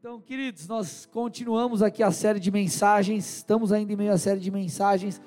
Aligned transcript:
Então, 0.00 0.20
queridos, 0.20 0.68
nós 0.68 1.06
continuamos 1.06 1.82
aqui 1.82 2.04
a 2.04 2.12
série 2.12 2.38
de 2.38 2.52
mensagens, 2.52 3.38
estamos 3.38 3.72
ainda 3.72 3.92
em 3.92 3.96
meio 3.96 4.12
à 4.12 4.16
série 4.16 4.38
de 4.38 4.48
mensagens 4.48 5.20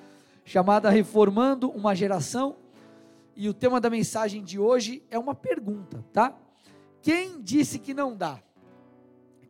chamada 0.46 0.90
Reformando 0.90 1.70
uma 1.70 1.94
Geração. 1.94 2.56
E 3.36 3.50
o 3.50 3.54
tema 3.54 3.82
da 3.82 3.90
mensagem 3.90 4.42
de 4.42 4.58
hoje 4.58 5.04
é 5.10 5.20
uma 5.20 5.36
pergunta, 5.36 6.06
tá? 6.14 6.40
Quem 7.02 7.42
disse 7.42 7.80
que 7.80 7.94
não 7.94 8.16
dá? 8.16 8.42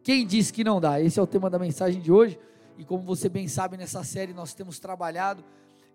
Quem 0.02 0.26
disse 0.26 0.52
que 0.52 0.64
não 0.64 0.82
dá? 0.82 1.00
Esse 1.00 1.20
é 1.20 1.22
o 1.22 1.28
tema 1.28 1.52
da 1.52 1.60
mensagem 1.60 2.02
de 2.02 2.12
hoje. 2.12 2.40
E 2.76 2.84
como 2.84 3.04
você 3.04 3.30
bem 3.30 3.48
sabe, 3.48 3.78
nessa 3.78 4.04
série 4.04 4.34
nós 4.34 4.56
temos 4.56 4.80
trabalhado 4.80 5.46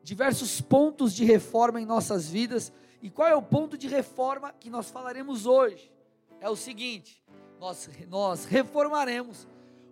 diversos 0.05 0.61
pontos 0.61 1.13
de 1.13 1.25
reforma 1.25 1.81
em 1.81 1.85
nossas 1.85 2.31
vidas. 2.31 2.73
E 3.03 3.11
qual 3.11 3.27
é 3.27 3.35
o 3.35 3.43
ponto 3.43 3.77
de 3.77 3.89
reforma 3.89 4.53
que 4.53 4.71
nós 4.71 4.89
falaremos 4.89 5.47
hoje? 5.47 5.93
É 6.41 6.49
o 6.49 6.55
seguinte: 6.55 7.26
nós, 7.61 7.89
nós 8.09 8.45
reformaremos 8.45 9.47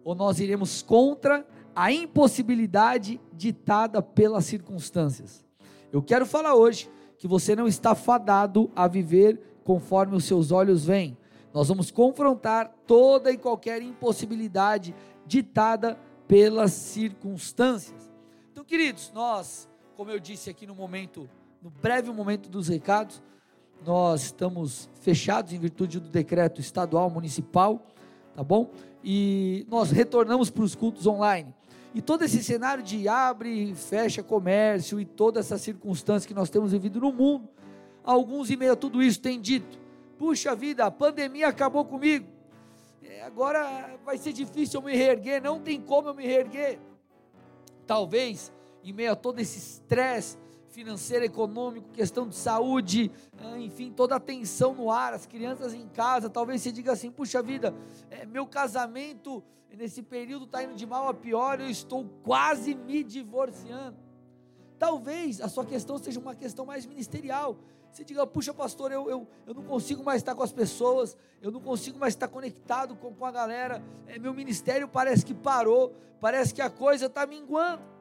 ou 0.05 0.15
nós 0.15 0.39
iremos 0.39 0.83
contra 0.83 1.47
a 1.75 1.91
impossibilidade 1.91 3.21
ditada 3.33 4.01
pelas 4.01 4.45
circunstâncias. 4.45 5.45
Eu 5.93 6.03
quero 6.03 6.27
falar 6.27 6.55
hoje 6.55 6.91
que 7.19 7.27
você 7.27 7.57
não 7.57 7.67
está 7.67 7.95
fadado 7.95 8.71
a 8.77 8.87
viver 8.87 9.41
conforme 9.65 10.17
os 10.17 10.25
seus 10.25 10.53
olhos 10.53 10.85
veem. 10.85 11.17
Nós 11.53 11.69
vamos 11.69 11.91
confrontar 11.91 12.75
toda 12.87 13.31
e 13.31 13.39
qualquer 13.39 13.81
impossibilidade 13.81 14.95
ditada 15.27 15.99
pelas 16.27 16.73
circunstâncias. 16.73 18.13
Então, 18.53 18.65
queridos, 18.65 19.11
nós, 19.15 19.69
como 19.97 20.11
eu 20.11 20.19
disse 20.19 20.51
aqui 20.51 20.67
no 20.67 20.75
momento, 20.75 21.29
no 21.63 21.71
breve 21.71 22.11
momento 22.11 22.49
dos 22.49 22.69
recados, 22.69 23.23
nós 23.85 24.25
estamos 24.25 24.89
fechados 25.01 25.53
em 25.53 25.59
virtude 25.59 26.01
do 26.01 26.09
decreto 26.09 26.61
estadual, 26.61 27.11
municipal, 27.11 27.87
tá 28.35 28.43
bom? 28.43 28.71
E 29.03 29.67
nós 29.69 29.91
retornamos 29.91 30.51
para 30.51 30.65
os 30.65 30.75
cultos 30.75 31.07
online. 31.07 31.55
E 31.95 32.01
todo 32.01 32.25
esse 32.25 32.43
cenário 32.43 32.83
de 32.83 33.07
abre 33.07 33.71
e 33.71 33.75
fecha 33.75 34.23
comércio 34.23 34.99
e 34.99 35.05
toda 35.05 35.39
essa 35.39 35.59
circunstância 35.59 36.27
que 36.27 36.35
nós 36.35 36.51
temos 36.51 36.73
vivido 36.73 36.99
no 36.99 37.13
mundo, 37.13 37.49
alguns 38.03 38.51
e 38.51 38.57
meio 38.57 38.73
a 38.73 38.77
tudo 38.77 39.03
isso 39.03 39.21
têm 39.21 39.41
dito: 39.41 39.79
puxa 40.19 40.57
vida, 40.57 40.87
a 40.87 40.91
pandemia 40.91 41.49
acabou 41.49 41.85
comigo, 41.85 42.27
é, 43.03 43.23
agora 43.23 43.97
vai 44.05 44.19
ser 44.19 44.33
difícil 44.33 44.81
eu 44.81 44.87
me 44.87 44.97
reerguer, 44.97 45.43
não 45.43 45.61
tem 45.61 45.81
como 45.81 46.09
eu 46.09 46.15
me 46.15 46.27
reerguer. 46.27 46.81
Talvez, 47.87 48.53
em 48.83 48.93
meio 48.93 49.13
a 49.13 49.17
todo 49.17 49.39
esse 49.39 49.59
estresse, 49.59 50.39
financeiro, 50.75 51.25
econômico, 51.25 51.89
questão 51.93 52.29
de 52.29 52.35
saúde, 52.35 53.11
ah, 53.39 53.57
enfim, 53.59 53.93
toda 53.93 54.17
a 54.17 54.21
tensão 54.21 54.75
no 54.75 54.91
ar, 54.91 55.15
as 55.15 55.25
crianças 55.25 55.73
em 55.73 55.87
casa, 55.89 56.29
talvez 56.29 56.61
você 56.61 56.73
diga 56.73 56.93
assim: 56.93 57.11
puxa 57.11 57.41
vida, 57.41 57.73
é, 58.11 58.27
meu 58.27 58.45
casamento 58.45 59.43
nesse 59.77 60.03
período 60.03 60.45
está 60.45 60.63
indo 60.63 60.75
de 60.75 60.85
mal 60.85 61.09
a 61.09 61.15
pior, 61.15 61.61
eu 61.61 61.71
estou 61.71 62.05
quase 62.23 62.75
me 62.75 63.03
divorciando. 63.05 63.97
Talvez 64.79 65.41
a 65.41 65.49
sua 65.49 65.65
questão 65.65 65.97
seja 65.97 66.19
uma 66.21 66.35
questão 66.35 66.67
mais 66.67 66.85
ministerial. 66.85 67.57
Você 67.91 68.05
diga, 68.05 68.27
puxa, 68.27 68.53
pastor, 68.53 68.91
eu, 68.91 69.09
eu, 69.09 69.29
eu 69.47 69.55
não 69.55 69.63
consigo 69.63 70.03
mais 70.03 70.21
estar 70.21 70.35
com 70.35 70.43
as 70.43 70.53
pessoas, 70.53 71.17
eu 71.41 71.53
não 71.53 71.61
consigo 71.61 71.99
mais 71.99 72.15
estar 72.15 72.27
conectado 72.27 72.97
com, 72.97 73.15
com 73.15 73.25
a 73.25 73.31
galera, 73.31 73.81
é, 74.09 74.19
meu 74.19 74.35
ministério 74.35 74.89
parece 74.89 75.25
que 75.25 75.33
parou, 75.33 75.95
parece 76.21 76.53
que 76.53 76.61
a 76.61 76.69
coisa 76.69 77.07
está 77.07 77.25
minguando. 77.25 77.94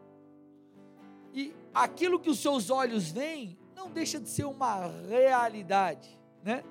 E 1.33 1.53
aquilo 1.73 2.19
que 2.19 2.29
os 2.29 2.39
seus 2.39 2.69
olhos 2.69 3.09
veem 3.09 3.57
não 3.75 3.89
deixa 3.89 4.19
de 4.19 4.29
ser 4.29 4.45
uma 4.45 4.87
realidade, 5.09 6.17
né? 6.43 6.63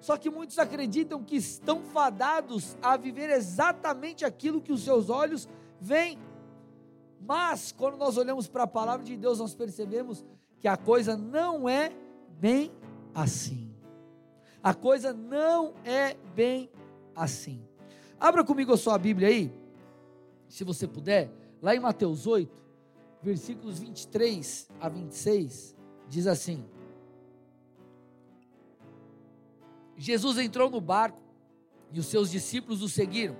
Só 0.00 0.18
que 0.18 0.28
muitos 0.28 0.58
acreditam 0.58 1.24
que 1.24 1.36
estão 1.36 1.82
fadados 1.82 2.76
a 2.82 2.94
viver 2.94 3.30
exatamente 3.30 4.24
aquilo 4.24 4.60
que 4.60 4.70
os 4.70 4.84
seus 4.84 5.08
olhos 5.08 5.48
veem. 5.80 6.18
Mas 7.18 7.72
quando 7.72 7.96
nós 7.96 8.18
olhamos 8.18 8.46
para 8.46 8.64
a 8.64 8.66
palavra 8.66 9.04
de 9.04 9.16
Deus, 9.16 9.38
nós 9.38 9.54
percebemos 9.54 10.22
que 10.60 10.68
a 10.68 10.76
coisa 10.76 11.16
não 11.16 11.66
é 11.66 11.90
bem 12.38 12.70
assim. 13.14 13.74
A 14.62 14.74
coisa 14.74 15.12
não 15.12 15.74
é 15.84 16.16
bem 16.34 16.70
assim. 17.16 17.62
Abra 18.20 18.44
comigo 18.44 18.72
a 18.72 18.76
sua 18.76 18.98
Bíblia 18.98 19.28
aí, 19.28 19.52
se 20.48 20.64
você 20.64 20.86
puder, 20.86 21.30
lá 21.60 21.74
em 21.74 21.80
Mateus 21.80 22.26
8, 22.26 22.63
versículos 23.24 23.78
23 23.78 24.68
a 24.78 24.88
26, 24.88 25.74
diz 26.08 26.26
assim: 26.26 26.62
Jesus 29.96 30.36
entrou 30.36 30.68
no 30.68 30.80
barco 30.80 31.22
e 31.90 31.98
os 31.98 32.06
seus 32.06 32.30
discípulos 32.30 32.82
o 32.82 32.88
seguiram. 32.88 33.36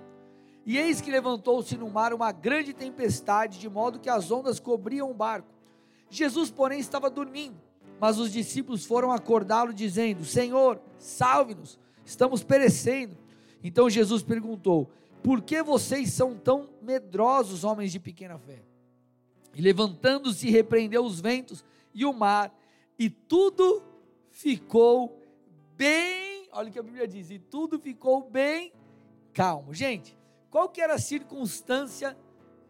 E 0.64 0.78
eis 0.78 1.02
que 1.02 1.10
levantou-se 1.10 1.76
no 1.76 1.90
mar 1.90 2.14
uma 2.14 2.32
grande 2.32 2.72
tempestade, 2.72 3.58
de 3.58 3.68
modo 3.68 4.00
que 4.00 4.08
as 4.08 4.30
ondas 4.30 4.58
cobriam 4.58 5.10
o 5.10 5.14
barco. 5.14 5.52
Jesus, 6.08 6.50
porém, 6.50 6.80
estava 6.80 7.10
dormindo, 7.10 7.60
mas 8.00 8.18
os 8.18 8.32
discípulos 8.32 8.86
foram 8.86 9.12
acordá-lo, 9.12 9.74
dizendo: 9.74 10.24
Senhor, 10.24 10.80
salve-nos, 10.96 11.78
estamos 12.06 12.42
perecendo. 12.42 13.18
Então 13.62 13.90
Jesus 13.90 14.22
perguntou: 14.22 14.90
Por 15.22 15.42
que 15.42 15.62
vocês 15.62 16.10
são 16.14 16.34
tão 16.34 16.70
medrosos, 16.80 17.64
homens 17.64 17.92
de 17.92 18.00
pequena 18.00 18.38
fé? 18.38 18.62
E 19.54 19.60
levantando-se, 19.60 20.50
repreendeu 20.50 21.04
os 21.04 21.20
ventos 21.20 21.64
e 21.94 22.04
o 22.04 22.12
mar, 22.12 22.52
e 22.98 23.08
tudo 23.08 23.82
ficou 24.30 25.20
bem. 25.76 26.48
Olha 26.52 26.68
o 26.68 26.72
que 26.72 26.78
a 26.78 26.82
Bíblia 26.82 27.06
diz: 27.06 27.30
e 27.30 27.38
tudo 27.38 27.78
ficou 27.78 28.28
bem 28.28 28.72
calmo. 29.32 29.72
Gente, 29.72 30.16
qual 30.50 30.68
que 30.68 30.80
era 30.80 30.94
a 30.94 30.98
circunstância 30.98 32.16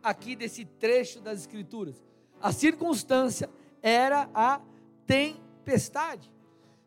aqui 0.03 0.37
desse 0.37 0.65
trecho 0.65 1.21
das 1.21 1.41
Escrituras? 1.41 2.03
A 2.41 2.53
circunstância 2.53 3.49
era 3.83 4.29
a 4.35 4.61
tempestade. 5.07 6.33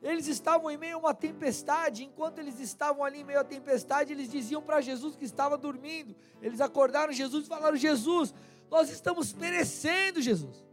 Eles 0.01 0.27
estavam 0.27 0.69
em 0.69 0.77
meio 0.77 0.95
a 0.95 0.99
uma 0.99 1.13
tempestade, 1.13 2.03
enquanto 2.03 2.37
eles 2.37 2.59
estavam 2.59 3.03
ali 3.03 3.21
em 3.21 3.23
meio 3.23 3.39
à 3.39 3.43
tempestade, 3.43 4.13
eles 4.13 4.29
diziam 4.29 4.61
para 4.61 4.79
Jesus 4.79 5.15
que 5.15 5.25
estava 5.25 5.57
dormindo. 5.57 6.15
Eles 6.41 6.61
acordaram 6.61 7.11
Jesus 7.11 7.45
e 7.45 7.47
falaram: 7.47 7.75
Jesus, 7.75 8.33
nós 8.69 8.89
estamos 8.89 9.33
perecendo, 9.33 10.21
Jesus. 10.21 10.65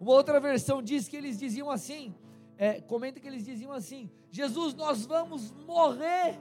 Uma 0.00 0.12
outra 0.12 0.40
versão 0.40 0.82
diz 0.82 1.08
que 1.08 1.16
eles 1.16 1.38
diziam 1.38 1.70
assim, 1.70 2.14
é, 2.58 2.80
comenta 2.80 3.20
que 3.20 3.26
eles 3.26 3.44
diziam 3.44 3.72
assim: 3.72 4.10
Jesus, 4.30 4.74
nós 4.74 5.04
vamos 5.06 5.52
morrer. 5.66 6.38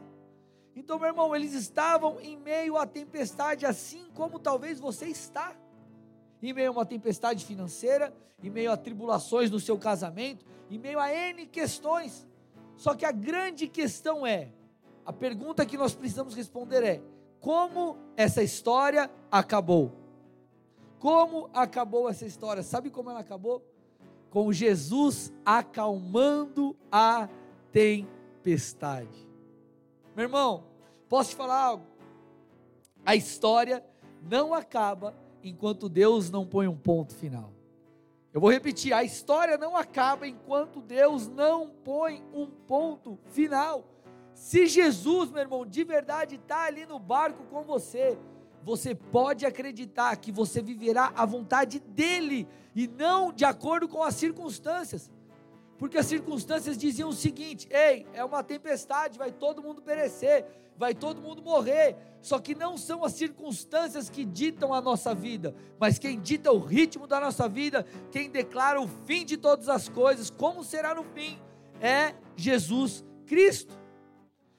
Então, 0.76 0.98
meu 0.98 1.10
irmão, 1.10 1.36
eles 1.36 1.54
estavam 1.54 2.20
em 2.22 2.38
meio 2.38 2.78
à 2.78 2.86
tempestade, 2.86 3.66
assim 3.66 4.10
como 4.14 4.40
talvez 4.40 4.80
você 4.80 5.08
está, 5.08 5.56
em 6.42 6.54
meio 6.54 6.70
a 6.70 6.72
uma 6.72 6.86
tempestade 6.86 7.44
financeira, 7.46 8.14
em 8.42 8.50
meio 8.50 8.72
a 8.72 8.78
tribulações 8.78 9.52
no 9.52 9.60
seu 9.60 9.78
casamento, 9.78 10.46
em 10.70 10.80
meio 10.80 11.00
a 11.00 11.14
N 11.14 11.46
questões. 11.46 12.28
Só 12.78 12.96
que 12.96 13.06
a 13.06 13.12
grande 13.12 13.68
questão 13.68 14.26
é: 14.26 14.50
a 15.06 15.12
pergunta 15.12 15.66
que 15.66 15.78
nós 15.78 15.94
precisamos 15.94 16.34
responder 16.34 16.84
é: 16.84 17.02
como 17.40 17.98
essa 18.16 18.42
história 18.42 19.12
acabou? 19.30 20.01
Como 21.02 21.50
acabou 21.52 22.08
essa 22.08 22.28
história? 22.28 22.62
Sabe 22.62 22.92
como 22.92 23.10
ela 23.10 23.22
acabou? 23.22 23.66
Com 24.30 24.54
Jesus 24.54 25.34
acalmando 25.44 26.78
a 26.92 27.28
tempestade. 27.72 29.28
Meu 30.16 30.26
irmão, 30.26 30.64
posso 31.10 31.32
te 31.32 31.36
falar 31.36 31.60
algo? 31.60 31.88
A 33.04 33.16
história 33.16 33.84
não 34.22 34.54
acaba 34.54 35.16
enquanto 35.44 35.90
Deus 35.90 36.30
não 36.30 36.46
põe 36.46 36.68
um 36.68 36.78
ponto 36.78 37.16
final. 37.16 37.52
Eu 38.32 38.40
vou 38.40 38.52
repetir: 38.52 38.94
a 38.94 39.04
história 39.04 39.58
não 39.58 39.76
acaba 39.76 40.28
enquanto 40.28 40.84
Deus 40.84 41.28
não 41.28 41.72
põe 41.84 42.24
um 42.32 42.46
ponto 42.46 43.18
final. 43.26 43.84
Se 44.36 44.68
Jesus, 44.68 45.32
meu 45.32 45.42
irmão, 45.42 45.66
de 45.66 45.84
verdade 45.84 46.36
está 46.36 46.66
ali 46.66 46.86
no 46.86 47.00
barco 47.00 47.44
com 47.46 47.64
você, 47.64 48.20
você 48.64 48.94
pode 48.94 49.46
acreditar 49.46 50.16
que 50.18 50.32
você 50.32 50.62
viverá 50.62 51.12
a 51.16 51.26
vontade 51.26 51.80
dele 51.80 52.48
e 52.76 52.88
não 52.88 53.32
de 53.32 53.46
acordo 53.46 53.88
com 53.88 54.04
as 54.04 54.16
circunstâncias. 54.16 55.10
Porque 55.78 55.98
as 55.98 56.06
circunstâncias 56.06 56.78
diziam 56.78 57.10
o 57.10 57.14
seguinte: 57.14 57.68
ei, 57.72 58.06
é 58.14 58.24
uma 58.24 58.44
tempestade, 58.44 59.18
vai 59.18 59.32
todo 59.32 59.64
mundo 59.64 59.82
perecer, 59.82 60.46
vai 60.78 60.94
todo 60.94 61.22
mundo 61.22 61.42
morrer. 61.42 61.96
Só 62.22 62.38
que 62.38 62.54
não 62.54 62.78
são 62.78 63.04
as 63.04 63.14
circunstâncias 63.14 64.08
que 64.08 64.24
ditam 64.24 64.76
a 64.76 64.80
nossa 64.80 65.16
vida, 65.16 65.56
mas 65.80 65.98
quem 65.98 66.20
dita 66.20 66.52
o 66.52 66.60
ritmo 66.60 67.08
da 67.08 67.20
nossa 67.20 67.50
vida, 67.50 67.84
quem 68.12 68.30
declara 68.30 68.80
o 68.80 68.88
fim 68.88 69.26
de 69.26 69.38
todas 69.38 69.68
as 69.70 69.90
coisas, 69.90 70.30
como 70.30 70.64
será 70.64 70.94
no 70.94 71.04
fim, 71.04 71.40
é 71.80 72.14
Jesus 72.36 73.04
Cristo. 73.26 73.76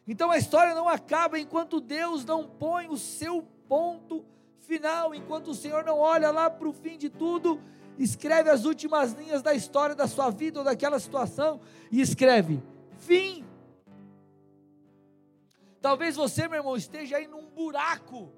Então 0.08 0.30
a 0.30 0.38
história 0.38 0.74
não 0.74 0.88
acaba 0.88 1.38
enquanto 1.38 1.80
Deus 1.80 2.24
não 2.24 2.48
põe 2.48 2.88
o 2.88 2.96
seu 2.96 3.46
ponto 3.72 4.22
final, 4.58 5.14
enquanto 5.14 5.48
o 5.48 5.54
Senhor 5.54 5.82
não 5.82 5.98
olha 5.98 6.30
lá 6.30 6.50
para 6.50 6.68
o 6.68 6.74
fim 6.74 6.98
de 6.98 7.08
tudo, 7.08 7.58
escreve 7.98 8.50
as 8.50 8.66
últimas 8.66 9.14
linhas 9.14 9.40
da 9.40 9.54
história 9.54 9.94
da 9.94 10.06
sua 10.06 10.28
vida 10.28 10.58
ou 10.58 10.64
daquela 10.64 11.00
situação 11.00 11.58
e 11.90 12.02
escreve: 12.02 12.62
fim. 12.98 13.46
Talvez 15.80 16.16
você, 16.16 16.46
meu 16.46 16.58
irmão, 16.58 16.76
esteja 16.76 17.16
aí 17.16 17.26
num 17.26 17.46
buraco 17.48 18.30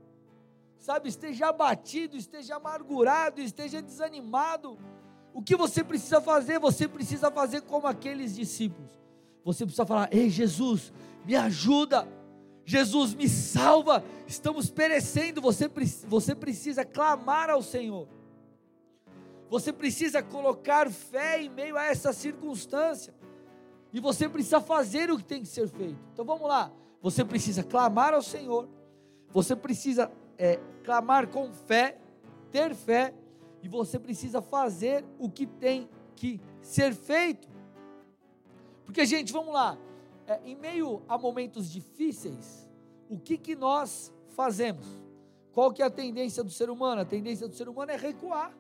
sabe, 0.79 1.09
esteja 1.09 1.49
abatido, 1.49 2.15
esteja 2.15 2.57
amargurado, 2.57 3.41
esteja 3.41 3.81
desanimado, 3.81 4.79
o 5.33 5.43
que 5.43 5.57
você 5.57 5.83
precisa 5.83 6.21
fazer? 6.21 6.61
Você 6.61 6.87
precisa 6.87 7.29
fazer 7.31 7.63
como 7.63 7.89
aqueles 7.89 8.37
discípulos. 8.37 8.91
Você 9.45 9.65
precisa 9.65 9.85
falar: 9.85 10.09
Ei, 10.13 10.31
Jesus, 10.31 10.93
me 11.25 11.35
ajuda. 11.35 12.07
Jesus, 12.65 13.15
me 13.15 13.29
salva. 13.29 14.05
Estamos 14.27 14.71
perecendo. 14.71 15.41
Você, 15.41 15.71
você 16.07 16.35
precisa 16.35 16.85
clamar 16.85 17.51
ao 17.51 17.63
Senhor. 17.63 18.09
Você 19.51 19.73
precisa 19.73 20.23
colocar 20.23 20.91
fé 20.91 21.43
em 21.43 21.49
meio 21.49 21.77
a 21.77 21.85
essa 21.85 22.13
circunstância. 22.13 23.15
E 23.93 24.01
você 24.01 24.29
precisa 24.29 24.61
fazer 24.61 25.11
o 25.11 25.19
que 25.19 25.25
tem 25.25 25.43
que 25.43 25.49
ser 25.49 25.69
feito. 25.69 25.99
Então 26.13 26.25
vamos 26.25 26.49
lá. 26.49 26.73
Você 27.01 27.25
precisa 27.25 27.63
clamar 27.63 28.15
ao 28.15 28.23
Senhor. 28.23 28.69
Você 29.31 29.55
precisa 29.55 30.11
é, 30.39 30.59
clamar 30.83 31.29
com 31.29 31.53
fé, 31.53 31.99
ter 32.51 32.75
fé. 32.75 33.15
E 33.63 33.69
você 33.69 33.99
precisa 33.99 34.43
fazer 34.43 35.05
o 35.19 35.31
que 35.31 35.47
tem 35.47 35.89
que 36.17 36.41
ser 36.61 36.95
feito. 36.95 37.49
Porque, 38.85 39.07
gente, 39.07 39.33
vamos 39.33 39.55
lá. 39.55 39.79
É, 40.27 40.41
em 40.45 40.55
meio 40.57 41.03
a 41.09 41.19
momentos 41.19 41.71
difíceis, 41.71 42.69
o 43.09 43.19
que, 43.19 43.37
que 43.37 43.55
nós 43.55 44.13
fazemos? 44.29 44.87
Qual 45.53 45.73
que 45.73 45.83
é 45.83 45.87
a 45.87 45.91
tendência 45.91 46.43
do 46.43 46.51
ser 46.51 46.71
humano? 46.71 47.03
A 47.03 47.05
tendência 47.05 47.47
do 47.47 47.55
ser 47.55 47.69
humano 47.69 47.93
é 47.93 47.97
recuar. 47.97 48.53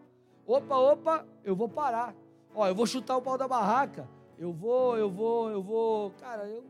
Opa, 0.46 0.76
opa, 0.76 1.26
eu 1.43 1.56
vou 1.56 1.69
parar. 1.69 2.14
Ó, 2.55 2.66
eu 2.69 2.75
vou 2.75 2.87
chutar 2.87 3.16
o 3.16 3.22
pau 3.22 3.37
da 3.37 3.49
barraca. 3.49 4.08
Eu 4.38 4.52
vou, 4.52 4.96
eu 4.96 5.11
vou, 5.11 5.50
eu 5.50 5.62
vou. 5.62 6.11
Cara, 6.20 6.46
eu, 6.46 6.64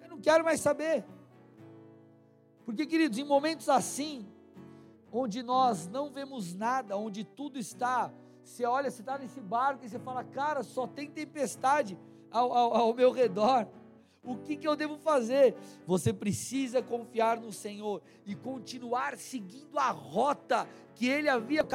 eu 0.00 0.08
não 0.08 0.20
quero 0.20 0.44
mais 0.44 0.60
saber. 0.60 1.04
Porque, 2.64 2.86
queridos, 2.86 3.18
em 3.18 3.24
momentos 3.24 3.68
assim, 3.68 4.26
onde 5.10 5.42
nós 5.42 5.88
não 5.88 6.10
vemos 6.10 6.54
nada, 6.54 6.96
onde 6.96 7.24
tudo 7.24 7.58
está, 7.58 8.12
você 8.44 8.64
olha, 8.64 8.90
você 8.90 9.00
está 9.00 9.18
nesse 9.18 9.40
barco 9.40 9.84
e 9.84 9.88
você 9.88 9.98
fala, 9.98 10.22
cara, 10.22 10.62
só 10.62 10.86
tem 10.86 11.10
tempestade 11.10 11.98
ao, 12.30 12.52
ao, 12.52 12.74
ao 12.74 12.94
meu 12.94 13.10
redor. 13.10 13.66
O 14.28 14.36
que, 14.36 14.56
que 14.56 14.68
eu 14.68 14.76
devo 14.76 14.98
fazer? 14.98 15.54
Você 15.86 16.12
precisa 16.12 16.82
confiar 16.82 17.40
no 17.40 17.50
Senhor 17.50 18.02
e 18.26 18.34
continuar 18.34 19.16
seguindo 19.16 19.78
a 19.78 19.90
rota 19.90 20.68
que 20.94 21.08
Ele 21.08 21.30
havia. 21.30 21.66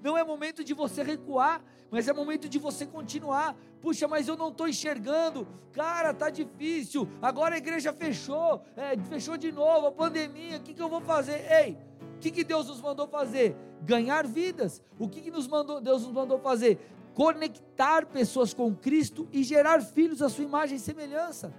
Não 0.00 0.16
é 0.16 0.22
momento 0.22 0.62
de 0.62 0.72
você 0.74 1.02
recuar, 1.02 1.60
mas 1.90 2.06
é 2.06 2.12
momento 2.12 2.48
de 2.48 2.56
você 2.56 2.86
continuar. 2.86 3.56
Puxa, 3.80 4.06
mas 4.06 4.28
eu 4.28 4.36
não 4.36 4.50
estou 4.50 4.68
enxergando. 4.68 5.48
Cara, 5.72 6.14
tá 6.14 6.30
difícil. 6.30 7.08
Agora 7.20 7.56
a 7.56 7.58
igreja 7.58 7.92
fechou, 7.92 8.62
é, 8.76 8.96
fechou 9.08 9.36
de 9.36 9.50
novo, 9.50 9.88
a 9.88 9.92
pandemia. 9.92 10.58
O 10.58 10.60
que, 10.60 10.74
que 10.74 10.82
eu 10.82 10.88
vou 10.88 11.00
fazer? 11.00 11.44
Ei, 11.50 11.76
o 12.14 12.18
que, 12.20 12.30
que 12.30 12.44
Deus 12.44 12.68
nos 12.68 12.80
mandou 12.80 13.08
fazer? 13.08 13.56
Ganhar 13.82 14.24
vidas. 14.24 14.80
O 15.00 15.08
que, 15.08 15.20
que 15.20 15.32
nos 15.32 15.48
mandou, 15.48 15.80
Deus 15.80 16.02
nos 16.02 16.12
mandou 16.12 16.38
fazer? 16.38 16.78
Conectar 17.12 18.06
pessoas 18.06 18.54
com 18.54 18.72
Cristo 18.72 19.28
e 19.32 19.42
gerar 19.42 19.80
filhos 19.82 20.22
à 20.22 20.28
sua 20.28 20.44
imagem 20.44 20.76
e 20.76 20.80
semelhança. 20.80 21.52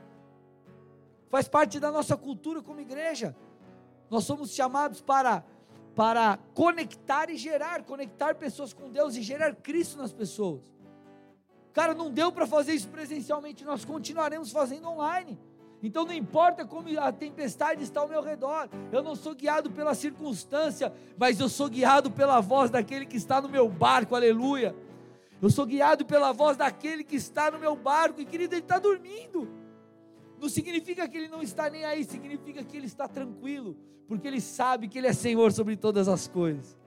Faz 1.29 1.47
parte 1.47 1.79
da 1.79 1.91
nossa 1.91 2.17
cultura 2.17 2.61
como 2.61 2.81
igreja. 2.81 3.35
Nós 4.09 4.23
somos 4.23 4.51
chamados 4.53 5.01
para 5.01 5.43
para 5.95 6.39
conectar 6.53 7.29
e 7.29 7.35
gerar, 7.35 7.83
conectar 7.83 8.33
pessoas 8.35 8.71
com 8.71 8.89
Deus 8.89 9.17
e 9.17 9.21
gerar 9.21 9.53
Cristo 9.55 9.97
nas 9.97 10.13
pessoas. 10.13 10.61
Cara, 11.73 11.93
não 11.93 12.09
deu 12.09 12.31
para 12.31 12.47
fazer 12.47 12.73
isso 12.73 12.87
presencialmente, 12.87 13.65
nós 13.65 13.83
continuaremos 13.83 14.49
fazendo 14.49 14.87
online. 14.87 15.37
Então 15.83 16.05
não 16.05 16.13
importa 16.13 16.65
como 16.65 16.87
a 16.97 17.11
tempestade 17.11 17.83
está 17.83 17.99
ao 17.99 18.07
meu 18.07 18.21
redor, 18.21 18.69
eu 18.93 19.03
não 19.03 19.13
sou 19.13 19.35
guiado 19.35 19.71
pela 19.71 19.93
circunstância, 19.93 20.93
mas 21.17 21.39
eu 21.39 21.49
sou 21.49 21.69
guiado 21.69 22.09
pela 22.09 22.39
voz 22.39 22.71
daquele 22.71 23.05
que 23.05 23.17
está 23.17 23.41
no 23.41 23.49
meu 23.49 23.67
barco, 23.67 24.15
aleluia. 24.15 24.73
Eu 25.41 25.49
sou 25.49 25.65
guiado 25.65 26.05
pela 26.05 26.31
voz 26.31 26.55
daquele 26.55 27.03
que 27.03 27.17
está 27.17 27.51
no 27.51 27.59
meu 27.59 27.75
barco, 27.75 28.21
e 28.21 28.25
querido, 28.25 28.55
ele 28.55 28.61
está 28.61 28.79
dormindo. 28.79 29.58
Não 30.39 30.47
significa 30.47 31.07
que 31.07 31.17
ele 31.17 31.27
não 31.27 31.41
está 31.41 31.69
nem 31.69 31.83
aí, 31.83 32.03
significa 32.05 32.63
que 32.63 32.77
ele 32.77 32.85
está 32.85 33.07
tranquilo, 33.07 33.75
porque 34.07 34.27
ele 34.27 34.39
sabe 34.39 34.87
que 34.87 34.97
ele 34.97 35.07
é 35.07 35.13
Senhor 35.13 35.51
sobre 35.51 35.75
todas 35.75 36.07
as 36.07 36.27
coisas. 36.27 36.77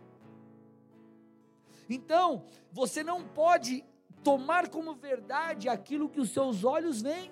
Então, 1.88 2.44
você 2.72 3.02
não 3.02 3.22
pode 3.22 3.84
tomar 4.24 4.68
como 4.68 4.94
verdade 4.94 5.68
aquilo 5.68 6.08
que 6.08 6.20
os 6.20 6.30
seus 6.30 6.64
olhos 6.64 7.02
veem. 7.02 7.30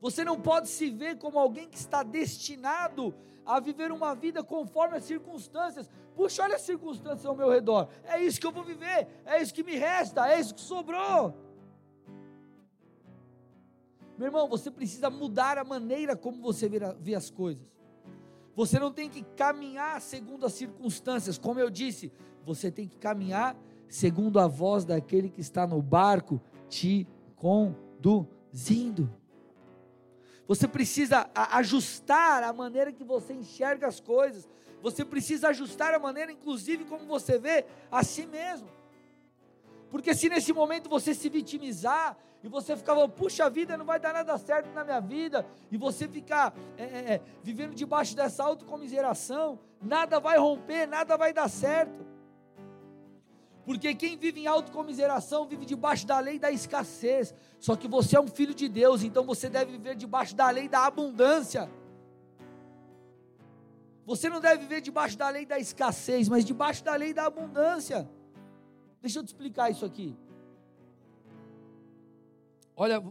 Você 0.00 0.24
não 0.24 0.40
pode 0.40 0.68
se 0.68 0.90
ver 0.90 1.16
como 1.16 1.38
alguém 1.38 1.68
que 1.68 1.78
está 1.78 2.02
destinado 2.02 3.14
a 3.46 3.60
viver 3.60 3.92
uma 3.92 4.14
vida 4.14 4.42
conforme 4.42 4.96
as 4.96 5.04
circunstâncias. 5.04 5.88
Puxa, 6.14 6.42
olha 6.42 6.56
as 6.56 6.62
circunstâncias 6.62 7.26
ao 7.26 7.36
meu 7.36 7.48
redor. 7.48 7.88
É 8.04 8.20
isso 8.20 8.40
que 8.40 8.46
eu 8.46 8.52
vou 8.52 8.64
viver, 8.64 9.06
é 9.24 9.40
isso 9.40 9.54
que 9.54 9.62
me 9.62 9.76
resta, 9.76 10.28
é 10.28 10.40
isso 10.40 10.54
que 10.54 10.60
sobrou. 10.60 11.34
Meu 14.16 14.26
irmão, 14.26 14.48
você 14.48 14.70
precisa 14.70 15.10
mudar 15.10 15.58
a 15.58 15.64
maneira 15.64 16.16
como 16.16 16.40
você 16.40 16.68
vê 17.00 17.14
as 17.14 17.30
coisas. 17.30 17.66
Você 18.54 18.78
não 18.78 18.92
tem 18.92 19.10
que 19.10 19.22
caminhar 19.36 20.00
segundo 20.00 20.46
as 20.46 20.52
circunstâncias, 20.52 21.36
como 21.36 21.58
eu 21.58 21.68
disse, 21.68 22.12
você 22.44 22.70
tem 22.70 22.86
que 22.86 22.96
caminhar 22.96 23.56
segundo 23.88 24.38
a 24.38 24.46
voz 24.46 24.84
daquele 24.84 25.28
que 25.28 25.40
está 25.40 25.66
no 25.66 25.82
barco 25.82 26.40
te 26.68 27.06
conduzindo. 27.34 29.12
Você 30.46 30.68
precisa 30.68 31.28
ajustar 31.34 32.42
a 32.42 32.52
maneira 32.52 32.92
que 32.92 33.02
você 33.02 33.32
enxerga 33.32 33.86
as 33.86 33.98
coisas. 33.98 34.48
Você 34.82 35.04
precisa 35.04 35.48
ajustar 35.48 35.94
a 35.94 35.98
maneira, 35.98 36.30
inclusive, 36.30 36.84
como 36.84 37.06
você 37.06 37.38
vê 37.38 37.64
a 37.90 38.04
si 38.04 38.26
mesmo. 38.26 38.68
Porque 39.90 40.14
se 40.14 40.28
nesse 40.28 40.52
momento 40.52 40.90
você 40.90 41.14
se 41.14 41.28
vitimizar 41.28 42.16
e 42.44 42.48
você 42.48 42.76
falando, 42.76 43.10
puxa 43.10 43.48
vida, 43.48 43.74
não 43.74 43.86
vai 43.86 43.98
dar 43.98 44.12
nada 44.12 44.36
certo 44.36 44.70
na 44.74 44.84
minha 44.84 45.00
vida, 45.00 45.46
e 45.72 45.78
você 45.78 46.06
ficar 46.06 46.54
é, 46.76 46.82
é, 46.82 47.14
é, 47.14 47.20
vivendo 47.42 47.74
debaixo 47.74 48.14
dessa 48.14 48.44
autocomiseração, 48.44 49.58
nada 49.80 50.20
vai 50.20 50.36
romper, 50.36 50.86
nada 50.86 51.16
vai 51.16 51.32
dar 51.32 51.48
certo. 51.48 52.04
Porque 53.64 53.94
quem 53.94 54.18
vive 54.18 54.42
em 54.42 54.46
autocomiseração 54.46 55.46
vive 55.46 55.64
debaixo 55.64 56.06
da 56.06 56.18
lei 56.18 56.38
da 56.38 56.50
escassez. 56.50 57.34
Só 57.58 57.74
que 57.74 57.88
você 57.88 58.14
é 58.14 58.20
um 58.20 58.28
filho 58.28 58.54
de 58.54 58.68
Deus, 58.68 59.02
então 59.02 59.24
você 59.24 59.48
deve 59.48 59.72
viver 59.72 59.96
debaixo 59.96 60.36
da 60.36 60.50
lei 60.50 60.68
da 60.68 60.84
abundância. 60.84 61.70
Você 64.04 64.28
não 64.28 64.38
deve 64.38 64.58
viver 64.64 64.82
debaixo 64.82 65.16
da 65.16 65.30
lei 65.30 65.46
da 65.46 65.58
escassez, 65.58 66.28
mas 66.28 66.44
debaixo 66.44 66.84
da 66.84 66.94
lei 66.94 67.14
da 67.14 67.24
abundância. 67.24 68.06
Deixa 69.00 69.20
eu 69.20 69.22
te 69.22 69.28
explicar 69.28 69.70
isso 69.70 69.86
aqui. 69.86 70.14
Olha, 72.76 73.02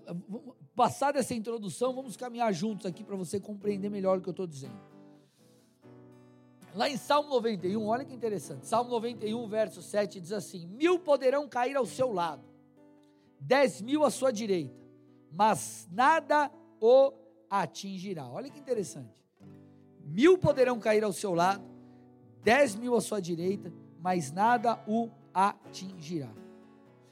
passada 0.76 1.20
essa 1.20 1.34
introdução, 1.34 1.94
vamos 1.94 2.18
caminhar 2.18 2.54
juntos 2.54 2.86
aqui 2.86 3.04
para 3.04 3.16
você 3.16 3.40
compreender 3.40 3.90
melhor 3.90 4.18
o 4.18 4.22
que 4.22 4.30
eu 4.30 4.32
estou 4.32 4.48
dizendo. 4.48 4.78
Lá 6.76 6.90
em 6.90 6.98
Salmo 6.98 7.30
91, 7.30 7.86
olha 7.86 8.04
que 8.04 8.14
interessante. 8.14 8.66
Salmo 8.66 8.90
91, 8.90 9.48
verso 9.48 9.82
7 9.82 10.20
diz 10.20 10.32
assim: 10.32 10.68
Mil 10.68 11.00
poderão 11.00 11.48
cair 11.48 11.78
ao 11.78 11.86
seu 11.86 12.12
lado, 12.12 12.44
dez 13.40 13.80
mil 13.82 14.04
à 14.04 14.10
sua 14.10 14.32
direita, 14.32 14.76
mas 15.32 15.88
nada 15.92 16.52
o 16.82 17.14
atingirá. 17.50 18.28
Olha 18.28 18.50
que 18.50 18.60
interessante. 18.60 19.14
Mil 20.04 20.38
poderão 20.38 20.80
cair 20.80 21.04
ao 21.04 21.14
seu 21.14 21.34
lado, 21.34 21.64
dez 22.44 22.76
mil 22.76 22.96
à 22.96 23.02
sua 23.02 23.22
direita, 23.22 23.72
mas 24.00 24.32
nada 24.32 24.84
o 24.88 25.10
atingirá. 25.34 26.32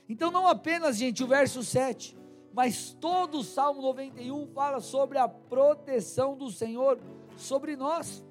Então, 0.10 0.30
não 0.32 0.48
apenas, 0.48 0.98
gente, 0.98 1.24
o 1.24 1.28
verso 1.28 1.64
7, 1.64 2.18
mas 2.54 2.92
todo 3.00 3.40
o 3.40 3.44
Salmo 3.44 3.82
91 3.82 4.48
fala 4.48 4.80
sobre 4.80 5.18
a 5.18 5.28
proteção 5.28 6.36
do 6.36 6.52
Senhor 6.52 7.00
sobre 7.38 7.76
nós. 7.76 8.24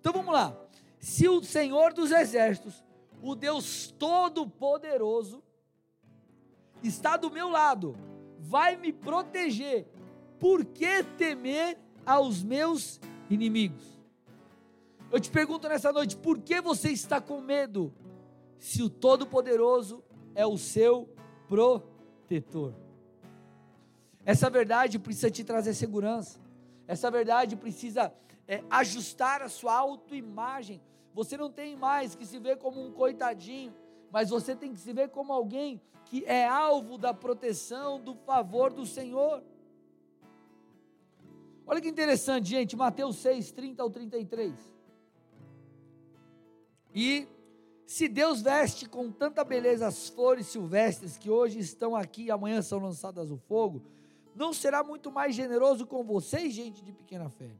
Então 0.00 0.12
vamos 0.12 0.32
lá. 0.32 0.56
Se 0.98 1.28
o 1.28 1.42
Senhor 1.42 1.92
dos 1.92 2.10
Exércitos, 2.10 2.84
o 3.22 3.34
Deus 3.34 3.94
Todo-Poderoso, 3.98 5.42
está 6.82 7.16
do 7.16 7.30
meu 7.30 7.50
lado, 7.50 7.96
vai 8.38 8.76
me 8.76 8.92
proteger, 8.92 9.86
por 10.38 10.64
que 10.64 11.02
temer 11.18 11.78
aos 12.04 12.42
meus 12.42 12.98
inimigos? 13.28 14.00
Eu 15.12 15.20
te 15.20 15.30
pergunto 15.30 15.68
nessa 15.68 15.92
noite, 15.92 16.16
por 16.16 16.38
que 16.38 16.60
você 16.60 16.90
está 16.90 17.20
com 17.20 17.40
medo, 17.40 17.92
se 18.58 18.82
o 18.82 18.88
Todo-Poderoso 18.88 20.02
é 20.34 20.46
o 20.46 20.56
seu 20.56 21.08
protetor? 21.48 22.74
Essa 24.30 24.48
verdade 24.48 24.96
precisa 24.96 25.28
te 25.28 25.42
trazer 25.42 25.74
segurança, 25.74 26.38
essa 26.86 27.10
verdade 27.10 27.56
precisa 27.56 28.14
é, 28.46 28.62
ajustar 28.70 29.42
a 29.42 29.48
sua 29.48 29.74
autoimagem. 29.74 30.80
Você 31.12 31.36
não 31.36 31.50
tem 31.50 31.74
mais 31.74 32.14
que 32.14 32.24
se 32.24 32.38
ver 32.38 32.56
como 32.56 32.80
um 32.80 32.92
coitadinho, 32.92 33.74
mas 34.08 34.30
você 34.30 34.54
tem 34.54 34.72
que 34.72 34.78
se 34.78 34.92
ver 34.92 35.08
como 35.08 35.32
alguém 35.32 35.82
que 36.04 36.24
é 36.26 36.46
alvo 36.46 36.96
da 36.96 37.12
proteção, 37.12 37.98
do 37.98 38.14
favor 38.14 38.72
do 38.72 38.86
Senhor. 38.86 39.42
Olha 41.66 41.80
que 41.80 41.88
interessante, 41.88 42.50
gente, 42.50 42.76
Mateus 42.76 43.16
6, 43.16 43.50
30 43.50 43.82
ao 43.82 43.90
33. 43.90 44.54
E 46.94 47.26
se 47.84 48.06
Deus 48.06 48.42
veste 48.42 48.88
com 48.88 49.10
tanta 49.10 49.42
beleza 49.42 49.88
as 49.88 50.08
flores 50.08 50.46
silvestres 50.46 51.18
que 51.18 51.28
hoje 51.28 51.58
estão 51.58 51.96
aqui 51.96 52.26
e 52.26 52.30
amanhã 52.30 52.62
são 52.62 52.78
lançadas 52.78 53.28
no 53.28 53.36
fogo, 53.36 53.82
não 54.34 54.52
será 54.52 54.82
muito 54.82 55.10
mais 55.10 55.34
generoso 55.34 55.86
com 55.86 56.04
vocês, 56.04 56.52
gente 56.52 56.82
de 56.82 56.92
pequena 56.92 57.28
fé? 57.28 57.50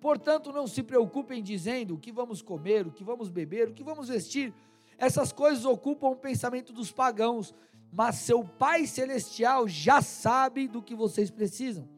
Portanto, 0.00 0.52
não 0.52 0.66
se 0.66 0.82
preocupem 0.82 1.42
dizendo 1.42 1.94
o 1.94 1.98
que 1.98 2.12
vamos 2.12 2.40
comer, 2.40 2.86
o 2.86 2.92
que 2.92 3.02
vamos 3.02 3.28
beber, 3.28 3.68
o 3.68 3.74
que 3.74 3.82
vamos 3.82 4.08
vestir. 4.08 4.54
Essas 4.96 5.32
coisas 5.32 5.64
ocupam 5.64 6.08
o 6.08 6.16
pensamento 6.16 6.72
dos 6.72 6.92
pagãos, 6.92 7.54
mas 7.92 8.16
seu 8.16 8.44
Pai 8.44 8.86
Celestial 8.86 9.66
já 9.66 10.00
sabe 10.02 10.68
do 10.68 10.82
que 10.82 10.94
vocês 10.94 11.30
precisam. 11.30 11.88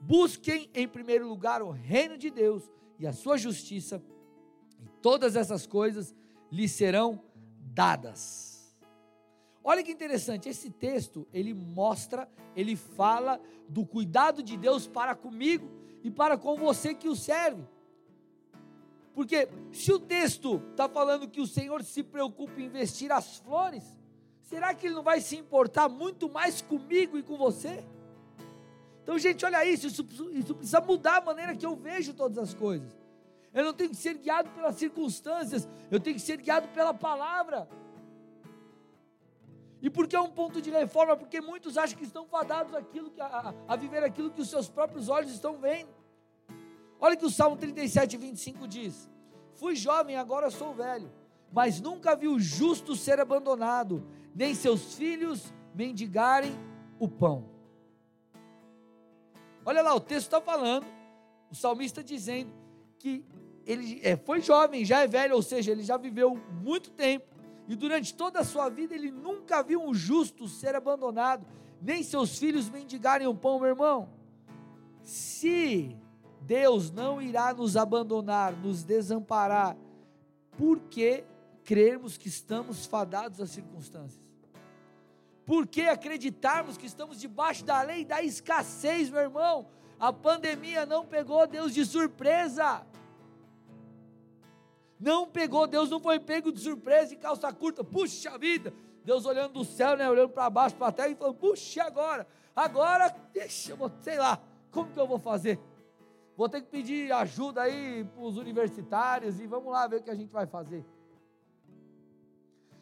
Busquem 0.00 0.70
em 0.74 0.86
primeiro 0.86 1.28
lugar 1.28 1.62
o 1.62 1.70
reino 1.70 2.16
de 2.16 2.30
Deus 2.30 2.70
e 2.98 3.06
a 3.06 3.12
sua 3.12 3.36
justiça, 3.36 4.02
e 4.80 4.88
todas 5.02 5.36
essas 5.36 5.66
coisas 5.66 6.14
lhes 6.50 6.72
serão 6.72 7.22
dadas. 7.74 8.45
Olha 9.68 9.82
que 9.82 9.90
interessante, 9.90 10.48
esse 10.48 10.70
texto, 10.70 11.26
ele 11.32 11.52
mostra, 11.52 12.28
ele 12.54 12.76
fala 12.76 13.40
do 13.68 13.84
cuidado 13.84 14.40
de 14.40 14.56
Deus 14.56 14.86
para 14.86 15.12
comigo 15.12 15.68
e 16.04 16.10
para 16.10 16.38
com 16.38 16.56
você 16.56 16.94
que 16.94 17.08
o 17.08 17.16
serve. 17.16 17.64
Porque 19.12 19.48
se 19.72 19.90
o 19.92 19.98
texto 19.98 20.62
está 20.70 20.88
falando 20.88 21.28
que 21.28 21.40
o 21.40 21.46
Senhor 21.48 21.82
se 21.82 22.04
preocupa 22.04 22.60
em 22.60 22.66
investir 22.66 23.10
as 23.10 23.38
flores, 23.38 23.82
será 24.40 24.72
que 24.72 24.86
Ele 24.86 24.94
não 24.94 25.02
vai 25.02 25.20
se 25.20 25.36
importar 25.36 25.88
muito 25.88 26.30
mais 26.30 26.62
comigo 26.62 27.18
e 27.18 27.22
com 27.24 27.36
você? 27.36 27.84
Então, 29.02 29.18
gente, 29.18 29.44
olha 29.44 29.64
isso, 29.64 29.88
isso, 29.88 30.06
isso 30.32 30.54
precisa 30.54 30.80
mudar 30.80 31.16
a 31.16 31.24
maneira 31.24 31.56
que 31.56 31.66
eu 31.66 31.74
vejo 31.74 32.14
todas 32.14 32.38
as 32.38 32.54
coisas. 32.54 32.96
Eu 33.52 33.64
não 33.64 33.72
tenho 33.72 33.90
que 33.90 33.96
ser 33.96 34.16
guiado 34.16 34.48
pelas 34.50 34.76
circunstâncias, 34.76 35.68
eu 35.90 35.98
tenho 35.98 36.14
que 36.14 36.22
ser 36.22 36.36
guiado 36.40 36.68
pela 36.68 36.94
palavra. 36.94 37.68
E 39.82 39.90
por 39.90 40.06
que 40.06 40.16
é 40.16 40.20
um 40.20 40.30
ponto 40.30 40.60
de 40.60 40.70
reforma? 40.70 41.16
Porque 41.16 41.40
muitos 41.40 41.76
acham 41.76 41.98
que 41.98 42.04
estão 42.04 42.26
fadados 42.26 42.74
aquilo 42.74 43.10
que, 43.10 43.20
a, 43.20 43.54
a 43.68 43.76
viver 43.76 44.02
aquilo 44.02 44.30
que 44.30 44.40
os 44.40 44.48
seus 44.48 44.68
próprios 44.68 45.08
olhos 45.08 45.30
estão 45.30 45.58
vendo. 45.58 45.88
Olha 46.98 47.16
que 47.16 47.24
o 47.24 47.30
Salmo 47.30 47.56
37, 47.56 48.16
25 48.16 48.66
diz: 48.66 49.10
Fui 49.54 49.76
jovem, 49.76 50.16
agora 50.16 50.50
sou 50.50 50.74
velho, 50.74 51.12
mas 51.52 51.80
nunca 51.80 52.16
vi 52.16 52.28
o 52.28 52.38
justo 52.38 52.96
ser 52.96 53.20
abandonado, 53.20 54.06
nem 54.34 54.54
seus 54.54 54.94
filhos 54.94 55.52
mendigarem 55.74 56.52
o 56.98 57.08
pão. 57.08 57.48
Olha 59.64 59.82
lá, 59.82 59.94
o 59.94 60.00
texto 60.00 60.26
está 60.26 60.40
falando, 60.40 60.86
o 61.50 61.54
salmista 61.54 62.02
dizendo 62.02 62.52
que 62.98 63.24
ele 63.66 64.00
é, 64.02 64.16
foi 64.16 64.40
jovem, 64.40 64.84
já 64.84 65.02
é 65.02 65.08
velho, 65.08 65.34
ou 65.34 65.42
seja, 65.42 65.72
ele 65.72 65.82
já 65.82 65.96
viveu 65.96 66.40
muito 66.62 66.90
tempo, 66.90 67.26
e 67.68 67.74
durante 67.74 68.14
toda 68.14 68.40
a 68.40 68.44
sua 68.44 68.68
vida 68.68 68.94
ele 68.94 69.10
nunca 69.10 69.62
viu 69.62 69.82
um 69.82 69.92
justo 69.92 70.48
ser 70.48 70.74
abandonado, 70.74 71.46
nem 71.80 72.02
seus 72.02 72.38
filhos 72.38 72.70
mendigarem 72.70 73.26
o 73.26 73.34
pão, 73.34 73.58
meu 73.58 73.68
irmão. 73.68 74.08
Se 75.02 75.96
Deus 76.42 76.90
não 76.90 77.20
irá 77.20 77.52
nos 77.52 77.76
abandonar, 77.76 78.52
nos 78.52 78.84
desamparar, 78.84 79.76
porque 80.56 81.24
crermos 81.64 82.16
que 82.16 82.28
estamos 82.28 82.86
fadados 82.86 83.40
às 83.40 83.50
circunstâncias. 83.50 84.24
Por 85.44 85.66
que 85.66 85.82
acreditarmos 85.82 86.76
que 86.76 86.86
estamos 86.86 87.20
debaixo 87.20 87.64
da 87.64 87.82
lei 87.82 88.04
da 88.04 88.22
escassez, 88.22 89.10
meu 89.10 89.20
irmão? 89.20 89.66
A 89.98 90.12
pandemia 90.12 90.84
não 90.84 91.04
pegou 91.04 91.46
Deus 91.46 91.72
de 91.72 91.84
surpresa. 91.84 92.84
Não 94.98 95.26
pegou, 95.26 95.66
Deus 95.66 95.90
não 95.90 96.00
foi 96.00 96.18
pego 96.18 96.50
de 96.50 96.60
surpresa 96.60 97.12
e 97.12 97.16
calça 97.16 97.52
curta. 97.52 97.84
Puxa 97.84 98.38
vida! 98.38 98.72
Deus 99.04 99.24
olhando 99.24 99.52
do 99.52 99.64
céu, 99.64 99.96
né, 99.96 100.08
olhando 100.10 100.30
para 100.30 100.50
baixo, 100.50 100.74
para 100.76 100.88
a 100.88 100.92
terra 100.92 101.08
e 101.08 101.14
falando: 101.14 101.36
Puxa, 101.36 101.84
agora, 101.84 102.26
agora, 102.54 103.14
deixa, 103.32 103.72
eu 103.72 103.92
sei 104.00 104.18
lá, 104.18 104.42
como 104.70 104.90
que 104.90 104.98
eu 104.98 105.06
vou 105.06 105.18
fazer? 105.18 105.60
Vou 106.36 106.48
ter 106.48 106.60
que 106.60 106.68
pedir 106.68 107.12
ajuda 107.12 107.62
aí 107.62 108.04
para 108.04 108.22
os 108.22 108.36
universitários 108.36 109.40
e 109.40 109.46
vamos 109.46 109.72
lá 109.72 109.86
ver 109.86 110.00
o 110.00 110.02
que 110.02 110.10
a 110.10 110.14
gente 110.14 110.32
vai 110.32 110.46
fazer. 110.46 110.84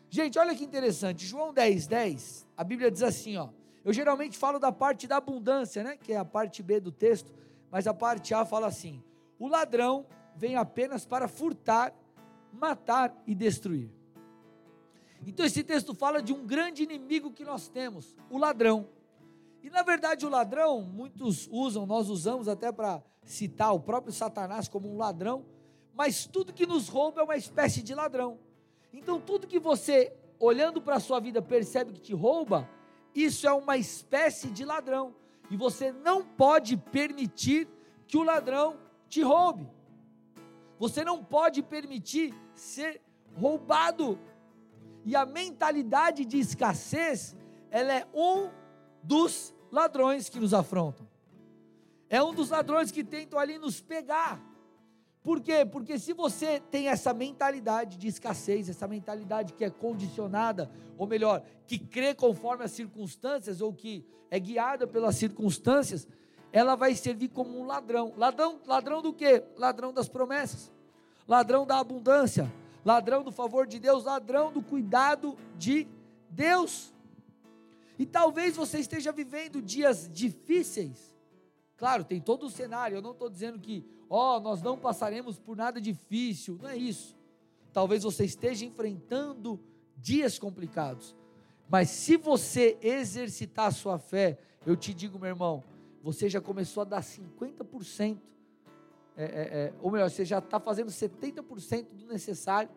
Gente, 0.09 0.39
olha 0.39 0.55
que 0.55 0.65
interessante. 0.65 1.27
João 1.27 1.53
10, 1.53 1.87
10, 1.87 2.49
a 2.57 2.65
Bíblia 2.65 2.91
diz 2.91 3.03
assim, 3.03 3.37
ó. 3.37 3.49
Eu 3.85 3.93
geralmente 3.93 4.39
falo 4.39 4.59
da 4.59 4.73
parte 4.73 5.07
da 5.07 5.19
abundância, 5.19 5.85
né? 5.85 5.97
Que 5.97 6.15
é 6.15 6.17
a 6.17 6.25
parte 6.25 6.63
B 6.63 6.81
do 6.81 6.91
texto, 6.91 7.33
mas 7.71 7.87
a 7.87 7.93
parte 7.93 8.33
A 8.33 8.45
fala 8.45 8.67
assim: 8.67 9.03
o 9.39 9.47
ladrão 9.47 10.07
vem 10.35 10.57
apenas 10.57 11.05
para 11.05 11.29
furtar, 11.29 11.93
matar 12.55 13.15
e 13.27 13.35
destruir. 13.35 13.91
Então 15.27 15.45
esse 15.45 15.63
texto 15.63 15.95
fala 15.95 16.23
de 16.23 16.33
um 16.33 16.47
grande 16.47 16.83
inimigo 16.83 17.33
que 17.33 17.45
nós 17.45 17.69
temos, 17.69 18.15
o 18.31 18.39
ladrão. 18.39 18.89
E 19.63 19.71
na 19.71 19.83
verdade 19.83 20.27
o 20.27 20.29
ladrão, 20.29 20.83
muitos 20.83 21.49
usam, 21.51 21.87
nós 21.87 22.09
usamos 22.09 22.49
até 22.49 22.71
para 22.71 23.03
citar 23.25 23.75
o 23.75 23.81
próprio 23.81 24.13
Satanás 24.13 24.69
como 24.69 24.93
um 24.93 24.97
ladrão, 24.97 25.45
mas 25.95 26.27
tudo 26.27 26.53
que 26.53 26.67
nos 26.67 26.89
rouba 26.89 27.21
é 27.21 27.25
uma 27.25 27.37
espécie 27.37 27.83
de 27.83 27.95
ladrão. 27.95 28.39
Então 28.93 29.21
tudo 29.21 29.47
que 29.47 29.59
você, 29.59 30.15
olhando 30.39 30.83
para 30.83 30.97
a 30.97 31.01
sua 31.01 31.21
vida, 31.21 31.41
percebe 31.41 31.93
que 31.93 32.01
te 32.01 32.15
rouba, 32.15 32.69
isso 33.15 33.47
é 33.47 33.53
uma 33.53 33.77
espécie 33.77 34.49
de 34.49 34.65
ladrão. 34.65 35.15
E 35.51 35.57
você 35.57 35.93
não 35.93 36.25
pode 36.25 36.77
permitir 36.77 37.69
que 38.07 38.17
o 38.17 38.23
ladrão 38.23 38.77
te 39.09 39.23
roube. 39.23 39.71
Você 40.85 41.03
não 41.03 41.25
pode 41.25 41.63
permitir 41.63 42.35
ser 42.55 43.01
roubado. 43.35 44.19
E 45.03 45.17
a 45.17 45.25
mentalidade 45.25 46.27
de 46.27 46.39
escassez, 46.39 47.35
ela 47.71 47.95
é 47.95 48.07
um 48.13 48.51
dos 49.03 49.55
ladrões 49.73 50.29
que 50.29 50.39
nos 50.39 50.53
afrontam. 50.53 51.09
É 52.11 52.23
um 52.23 52.35
dos 52.35 52.51
ladrões 52.51 52.91
que 52.91 53.03
tentam 53.03 53.39
ali 53.39 53.57
nos 53.57 53.81
pegar. 53.81 54.39
Por 55.23 55.41
quê? 55.41 55.65
Porque 55.65 55.99
se 55.99 56.13
você 56.13 56.61
tem 56.61 56.89
essa 56.89 57.15
mentalidade 57.15 57.97
de 57.97 58.07
escassez, 58.07 58.69
essa 58.69 58.87
mentalidade 58.87 59.55
que 59.55 59.65
é 59.65 59.71
condicionada, 59.71 60.71
ou 60.99 61.07
melhor, 61.07 61.43
que 61.67 61.79
crê 61.79 62.15
conforme 62.15 62.63
as 62.63 62.73
circunstâncias, 62.73 63.63
ou 63.63 63.73
que 63.73 64.07
é 64.31 64.39
guiada 64.39 64.87
pelas 64.87 65.17
circunstâncias, 65.17 66.07
ela 66.53 66.77
vai 66.77 66.95
servir 66.95 67.31
como 67.31 67.59
um 67.59 67.65
ladrão. 67.65 68.13
Ladrão, 68.19 68.61
ladrão 68.67 69.01
do 69.01 69.15
quê? 69.15 69.43
Ladrão 69.57 69.95
das 69.95 70.11
promessas, 70.11 70.71
ladrão 71.27 71.67
da 71.67 71.79
abundância, 71.79 72.53
ladrão 72.85 73.23
do 73.23 73.33
favor 73.33 73.67
de 73.67 73.79
Deus, 73.79 74.05
ladrão 74.05 74.53
do 74.53 74.63
cuidado 74.63 75.37
de 75.57 75.87
Deus. 76.31 76.93
E 77.99 78.05
talvez 78.05 78.57
você 78.57 78.79
esteja 78.79 79.13
vivendo 79.13 79.63
dias 79.63 80.11
difíceis. 80.13 81.15
Claro, 81.77 82.05
tem 82.05 82.21
todo 82.21 82.47
o 82.47 82.51
cenário. 82.51 82.97
Eu 82.97 83.03
não 83.03 83.13
estou 83.13 83.31
dizendo 83.31 83.59
que, 83.59 83.85
ó, 84.09 84.37
oh, 84.37 84.41
nós 84.41 84.63
não 84.63 84.79
passaremos 84.79 85.39
por 85.39 85.57
nada 85.57 85.81
difícil. 85.81 86.59
Não 86.61 86.69
é 86.69 86.77
isso. 86.77 87.17
Talvez 87.73 88.03
você 88.03 88.25
esteja 88.25 88.65
enfrentando 88.65 89.61
dias 89.97 90.39
complicados. 90.39 91.15
Mas 91.69 91.91
se 91.91 92.17
você 92.17 92.79
exercitar 92.83 93.67
a 93.67 93.73
sua 93.73 93.99
fé, 93.99 94.39
eu 94.67 94.77
te 94.77 94.93
digo, 94.93 95.19
meu 95.19 95.29
irmão, 95.29 95.63
você 96.03 96.29
já 96.29 96.41
começou 96.41 96.83
a 96.83 96.85
dar 96.85 97.03
50%, 97.03 98.19
é, 99.17 99.25
é, 99.25 99.27
é, 99.27 99.73
ou 99.81 99.91
melhor, 99.91 100.11
você 100.11 100.25
já 100.25 100.39
está 100.39 100.59
fazendo 100.59 100.89
70% 100.89 101.87
do 101.93 102.07
necessário 102.07 102.71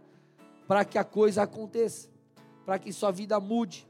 para 0.67 0.85
que 0.85 0.97
a 0.97 1.03
coisa 1.03 1.43
aconteça, 1.43 2.09
para 2.65 2.77
que 2.77 2.93
sua 2.93 3.11
vida 3.11 3.39
mude. 3.39 3.87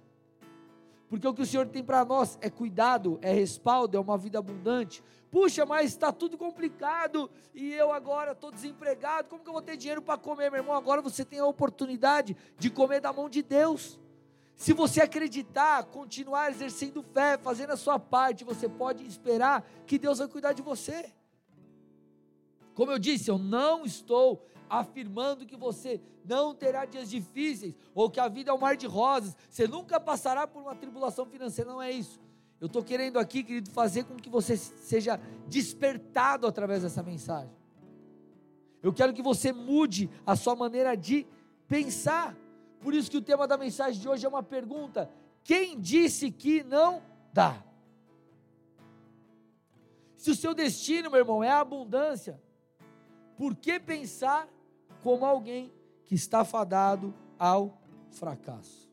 Porque 1.10 1.28
o 1.28 1.34
que 1.34 1.42
o 1.42 1.46
Senhor 1.46 1.68
tem 1.68 1.84
para 1.84 2.04
nós 2.04 2.38
é 2.42 2.50
cuidado, 2.50 3.18
é 3.22 3.34
respaldo, 3.34 3.98
é 3.98 4.00
uma 4.00 4.18
vida 4.18 4.40
abundante. 4.40 5.04
Puxa, 5.32 5.66
mas 5.66 5.92
está 5.92 6.12
tudo 6.12 6.38
complicado 6.38 7.30
e 7.54 7.74
eu 7.74 7.92
agora 7.92 8.32
estou 8.32 8.52
desempregado. 8.52 9.28
Como 9.30 9.42
que 9.42 9.50
eu 9.50 9.54
vou 9.54 9.62
ter 9.62 9.78
dinheiro 9.78 10.02
para 10.02 10.18
comer, 10.18 10.50
meu 10.50 10.62
irmão? 10.62 10.76
Agora 10.76 11.02
você 11.02 11.26
tem 11.26 11.40
a 11.40 11.46
oportunidade 11.46 12.36
de 12.58 12.70
comer 12.70 13.02
da 13.02 13.12
mão 13.12 13.30
de 13.30 13.42
Deus. 13.42 14.00
Se 14.56 14.74
você 14.74 15.02
acreditar, 15.02 15.84
continuar 15.86 16.50
exercendo 16.50 17.04
fé, 17.04 17.38
fazendo 17.38 17.72
a 17.72 17.78
sua 17.78 18.00
parte, 18.00 18.44
você 18.44 18.68
pode 18.68 19.06
esperar 19.06 19.66
que 19.86 20.00
Deus 20.00 20.20
vai 20.20 20.28
cuidar 20.28 20.54
de 20.54 20.62
você. 20.62 21.14
Como 22.78 22.92
eu 22.92 23.00
disse, 23.00 23.32
eu 23.32 23.40
não 23.40 23.84
estou 23.84 24.46
afirmando 24.70 25.48
que 25.48 25.58
você 25.58 26.00
não 26.24 26.54
terá 26.54 26.86
dias 26.86 27.10
difíceis, 27.10 27.74
ou 27.96 28.08
que 28.08 28.20
a 28.20 28.28
vida 28.28 28.52
é 28.52 28.54
um 28.54 28.60
mar 28.60 28.78
de 28.78 28.86
rosas, 28.86 29.36
você 29.50 29.68
nunca 29.68 30.00
passará 30.00 30.46
por 30.46 30.62
uma 30.62 30.76
tribulação 30.76 31.26
financeira, 31.26 31.72
não 31.72 31.82
é 31.82 31.90
isso. 31.92 32.20
Eu 32.62 32.68
estou 32.68 32.84
querendo 32.84 33.18
aqui, 33.18 33.44
querido, 33.44 33.72
fazer 33.72 34.04
com 34.04 34.16
que 34.16 34.30
você 34.30 34.56
seja 34.56 35.20
despertado 35.48 36.46
através 36.46 36.84
dessa 36.84 37.02
mensagem. 37.02 37.52
Eu 38.84 38.94
quero 38.94 39.12
que 39.12 39.24
você 39.24 39.52
mude 39.52 40.08
a 40.24 40.36
sua 40.36 40.56
maneira 40.56 40.96
de 40.96 41.26
pensar. 41.68 42.38
Por 42.80 42.94
isso 42.94 43.10
que 43.10 43.18
o 43.18 43.24
tema 43.24 43.48
da 43.48 43.58
mensagem 43.58 44.00
de 44.00 44.08
hoje 44.08 44.24
é 44.24 44.30
uma 44.30 44.44
pergunta: 44.44 45.10
quem 45.44 45.80
disse 45.80 46.30
que 46.30 46.62
não 46.62 47.02
dá? 47.34 47.64
Se 50.16 50.30
o 50.30 50.36
seu 50.36 50.54
destino, 50.54 51.10
meu 51.10 51.20
irmão, 51.22 51.44
é 51.44 51.50
a 51.50 51.60
abundância, 51.60 52.40
por 53.38 53.56
que 53.56 53.80
pensar 53.80 54.48
como 55.04 55.24
alguém 55.24 55.72
que 56.06 56.16
está 56.16 56.44
fadado 56.44 57.14
ao 57.38 57.78
fracasso. 58.12 58.90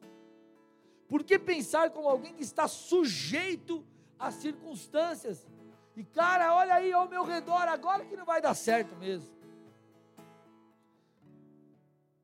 Por 1.08 1.22
que 1.22 1.38
pensar 1.38 1.90
como 1.90 2.08
alguém 2.08 2.34
que 2.34 2.42
está 2.42 2.68
sujeito 2.68 3.84
às 4.18 4.34
circunstâncias? 4.34 5.46
E 5.96 6.02
cara, 6.04 6.54
olha 6.54 6.74
aí 6.74 6.92
ao 6.92 7.08
meu 7.08 7.24
redor, 7.24 7.68
agora 7.68 8.04
que 8.04 8.16
não 8.16 8.24
vai 8.24 8.42
dar 8.42 8.54
certo 8.54 8.96
mesmo. 8.96 9.32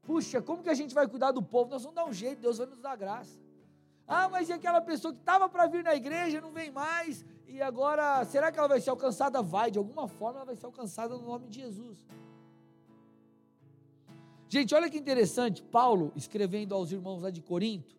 Puxa, 0.02 0.42
como 0.42 0.62
que 0.62 0.70
a 0.70 0.74
gente 0.74 0.92
vai 0.92 1.06
cuidar 1.06 1.30
do 1.30 1.42
povo? 1.42 1.70
Nós 1.70 1.82
vamos 1.82 1.94
dar 1.94 2.04
um 2.04 2.12
jeito, 2.12 2.40
Deus 2.40 2.58
vai 2.58 2.66
nos 2.66 2.80
dar 2.80 2.96
graça. 2.96 3.38
Ah, 4.08 4.28
mas 4.28 4.48
e 4.48 4.52
aquela 4.52 4.80
pessoa 4.80 5.14
que 5.14 5.20
estava 5.20 5.48
para 5.48 5.68
vir 5.68 5.84
na 5.84 5.94
igreja, 5.94 6.40
não 6.40 6.50
vem 6.50 6.70
mais, 6.70 7.24
e 7.50 7.60
agora, 7.60 8.24
será 8.24 8.52
que 8.52 8.58
ela 8.58 8.68
vai 8.68 8.80
ser 8.80 8.90
alcançada? 8.90 9.42
Vai, 9.42 9.70
de 9.70 9.78
alguma 9.78 10.06
forma 10.06 10.38
ela 10.38 10.46
vai 10.46 10.56
ser 10.56 10.66
alcançada 10.66 11.16
no 11.16 11.24
nome 11.24 11.48
de 11.48 11.60
Jesus. 11.60 11.98
Gente, 14.48 14.74
olha 14.74 14.88
que 14.88 14.98
interessante, 14.98 15.62
Paulo, 15.62 16.12
escrevendo 16.14 16.74
aos 16.74 16.92
irmãos 16.92 17.22
lá 17.22 17.30
de 17.30 17.40
Corinto, 17.42 17.96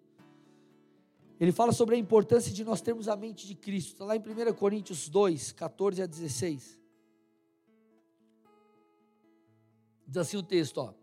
ele 1.40 1.52
fala 1.52 1.72
sobre 1.72 1.96
a 1.96 1.98
importância 1.98 2.54
de 2.54 2.64
nós 2.64 2.82
termos 2.82 3.08
a 3.08 3.16
mente 3.16 3.48
de 3.48 3.56
Cristo. 3.56 3.94
Está 3.94 4.06
lá 4.06 4.16
em 4.16 4.20
1 4.20 4.54
Coríntios 4.54 5.10
2, 5.10 5.52
14 5.54 6.04
a 6.04 6.06
16. 6.06 6.80
Diz 10.08 10.18
assim 10.18 10.38
o 10.38 10.44
texto, 10.44 10.78
ó. 10.78 10.94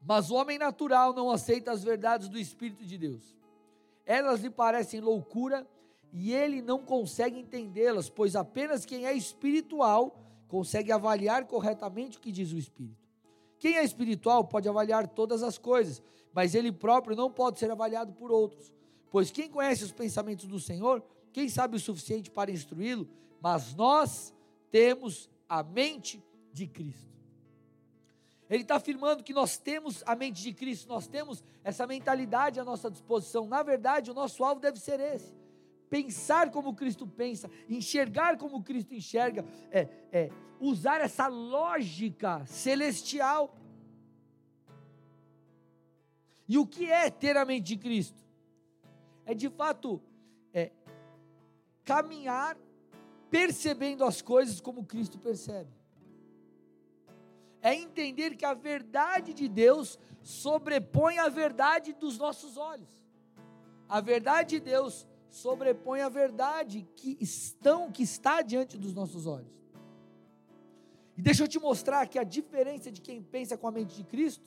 Mas 0.00 0.30
o 0.30 0.34
homem 0.34 0.58
natural 0.58 1.12
não 1.12 1.30
aceita 1.30 1.72
as 1.72 1.84
verdades 1.84 2.28
do 2.28 2.38
Espírito 2.38 2.86
de 2.86 2.96
Deus. 2.96 3.36
Elas 4.06 4.40
lhe 4.40 4.50
parecem 4.50 5.00
loucura 5.00 5.68
e 6.12 6.32
ele 6.32 6.60
não 6.60 6.80
consegue 6.80 7.38
entendê-las, 7.38 8.08
pois 8.08 8.34
apenas 8.34 8.84
quem 8.84 9.06
é 9.06 9.12
espiritual 9.12 10.18
consegue 10.48 10.90
avaliar 10.90 11.46
corretamente 11.46 12.18
o 12.18 12.20
que 12.20 12.32
diz 12.32 12.52
o 12.52 12.58
Espírito. 12.58 13.08
Quem 13.58 13.76
é 13.76 13.84
espiritual 13.84 14.44
pode 14.44 14.68
avaliar 14.68 15.06
todas 15.06 15.42
as 15.42 15.58
coisas, 15.58 16.02
mas 16.32 16.54
ele 16.54 16.72
próprio 16.72 17.14
não 17.14 17.30
pode 17.30 17.58
ser 17.58 17.70
avaliado 17.70 18.12
por 18.12 18.32
outros. 18.32 18.72
Pois 19.10 19.30
quem 19.30 19.48
conhece 19.48 19.84
os 19.84 19.92
pensamentos 19.92 20.46
do 20.46 20.58
Senhor, 20.58 21.02
quem 21.32 21.48
sabe 21.48 21.76
o 21.76 21.80
suficiente 21.80 22.30
para 22.30 22.50
instruí-lo? 22.50 23.08
Mas 23.40 23.74
nós 23.74 24.32
temos 24.70 25.28
a 25.48 25.62
mente 25.62 26.24
de 26.52 26.66
Cristo. 26.66 27.10
Ele 28.48 28.62
está 28.62 28.76
afirmando 28.76 29.22
que 29.22 29.32
nós 29.32 29.56
temos 29.56 30.02
a 30.04 30.16
mente 30.16 30.42
de 30.42 30.52
Cristo, 30.52 30.88
nós 30.88 31.06
temos 31.06 31.44
essa 31.62 31.86
mentalidade 31.86 32.58
à 32.58 32.64
nossa 32.64 32.90
disposição. 32.90 33.46
Na 33.46 33.62
verdade, 33.62 34.10
o 34.10 34.14
nosso 34.14 34.42
alvo 34.42 34.60
deve 34.60 34.80
ser 34.80 34.98
esse: 34.98 35.32
pensar 35.90 36.50
como 36.52 36.74
Cristo 36.74 37.06
pensa, 37.06 37.50
enxergar 37.68 38.38
como 38.38 38.62
Cristo 38.62 38.94
enxerga, 38.94 39.44
é, 39.72 39.88
é 40.12 40.30
usar 40.60 41.00
essa 41.00 41.26
lógica 41.26 42.46
celestial. 42.46 43.56
E 46.48 46.56
o 46.56 46.66
que 46.66 46.90
é 46.90 47.10
ter 47.10 47.36
a 47.36 47.44
mente 47.44 47.66
de 47.66 47.76
Cristo? 47.76 48.22
É 49.26 49.34
de 49.34 49.50
fato 49.50 50.00
é, 50.54 50.70
caminhar 51.84 52.56
percebendo 53.28 54.04
as 54.04 54.22
coisas 54.22 54.60
como 54.60 54.84
Cristo 54.84 55.18
percebe. 55.18 55.70
É 57.62 57.74
entender 57.74 58.36
que 58.36 58.44
a 58.44 58.54
verdade 58.54 59.34
de 59.34 59.48
Deus 59.48 59.98
sobrepõe 60.22 61.18
a 61.18 61.28
verdade 61.28 61.92
dos 61.92 62.16
nossos 62.16 62.56
olhos. 62.56 63.04
A 63.88 64.00
verdade 64.00 64.58
de 64.58 64.60
Deus 64.60 65.06
sobrepõe 65.30 66.00
a 66.00 66.08
verdade 66.08 66.86
que 66.96 67.16
estão 67.20 67.90
que 67.90 68.02
está 68.02 68.42
diante 68.42 68.76
dos 68.76 68.92
nossos 68.92 69.26
olhos. 69.26 69.60
E 71.16 71.22
deixa 71.22 71.44
eu 71.44 71.48
te 71.48 71.58
mostrar 71.58 72.06
que 72.06 72.18
a 72.18 72.24
diferença 72.24 72.90
de 72.90 73.00
quem 73.00 73.22
pensa 73.22 73.56
com 73.56 73.68
a 73.68 73.70
mente 73.70 73.94
de 73.94 74.04
Cristo 74.04 74.44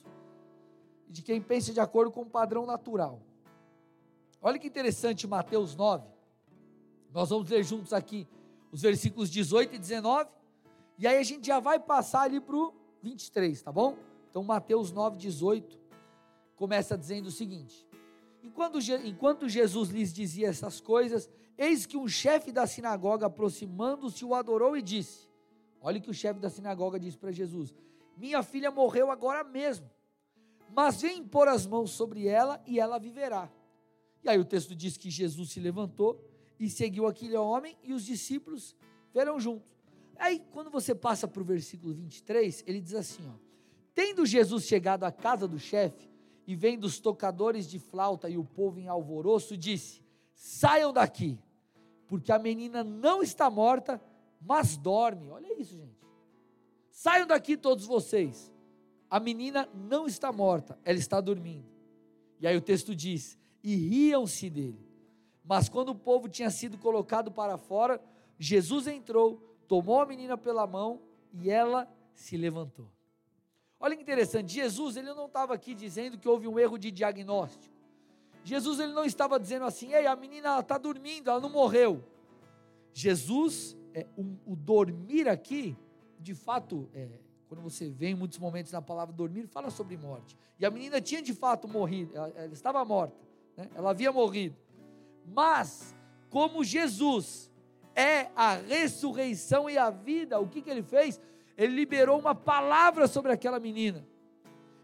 e 1.08 1.12
de 1.12 1.22
quem 1.22 1.40
pensa 1.40 1.72
de 1.72 1.80
acordo 1.80 2.10
com 2.10 2.22
o 2.22 2.26
padrão 2.26 2.66
natural. 2.66 3.22
Olha 4.42 4.58
que 4.58 4.66
interessante 4.66 5.26
Mateus 5.26 5.74
9. 5.74 6.06
Nós 7.12 7.30
vamos 7.30 7.48
ler 7.48 7.64
juntos 7.64 7.92
aqui 7.92 8.26
os 8.70 8.82
versículos 8.82 9.30
18 9.30 9.76
e 9.76 9.78
19. 9.78 10.28
E 10.98 11.06
aí 11.06 11.16
a 11.16 11.22
gente 11.22 11.46
já 11.46 11.60
vai 11.60 11.78
passar 11.78 12.22
ali 12.22 12.40
para 12.40 12.56
o 12.56 12.74
23, 13.02 13.62
tá 13.62 13.72
bom? 13.72 13.96
Então 14.28 14.42
Mateus 14.42 14.90
9, 14.90 15.16
18 15.16 15.78
começa 16.56 16.98
dizendo 16.98 17.26
o 17.26 17.30
seguinte: 17.30 17.86
Enquanto, 18.44 19.48
Jesus 19.48 19.88
lhes 19.88 20.12
dizia 20.12 20.48
essas 20.48 20.78
coisas, 20.78 21.30
eis 21.56 21.86
que 21.86 21.96
um 21.96 22.06
chefe 22.06 22.52
da 22.52 22.66
sinagoga, 22.66 23.26
aproximando-se, 23.26 24.22
o 24.22 24.34
adorou 24.34 24.76
e 24.76 24.82
disse: 24.82 25.26
Olha 25.80 25.98
o 25.98 26.02
que 26.02 26.10
o 26.10 26.14
chefe 26.14 26.38
da 26.38 26.50
sinagoga 26.50 27.00
disse 27.00 27.16
para 27.16 27.32
Jesus: 27.32 27.74
Minha 28.18 28.42
filha 28.42 28.70
morreu 28.70 29.10
agora 29.10 29.42
mesmo, 29.42 29.90
mas 30.76 31.00
vem 31.00 31.24
pôr 31.24 31.48
as 31.48 31.66
mãos 31.66 31.92
sobre 31.92 32.28
ela 32.28 32.62
e 32.66 32.78
ela 32.78 32.98
viverá. 32.98 33.50
E 34.22 34.28
aí 34.28 34.38
o 34.38 34.44
texto 34.44 34.74
diz 34.74 34.98
que 34.98 35.10
Jesus 35.10 35.50
se 35.50 35.58
levantou 35.58 36.22
e 36.60 36.68
seguiu 36.68 37.06
aquele 37.06 37.36
homem 37.36 37.78
e 37.82 37.94
os 37.94 38.04
discípulos 38.04 38.76
vieram 39.12 39.40
juntos. 39.40 39.74
Aí, 40.16 40.40
quando 40.52 40.70
você 40.70 40.94
passa 40.94 41.26
para 41.26 41.42
o 41.42 41.44
versículo 41.44 41.94
23, 41.94 42.62
ele 42.66 42.80
diz 42.80 42.94
assim: 42.94 43.26
ó, 43.26 43.32
Tendo 43.94 44.26
Jesus 44.26 44.64
chegado 44.64 45.04
à 45.04 45.10
casa 45.10 45.48
do 45.48 45.58
chefe, 45.58 46.13
e 46.46 46.54
vendo 46.54 46.84
os 46.84 46.98
tocadores 46.98 47.68
de 47.68 47.78
flauta 47.78 48.28
e 48.28 48.36
o 48.36 48.44
povo 48.44 48.78
em 48.78 48.88
alvoroço, 48.88 49.56
disse: 49.56 50.02
Saiam 50.34 50.92
daqui, 50.92 51.38
porque 52.06 52.32
a 52.32 52.38
menina 52.38 52.84
não 52.84 53.22
está 53.22 53.48
morta, 53.50 54.00
mas 54.40 54.76
dorme. 54.76 55.30
Olha 55.30 55.58
isso, 55.60 55.76
gente. 55.76 56.04
Saiam 56.90 57.26
daqui 57.26 57.56
todos 57.56 57.86
vocês. 57.86 58.52
A 59.10 59.18
menina 59.20 59.68
não 59.74 60.06
está 60.06 60.32
morta, 60.32 60.78
ela 60.84 60.98
está 60.98 61.20
dormindo. 61.20 61.66
E 62.40 62.46
aí 62.46 62.56
o 62.56 62.60
texto 62.60 62.94
diz: 62.94 63.38
E 63.62 63.74
riam-se 63.74 64.50
dele. 64.50 64.84
Mas 65.44 65.68
quando 65.68 65.90
o 65.90 65.94
povo 65.94 66.28
tinha 66.28 66.50
sido 66.50 66.78
colocado 66.78 67.30
para 67.30 67.58
fora, 67.58 68.02
Jesus 68.38 68.86
entrou, 68.86 69.36
tomou 69.68 70.00
a 70.00 70.06
menina 70.06 70.36
pela 70.36 70.66
mão 70.66 71.02
e 71.32 71.50
ela 71.50 71.88
se 72.14 72.36
levantou. 72.36 72.90
Olha 73.84 73.94
que 73.94 74.02
interessante, 74.02 74.54
Jesus 74.54 74.96
ele 74.96 75.12
não 75.12 75.26
estava 75.26 75.52
aqui 75.52 75.74
dizendo 75.74 76.16
que 76.16 76.26
houve 76.26 76.48
um 76.48 76.58
erro 76.58 76.78
de 76.78 76.90
diagnóstico. 76.90 77.74
Jesus 78.42 78.80
ele 78.80 78.94
não 78.94 79.04
estava 79.04 79.38
dizendo 79.38 79.66
assim, 79.66 79.92
ei, 79.92 80.06
a 80.06 80.16
menina 80.16 80.58
está 80.58 80.78
dormindo, 80.78 81.28
ela 81.28 81.38
não 81.38 81.50
morreu. 81.50 82.02
Jesus, 82.94 83.76
é, 83.92 84.06
um, 84.16 84.38
o 84.46 84.56
dormir 84.56 85.28
aqui, 85.28 85.76
de 86.18 86.32
fato, 86.32 86.88
é, 86.94 87.10
quando 87.46 87.60
você 87.60 87.90
vê 87.90 88.06
em 88.06 88.14
muitos 88.14 88.38
momentos 88.38 88.72
na 88.72 88.80
palavra 88.80 89.14
dormir, 89.14 89.46
fala 89.48 89.68
sobre 89.68 89.98
morte. 89.98 90.34
E 90.58 90.64
a 90.64 90.70
menina 90.70 90.98
tinha 90.98 91.20
de 91.20 91.34
fato 91.34 91.68
morrido, 91.68 92.16
ela, 92.16 92.32
ela 92.36 92.52
estava 92.54 92.82
morta, 92.86 93.20
né? 93.54 93.68
ela 93.74 93.90
havia 93.90 94.10
morrido. 94.10 94.56
Mas, 95.26 95.94
como 96.30 96.64
Jesus 96.64 97.50
é 97.94 98.30
a 98.34 98.54
ressurreição 98.54 99.68
e 99.68 99.76
a 99.76 99.90
vida, 99.90 100.40
o 100.40 100.48
que, 100.48 100.62
que 100.62 100.70
ele 100.70 100.82
fez? 100.82 101.20
Ele 101.56 101.74
liberou 101.74 102.18
uma 102.18 102.34
palavra 102.34 103.06
sobre 103.06 103.32
aquela 103.32 103.60
menina. 103.60 104.06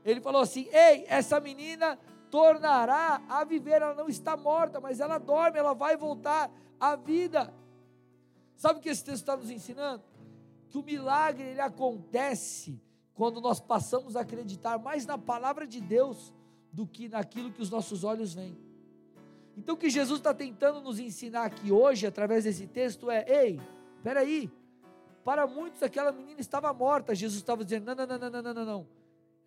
Ele 0.04 0.20
falou 0.20 0.40
assim: 0.40 0.68
Ei, 0.72 1.04
essa 1.08 1.40
menina 1.40 1.98
tornará 2.30 3.22
a 3.28 3.44
viver, 3.44 3.82
ela 3.82 3.94
não 3.94 4.08
está 4.08 4.36
morta, 4.36 4.80
mas 4.80 5.00
ela 5.00 5.18
dorme, 5.18 5.58
ela 5.58 5.74
vai 5.74 5.96
voltar 5.96 6.50
à 6.78 6.96
vida. 6.96 7.52
Sabe 8.56 8.78
o 8.78 8.82
que 8.82 8.88
esse 8.88 9.04
texto 9.04 9.20
está 9.20 9.36
nos 9.36 9.50
ensinando? 9.50 10.02
Que 10.68 10.78
o 10.78 10.82
milagre 10.82 11.44
ele 11.48 11.60
acontece 11.60 12.80
quando 13.14 13.40
nós 13.40 13.58
passamos 13.60 14.16
a 14.16 14.20
acreditar 14.20 14.78
mais 14.78 15.04
na 15.04 15.18
palavra 15.18 15.66
de 15.66 15.80
Deus 15.80 16.32
do 16.72 16.86
que 16.86 17.08
naquilo 17.08 17.52
que 17.52 17.60
os 17.60 17.70
nossos 17.70 18.04
olhos 18.04 18.32
veem. 18.32 18.56
Então, 19.56 19.74
o 19.74 19.78
que 19.78 19.90
Jesus 19.90 20.20
está 20.20 20.32
tentando 20.32 20.80
nos 20.80 20.98
ensinar 20.98 21.44
aqui 21.44 21.72
hoje, 21.72 22.06
através 22.06 22.44
desse 22.44 22.66
texto, 22.66 23.10
é: 23.10 23.24
ei, 23.28 23.60
peraí, 24.02 24.50
para 25.24 25.46
muitos, 25.46 25.82
aquela 25.82 26.12
menina 26.12 26.40
estava 26.40 26.72
morta. 26.72 27.14
Jesus 27.14 27.40
estava 27.40 27.64
dizendo: 27.64 27.86
não, 27.86 27.94
não, 27.94 28.06
não, 28.06 28.30
não, 28.30 28.42
não, 28.42 28.54
não, 28.54 28.64
não. 28.64 28.86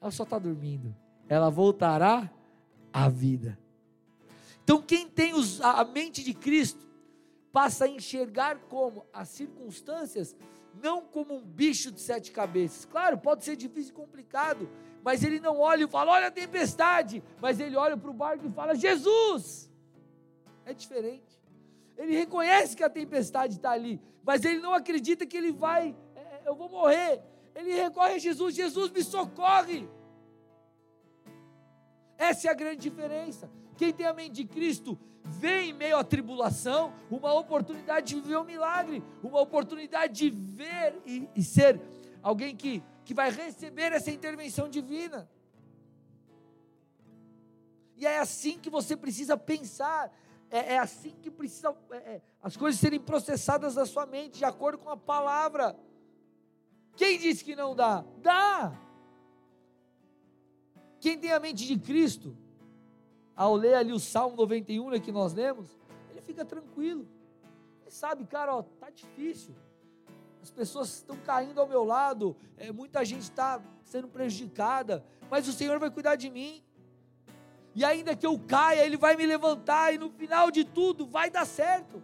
Ela 0.01 0.11
só 0.11 0.23
está 0.23 0.37
dormindo. 0.37 0.95
Ela 1.27 1.49
voltará 1.49 2.29
à 2.91 3.09
vida. 3.09 3.57
Então, 4.63 4.81
quem 4.81 5.07
tem 5.07 5.33
a 5.61 5.83
mente 5.83 6.23
de 6.23 6.33
Cristo, 6.33 6.79
passa 7.51 7.85
a 7.85 7.87
enxergar 7.87 8.57
como 8.69 9.05
as 9.13 9.29
circunstâncias, 9.29 10.35
não 10.81 11.01
como 11.01 11.35
um 11.35 11.41
bicho 11.45 11.91
de 11.91 12.01
sete 12.01 12.31
cabeças. 12.31 12.85
Claro, 12.85 13.17
pode 13.17 13.43
ser 13.43 13.55
difícil 13.55 13.91
e 13.91 13.95
complicado, 13.95 14.69
mas 15.03 15.23
ele 15.23 15.39
não 15.39 15.59
olha 15.59 15.83
e 15.83 15.87
fala: 15.87 16.11
olha 16.11 16.27
a 16.27 16.31
tempestade, 16.31 17.23
mas 17.41 17.59
ele 17.59 17.75
olha 17.75 17.97
para 17.97 18.09
o 18.09 18.13
barco 18.13 18.47
e 18.47 18.51
fala: 18.51 18.73
Jesus! 18.73 19.69
É 20.65 20.73
diferente. 20.73 21.42
Ele 21.97 22.15
reconhece 22.15 22.75
que 22.75 22.83
a 22.83 22.89
tempestade 22.89 23.55
está 23.55 23.71
ali, 23.71 24.01
mas 24.23 24.43
ele 24.43 24.59
não 24.59 24.73
acredita 24.73 25.25
que 25.25 25.37
ele 25.37 25.51
vai, 25.51 25.95
é, 26.15 26.19
é, 26.19 26.41
eu 26.45 26.55
vou 26.55 26.69
morrer. 26.69 27.21
Ele 27.55 27.73
recorre 27.73 28.13
a 28.13 28.17
Jesus: 28.17 28.55
Jesus 28.55 28.91
me 28.91 29.03
socorre. 29.03 29.87
Essa 32.17 32.47
é 32.47 32.51
a 32.51 32.55
grande 32.55 32.81
diferença. 32.81 33.49
Quem 33.77 33.91
tem 33.91 34.05
a 34.05 34.13
mente 34.13 34.33
de 34.33 34.45
Cristo 34.45 34.97
vê 35.23 35.63
em 35.63 35.73
meio 35.73 35.97
à 35.97 36.03
tribulação 36.03 36.93
uma 37.09 37.33
oportunidade 37.33 38.07
de 38.07 38.21
viver 38.21 38.37
um 38.37 38.43
milagre, 38.43 39.03
uma 39.21 39.39
oportunidade 39.39 40.13
de 40.13 40.29
ver 40.29 41.01
e, 41.05 41.27
e 41.35 41.43
ser 41.43 41.79
alguém 42.21 42.55
que, 42.55 42.83
que 43.05 43.13
vai 43.13 43.29
receber 43.29 43.91
essa 43.91 44.11
intervenção 44.11 44.69
divina. 44.69 45.29
E 47.95 48.05
é 48.05 48.19
assim 48.19 48.57
que 48.59 48.69
você 48.69 48.97
precisa 48.97 49.37
pensar. 49.37 50.11
É, 50.53 50.75
é 50.75 50.77
assim 50.77 51.15
que 51.19 51.31
precisa 51.31 51.75
é, 51.89 51.97
é, 51.97 52.21
as 52.39 52.55
coisas 52.55 52.79
serem 52.79 52.99
processadas 52.99 53.73
na 53.73 53.87
sua 53.87 54.05
mente, 54.05 54.37
de 54.37 54.45
acordo 54.45 54.77
com 54.77 54.87
a 54.87 54.95
palavra. 54.95 55.75
Quem 56.95 57.17
disse 57.17 57.43
que 57.43 57.55
não 57.55 57.75
dá? 57.75 58.05
Dá! 58.21 58.71
Quem 60.99 61.17
tem 61.17 61.31
a 61.31 61.39
mente 61.39 61.65
de 61.65 61.79
Cristo, 61.79 62.37
ao 63.35 63.55
ler 63.55 63.73
ali 63.73 63.91
o 63.91 63.99
Salmo 63.99 64.37
91 64.37 64.91
né, 64.91 64.99
que 64.99 65.11
nós 65.11 65.33
lemos, 65.33 65.75
ele 66.11 66.21
fica 66.21 66.45
tranquilo. 66.45 67.07
Ele 67.81 67.89
sabe, 67.89 68.23
cara, 68.23 68.55
ó, 68.55 68.61
tá 68.61 68.91
difícil. 68.91 69.55
As 70.39 70.51
pessoas 70.51 70.97
estão 70.97 71.17
caindo 71.17 71.59
ao 71.59 71.67
meu 71.67 71.83
lado, 71.83 72.37
é, 72.57 72.71
muita 72.71 73.03
gente 73.03 73.23
está 73.23 73.59
sendo 73.83 74.07
prejudicada, 74.07 75.03
mas 75.31 75.47
o 75.47 75.51
Senhor 75.51 75.79
vai 75.79 75.89
cuidar 75.89 76.15
de 76.15 76.29
mim. 76.29 76.63
E 77.75 77.83
ainda 77.83 78.15
que 78.15 78.25
eu 78.25 78.39
caia, 78.39 78.85
Ele 78.85 78.97
vai 78.97 79.15
me 79.15 79.25
levantar, 79.25 79.93
e 79.93 79.97
no 79.97 80.09
final 80.09 80.51
de 80.51 80.63
tudo 80.63 81.05
vai 81.07 81.29
dar 81.29 81.45
certo. 81.45 82.01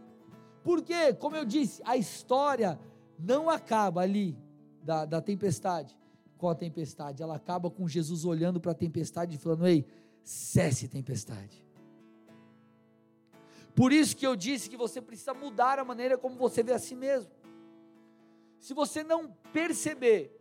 Porque, 0.63 1.13
como 1.13 1.35
eu 1.35 1.45
disse, 1.45 1.81
a 1.85 1.95
história 1.95 2.79
não 3.17 3.49
acaba 3.49 4.01
ali 4.01 4.37
da, 4.83 5.05
da 5.05 5.21
tempestade 5.21 5.97
com 6.37 6.47
a 6.47 6.55
tempestade, 6.55 7.21
ela 7.21 7.35
acaba 7.35 7.69
com 7.69 7.87
Jesus 7.87 8.23
olhando 8.23 8.61
para 8.61 8.71
a 8.71 8.75
tempestade 8.75 9.35
e 9.35 9.37
falando: 9.37 9.67
Ei, 9.67 9.85
cesse 10.23 10.87
tempestade. 10.87 11.63
Por 13.75 13.91
isso 13.91 14.15
que 14.15 14.25
eu 14.25 14.35
disse 14.35 14.69
que 14.69 14.77
você 14.77 15.01
precisa 15.01 15.33
mudar 15.33 15.79
a 15.79 15.85
maneira 15.85 16.17
como 16.17 16.35
você 16.35 16.63
vê 16.63 16.73
a 16.73 16.79
si 16.79 16.95
mesmo. 16.95 17.29
Se 18.59 18.73
você 18.73 19.03
não 19.03 19.31
perceber 19.53 20.38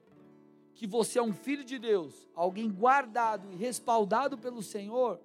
que 0.79 0.87
você 0.87 1.19
é 1.19 1.23
um 1.23 1.33
filho 1.33 1.65
de 1.65 1.77
Deus, 1.77 2.15
alguém 2.37 2.71
guardado 2.71 3.51
e 3.51 3.57
respaldado 3.57 4.39
pelo 4.39 4.63
Senhor, 4.63 5.21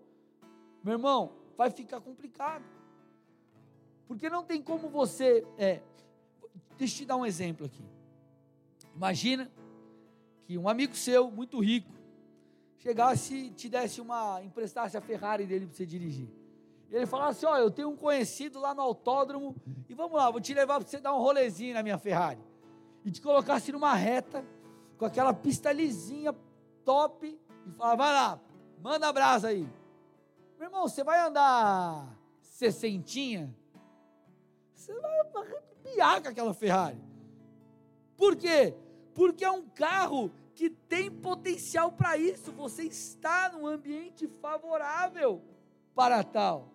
meu 0.84 0.94
irmão, 0.94 1.32
vai 1.56 1.70
ficar 1.70 2.02
complicado. 2.02 2.66
Porque 4.08 4.32
não 4.32 4.44
tem 4.44 4.64
como 4.64 4.90
você. 4.90 5.46
É, 5.56 5.80
deixa 6.76 6.96
eu 6.96 6.98
te 6.98 7.06
dar 7.06 7.18
um 7.18 7.26
exemplo 7.26 7.68
aqui. 7.68 7.84
Imagina 8.96 9.50
que 10.48 10.58
um 10.58 10.68
amigo 10.68 10.96
seu, 10.96 11.30
muito 11.30 11.60
rico, 11.60 11.92
chegasse 12.80 13.36
e 13.36 13.50
te 13.52 13.70
desse 13.70 14.02
uma. 14.02 14.42
emprestasse 14.44 14.98
a 14.98 15.02
Ferrari 15.02 15.46
dele 15.46 15.68
para 15.68 15.76
você 15.76 15.86
dirigir. 15.86 16.28
Ele 16.90 17.06
falasse: 17.06 17.46
Ó, 17.46 17.56
eu 17.60 17.70
tenho 17.70 17.90
um 17.90 17.96
conhecido 17.96 18.60
lá 18.60 18.74
no 18.74 18.82
autódromo 18.82 19.56
e 19.88 19.94
vamos 19.94 20.18
lá, 20.18 20.32
vou 20.32 20.42
te 20.42 20.52
levar 20.52 20.80
para 20.80 20.90
você 20.90 21.00
dar 21.00 21.14
um 21.14 21.20
rolezinho 21.20 21.76
na 21.76 21.84
minha 21.84 22.00
Ferrari 22.00 22.42
e 23.06 23.12
te 23.12 23.22
colocasse 23.22 23.72
numa 23.72 23.94
reta, 23.94 24.44
com 24.98 25.06
aquela 25.06 25.34
pista 25.34 25.72
lisinha, 25.72 26.34
top, 26.86 27.40
e 27.66 27.72
falar, 27.72 27.96
vai 27.96 28.14
lá, 28.14 28.40
manda 28.82 29.12
brasa 29.12 29.50
aí. 29.50 29.68
Meu 30.58 30.68
irmão, 30.68 30.88
você 30.88 31.04
vai 31.04 31.20
andar 31.20 32.18
sessentinha, 32.42 33.54
você 34.74 34.94
vai 34.94 35.20
arrepiar 35.36 36.22
com 36.22 36.30
aquela 36.30 36.54
Ferrari. 36.54 37.02
Por 38.18 38.36
quê? 38.36 38.74
Porque 39.14 39.44
é 39.44 39.52
um 39.52 39.68
carro 39.68 40.32
que 40.54 40.70
tem 40.70 41.10
potencial 41.12 41.92
para 41.92 42.18
isso. 42.18 42.52
Você 42.54 42.84
está 42.84 43.52
num 43.52 43.66
ambiente 43.66 44.28
favorável 44.42 45.42
para 45.96 46.24
tal. 46.24 46.70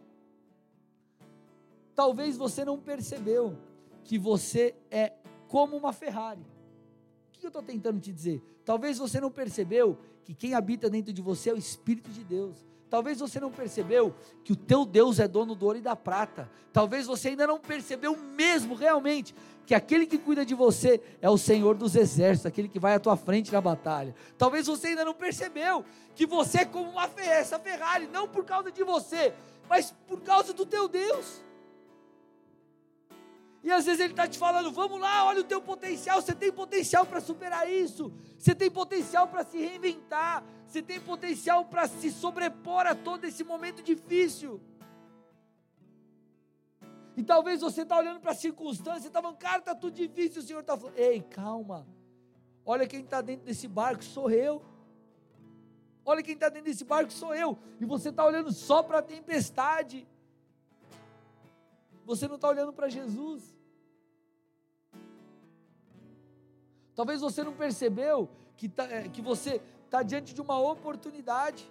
Talvez 1.94 2.36
você 2.36 2.64
não 2.64 2.78
percebeu 2.78 3.56
que 4.04 4.18
você 4.18 4.74
é 4.90 5.12
como 5.48 5.76
uma 5.76 5.92
Ferrari. 5.92 6.44
Que 7.38 7.46
eu 7.46 7.48
estou 7.48 7.62
tentando 7.62 8.00
te 8.00 8.12
dizer? 8.12 8.42
Talvez 8.64 8.98
você 8.98 9.20
não 9.20 9.30
percebeu 9.30 9.98
que 10.24 10.34
quem 10.34 10.54
habita 10.54 10.90
dentro 10.90 11.12
de 11.12 11.22
você 11.22 11.50
é 11.50 11.54
o 11.54 11.58
Espírito 11.58 12.10
de 12.10 12.24
Deus. 12.24 12.66
Talvez 12.90 13.20
você 13.20 13.38
não 13.38 13.50
percebeu 13.50 14.14
que 14.42 14.52
o 14.52 14.56
teu 14.56 14.84
Deus 14.84 15.18
é 15.18 15.28
dono 15.28 15.54
do 15.54 15.66
ouro 15.66 15.78
e 15.78 15.82
da 15.82 15.94
prata. 15.94 16.50
Talvez 16.72 17.06
você 17.06 17.28
ainda 17.28 17.46
não 17.46 17.58
percebeu 17.58 18.16
mesmo 18.16 18.74
realmente 18.74 19.34
que 19.66 19.74
aquele 19.74 20.06
que 20.06 20.16
cuida 20.16 20.46
de 20.46 20.54
você 20.54 21.00
é 21.20 21.28
o 21.28 21.36
Senhor 21.36 21.76
dos 21.76 21.94
exércitos, 21.94 22.46
aquele 22.46 22.68
que 22.68 22.78
vai 22.78 22.94
à 22.94 22.98
tua 22.98 23.16
frente 23.16 23.52
na 23.52 23.60
batalha. 23.60 24.14
Talvez 24.38 24.66
você 24.66 24.88
ainda 24.88 25.04
não 25.04 25.12
percebeu 25.12 25.84
que 26.14 26.24
você 26.24 26.60
é 26.60 26.64
como 26.64 26.90
uma 26.90 27.08
essa 27.18 27.58
Ferrari, 27.58 28.06
não 28.06 28.26
por 28.26 28.44
causa 28.44 28.72
de 28.72 28.82
você, 28.82 29.34
mas 29.68 29.94
por 30.06 30.22
causa 30.22 30.54
do 30.54 30.64
teu 30.64 30.88
Deus. 30.88 31.42
E 33.62 33.70
às 33.72 33.84
vezes 33.86 34.00
ele 34.00 34.12
está 34.12 34.26
te 34.26 34.38
falando: 34.38 34.70
vamos 34.72 35.00
lá, 35.00 35.24
olha 35.24 35.40
o 35.40 35.44
teu 35.44 35.60
potencial. 35.60 36.20
Você 36.20 36.34
tem 36.34 36.52
potencial 36.52 37.04
para 37.04 37.20
superar 37.20 37.70
isso. 37.70 38.12
Você 38.38 38.54
tem 38.54 38.70
potencial 38.70 39.28
para 39.28 39.44
se 39.44 39.58
reinventar. 39.58 40.44
Você 40.66 40.82
tem 40.82 41.00
potencial 41.00 41.64
para 41.64 41.88
se 41.88 42.10
sobrepor 42.10 42.86
a 42.86 42.94
todo 42.94 43.24
esse 43.24 43.42
momento 43.42 43.82
difícil. 43.82 44.60
E 47.16 47.22
talvez 47.22 47.60
você 47.60 47.82
está 47.82 47.98
olhando 47.98 48.20
para 48.20 48.30
a 48.30 48.34
circunstância, 48.34 49.08
está 49.08 49.20
falando, 49.20 49.38
cara, 49.38 49.58
está 49.58 49.74
tudo 49.74 49.94
difícil. 49.94 50.40
O 50.40 50.44
Senhor 50.44 50.60
está 50.60 50.76
falando, 50.76 50.96
ei, 50.96 51.20
calma. 51.20 51.84
Olha 52.64 52.86
quem 52.86 53.00
está 53.00 53.20
dentro 53.20 53.46
desse 53.46 53.66
barco, 53.66 54.04
sou 54.04 54.30
eu. 54.30 54.62
Olha 56.04 56.22
quem 56.22 56.34
está 56.34 56.48
dentro 56.48 56.70
desse 56.70 56.84
barco, 56.84 57.12
sou 57.12 57.34
eu. 57.34 57.58
E 57.80 57.84
você 57.84 58.10
está 58.10 58.24
olhando 58.24 58.52
só 58.52 58.82
para 58.82 58.98
a 58.98 59.02
tempestade. 59.02 60.06
Você 62.08 62.26
não 62.26 62.36
está 62.36 62.48
olhando 62.48 62.72
para 62.72 62.88
Jesus. 62.88 63.54
Talvez 66.94 67.20
você 67.20 67.44
não 67.44 67.52
percebeu 67.52 68.30
que, 68.56 68.66
tá, 68.66 68.84
é, 68.84 69.10
que 69.10 69.20
você 69.20 69.60
está 69.84 70.02
diante 70.02 70.32
de 70.32 70.40
uma 70.40 70.58
oportunidade. 70.58 71.70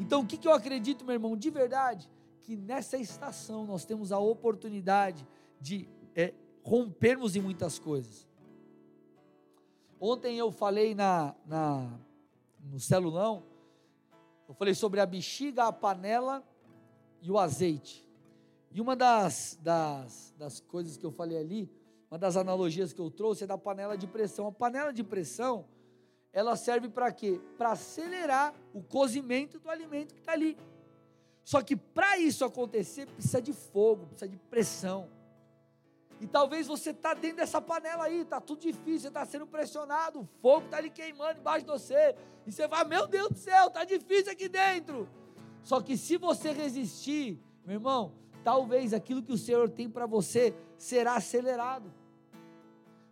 Então, 0.00 0.22
o 0.22 0.26
que, 0.26 0.36
que 0.36 0.48
eu 0.48 0.52
acredito, 0.52 1.04
meu 1.04 1.14
irmão, 1.14 1.36
de 1.36 1.48
verdade? 1.48 2.10
Que 2.40 2.56
nessa 2.56 2.98
estação 2.98 3.64
nós 3.64 3.84
temos 3.84 4.10
a 4.10 4.18
oportunidade 4.18 5.24
de 5.60 5.88
é, 6.16 6.34
rompermos 6.64 7.36
em 7.36 7.40
muitas 7.40 7.78
coisas. 7.78 8.26
Ontem 10.00 10.36
eu 10.36 10.50
falei 10.50 10.92
na, 10.92 11.36
na, 11.46 11.88
no 12.64 12.80
celulão, 12.80 13.44
eu 14.48 14.54
falei 14.54 14.74
sobre 14.74 14.98
a 14.98 15.06
bexiga, 15.06 15.68
a 15.68 15.72
panela 15.72 16.44
e 17.22 17.30
o 17.30 17.38
azeite. 17.38 18.06
E 18.72 18.80
uma 18.80 18.96
das, 18.96 19.58
das, 19.62 20.34
das 20.36 20.60
coisas 20.60 20.96
que 20.96 21.06
eu 21.06 21.12
falei 21.12 21.38
ali, 21.38 21.70
uma 22.10 22.18
das 22.18 22.36
analogias 22.36 22.92
que 22.92 23.00
eu 23.00 23.10
trouxe 23.10 23.44
é 23.44 23.46
da 23.46 23.56
panela 23.56 23.96
de 23.96 24.06
pressão. 24.06 24.46
A 24.48 24.52
panela 24.52 24.92
de 24.92 25.04
pressão, 25.04 25.64
ela 26.32 26.56
serve 26.56 26.88
para 26.88 27.10
quê? 27.12 27.40
Para 27.56 27.72
acelerar 27.72 28.54
o 28.74 28.82
cozimento 28.82 29.58
do 29.58 29.70
alimento 29.70 30.14
que 30.14 30.20
está 30.20 30.32
ali. 30.32 30.58
Só 31.44 31.62
que 31.62 31.76
para 31.76 32.18
isso 32.18 32.44
acontecer, 32.44 33.06
precisa 33.06 33.40
de 33.40 33.52
fogo, 33.52 34.06
precisa 34.06 34.28
de 34.28 34.36
pressão. 34.36 35.08
E 36.20 36.26
talvez 36.26 36.66
você 36.66 36.90
está 36.90 37.14
dentro 37.14 37.38
dessa 37.38 37.60
panela 37.60 38.04
aí, 38.04 38.20
está 38.20 38.40
tudo 38.40 38.60
difícil, 38.60 39.08
está 39.08 39.24
sendo 39.26 39.46
pressionado, 39.46 40.20
o 40.20 40.28
fogo 40.40 40.66
está 40.66 40.76
ali 40.76 40.88
queimando 40.88 41.40
embaixo 41.40 41.66
de 41.66 41.72
você. 41.72 42.14
E 42.46 42.52
você 42.52 42.68
vai, 42.68 42.84
meu 42.84 43.06
Deus 43.06 43.28
do 43.30 43.38
céu, 43.38 43.66
está 43.66 43.84
difícil 43.84 44.32
aqui 44.32 44.48
dentro. 44.48 45.08
Só 45.62 45.80
que 45.80 45.96
se 45.96 46.16
você 46.16 46.52
resistir, 46.52 47.38
meu 47.64 47.74
irmão, 47.74 48.12
talvez 48.42 48.92
aquilo 48.92 49.22
que 49.22 49.32
o 49.32 49.38
Senhor 49.38 49.68
tem 49.68 49.88
para 49.88 50.06
você 50.06 50.54
será 50.76 51.14
acelerado. 51.14 51.92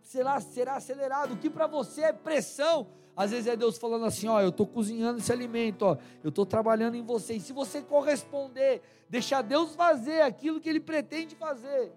Será, 0.01 0.39
será 0.41 0.75
acelerado. 0.75 1.33
O 1.33 1.37
que 1.37 1.49
para 1.49 1.67
você 1.67 2.01
é 2.01 2.13
pressão, 2.13 2.87
às 3.15 3.31
vezes 3.31 3.47
é 3.47 3.55
Deus 3.55 3.77
falando 3.77 4.05
assim: 4.05 4.27
ó, 4.27 4.41
eu 4.41 4.49
estou 4.49 4.67
cozinhando 4.67 5.19
esse 5.19 5.31
alimento, 5.31 5.83
ó, 5.83 5.97
eu 6.23 6.29
estou 6.29 6.45
trabalhando 6.45 6.95
em 6.95 7.03
você. 7.03 7.35
E 7.35 7.39
se 7.39 7.53
você 7.53 7.81
corresponder, 7.81 8.81
deixar 9.09 9.41
Deus 9.41 9.75
fazer 9.75 10.21
aquilo 10.21 10.59
que 10.59 10.69
Ele 10.69 10.79
pretende 10.79 11.35
fazer, 11.35 11.93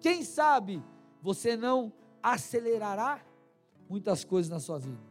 quem 0.00 0.22
sabe 0.22 0.82
você 1.20 1.56
não 1.56 1.92
acelerará 2.22 3.20
muitas 3.88 4.24
coisas 4.24 4.50
na 4.50 4.60
sua 4.60 4.78
vida. 4.78 5.08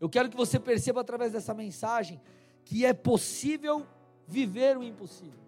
Eu 0.00 0.08
quero 0.08 0.28
que 0.28 0.36
você 0.36 0.58
perceba 0.58 1.00
através 1.00 1.32
dessa 1.32 1.54
mensagem 1.54 2.20
que 2.66 2.84
é 2.84 2.92
possível 2.92 3.86
viver 4.26 4.76
o 4.76 4.82
impossível. 4.82 5.38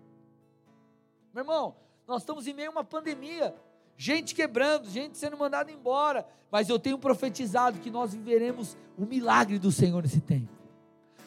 Meu 1.34 1.42
irmão, 1.42 1.76
nós 2.06 2.22
estamos 2.22 2.46
em 2.46 2.54
meio 2.54 2.68
a 2.68 2.70
uma 2.70 2.84
pandemia, 2.84 3.54
gente 3.96 4.34
quebrando, 4.34 4.88
gente 4.88 5.18
sendo 5.18 5.36
mandada 5.36 5.70
embora, 5.70 6.26
mas 6.48 6.68
eu 6.68 6.78
tenho 6.78 6.96
profetizado 6.96 7.80
que 7.80 7.90
nós 7.90 8.14
viveremos 8.14 8.76
o 8.96 9.04
milagre 9.04 9.58
do 9.58 9.72
Senhor 9.72 10.00
nesse 10.00 10.20
tempo. 10.20 10.48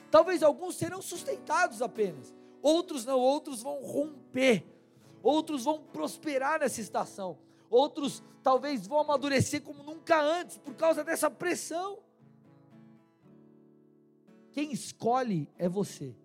Talvez 0.10 0.42
alguns 0.42 0.76
serão 0.76 1.02
sustentados 1.02 1.82
apenas, 1.82 2.34
outros 2.62 3.06
não, 3.06 3.20
outros 3.20 3.62
vão 3.62 3.84
romper, 3.84 4.66
outros 5.22 5.66
vão 5.66 5.82
prosperar 5.82 6.62
nessa 6.62 6.80
estação, 6.80 7.38
outros 7.70 8.24
talvez 8.42 8.88
vão 8.88 9.00
amadurecer 9.00 9.62
como 9.62 9.84
nunca 9.84 10.22
antes 10.22 10.58
por 10.58 10.74
causa 10.74 11.04
dessa 11.04 11.30
pressão. 11.30 12.00
Quem 14.52 14.72
escolhe 14.72 15.48
é 15.58 15.68
você. 15.68 16.16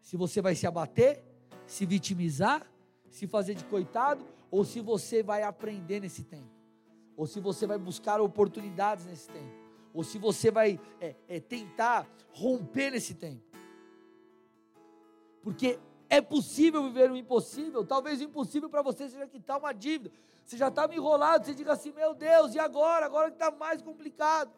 Se 0.00 0.16
você 0.16 0.40
vai 0.40 0.54
se 0.54 0.66
abater, 0.66 1.22
se 1.66 1.84
vitimizar, 1.84 2.66
se 3.08 3.26
fazer 3.26 3.54
de 3.54 3.64
coitado, 3.64 4.24
ou 4.50 4.64
se 4.64 4.80
você 4.80 5.22
vai 5.22 5.42
aprender 5.42 6.00
nesse 6.00 6.24
tempo, 6.24 6.50
ou 7.16 7.26
se 7.26 7.38
você 7.38 7.66
vai 7.66 7.78
buscar 7.78 8.20
oportunidades 8.20 9.06
nesse 9.06 9.28
tempo, 9.28 9.54
ou 9.92 10.02
se 10.02 10.18
você 10.18 10.50
vai 10.50 10.80
é, 11.00 11.14
é, 11.28 11.40
tentar 11.40 12.08
romper 12.32 12.90
nesse 12.90 13.14
tempo. 13.14 13.42
Porque 15.42 15.78
é 16.08 16.20
possível 16.20 16.82
viver 16.84 17.10
o 17.10 17.16
impossível. 17.16 17.84
Talvez 17.84 18.20
o 18.20 18.24
impossível 18.24 18.68
para 18.68 18.82
você 18.82 19.08
seja 19.08 19.26
quitar 19.26 19.58
uma 19.58 19.72
dívida. 19.72 20.14
Você 20.44 20.56
já 20.56 20.68
está 20.68 20.88
enrolado, 20.92 21.46
você 21.46 21.54
diga 21.54 21.72
assim: 21.72 21.92
meu 21.92 22.14
Deus, 22.14 22.54
e 22.54 22.58
agora? 22.58 23.06
Agora 23.06 23.30
que 23.30 23.36
está 23.36 23.50
mais 23.50 23.80
complicado. 23.80 24.50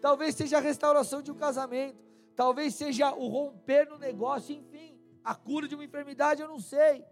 Talvez 0.00 0.34
seja 0.34 0.58
a 0.58 0.60
restauração 0.60 1.22
de 1.22 1.30
um 1.30 1.34
casamento. 1.34 2.09
Talvez 2.40 2.74
seja 2.74 3.14
o 3.14 3.28
romper 3.28 3.86
no 3.86 3.98
negócio, 3.98 4.56
enfim, 4.56 4.98
a 5.22 5.34
cura 5.34 5.68
de 5.68 5.74
uma 5.74 5.84
enfermidade, 5.84 6.40
eu 6.40 6.48
não 6.48 6.58
sei. 6.58 7.04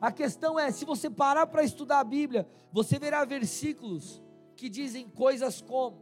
A 0.00 0.10
questão 0.10 0.58
é: 0.58 0.70
se 0.70 0.86
você 0.86 1.10
parar 1.10 1.46
para 1.46 1.62
estudar 1.62 2.00
a 2.00 2.04
Bíblia, 2.04 2.48
você 2.72 2.98
verá 2.98 3.26
versículos 3.26 4.22
que 4.56 4.70
dizem 4.70 5.06
coisas 5.06 5.60
como: 5.60 5.98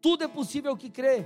tudo 0.00 0.24
é 0.24 0.26
possível 0.26 0.76
que 0.76 0.90
crê. 0.90 1.24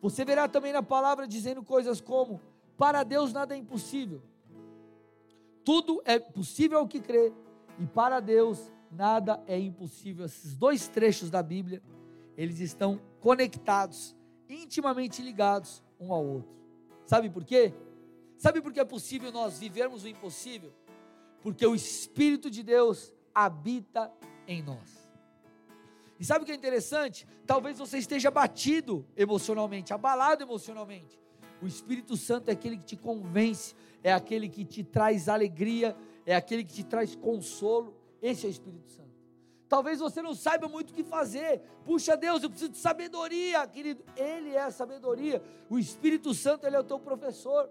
Você 0.00 0.24
verá 0.24 0.48
também 0.48 0.72
na 0.72 0.82
palavra 0.82 1.28
dizendo 1.28 1.62
coisas 1.62 2.00
como: 2.00 2.40
para 2.78 3.02
Deus 3.02 3.34
nada 3.34 3.54
é 3.54 3.58
impossível. 3.58 4.22
Tudo 5.62 6.00
é 6.06 6.18
possível 6.18 6.78
ao 6.78 6.88
que 6.88 7.00
crê, 7.00 7.34
e 7.78 7.86
para 7.86 8.18
Deus 8.18 8.72
nada 8.90 9.44
é 9.46 9.60
impossível. 9.60 10.24
Esses 10.24 10.56
dois 10.56 10.88
trechos 10.88 11.28
da 11.28 11.42
Bíblia, 11.42 11.82
eles 12.34 12.60
estão 12.60 12.98
conectados, 13.20 14.15
intimamente 14.48 15.22
ligados 15.22 15.82
um 15.98 16.12
ao 16.12 16.24
outro. 16.24 16.54
Sabe 17.06 17.30
por 17.30 17.44
quê? 17.44 17.72
Sabe 18.36 18.60
por 18.60 18.72
que 18.72 18.80
é 18.80 18.84
possível 18.84 19.32
nós 19.32 19.58
vivermos 19.58 20.04
o 20.04 20.08
impossível? 20.08 20.72
Porque 21.40 21.66
o 21.66 21.74
Espírito 21.74 22.50
de 22.50 22.62
Deus 22.62 23.12
habita 23.34 24.12
em 24.46 24.62
nós. 24.62 25.06
E 26.18 26.24
sabe 26.24 26.42
o 26.42 26.46
que 26.46 26.52
é 26.52 26.54
interessante? 26.54 27.26
Talvez 27.46 27.78
você 27.78 27.98
esteja 27.98 28.30
batido 28.30 29.06
emocionalmente, 29.16 29.92
abalado 29.92 30.42
emocionalmente. 30.42 31.20
O 31.60 31.66
Espírito 31.66 32.16
Santo 32.16 32.48
é 32.48 32.52
aquele 32.52 32.76
que 32.76 32.84
te 32.84 32.96
convence, 32.96 33.74
é 34.02 34.12
aquele 34.12 34.48
que 34.48 34.64
te 34.64 34.82
traz 34.82 35.28
alegria, 35.28 35.96
é 36.24 36.34
aquele 36.34 36.64
que 36.64 36.72
te 36.72 36.84
traz 36.84 37.14
consolo. 37.14 37.94
Esse 38.20 38.46
é 38.46 38.48
o 38.48 38.50
Espírito 38.50 38.88
Santo. 38.90 39.05
Talvez 39.68 39.98
você 39.98 40.22
não 40.22 40.34
saiba 40.34 40.68
muito 40.68 40.90
o 40.90 40.94
que 40.94 41.02
fazer. 41.02 41.60
Puxa, 41.84 42.16
Deus, 42.16 42.42
eu 42.42 42.50
preciso 42.50 42.72
de 42.72 42.78
sabedoria, 42.78 43.66
querido. 43.66 44.04
Ele 44.16 44.54
é 44.54 44.62
a 44.62 44.70
sabedoria. 44.70 45.42
O 45.68 45.78
Espírito 45.78 46.32
Santo, 46.34 46.66
ele 46.66 46.76
é 46.76 46.80
o 46.80 46.84
teu 46.84 46.98
professor. 46.98 47.68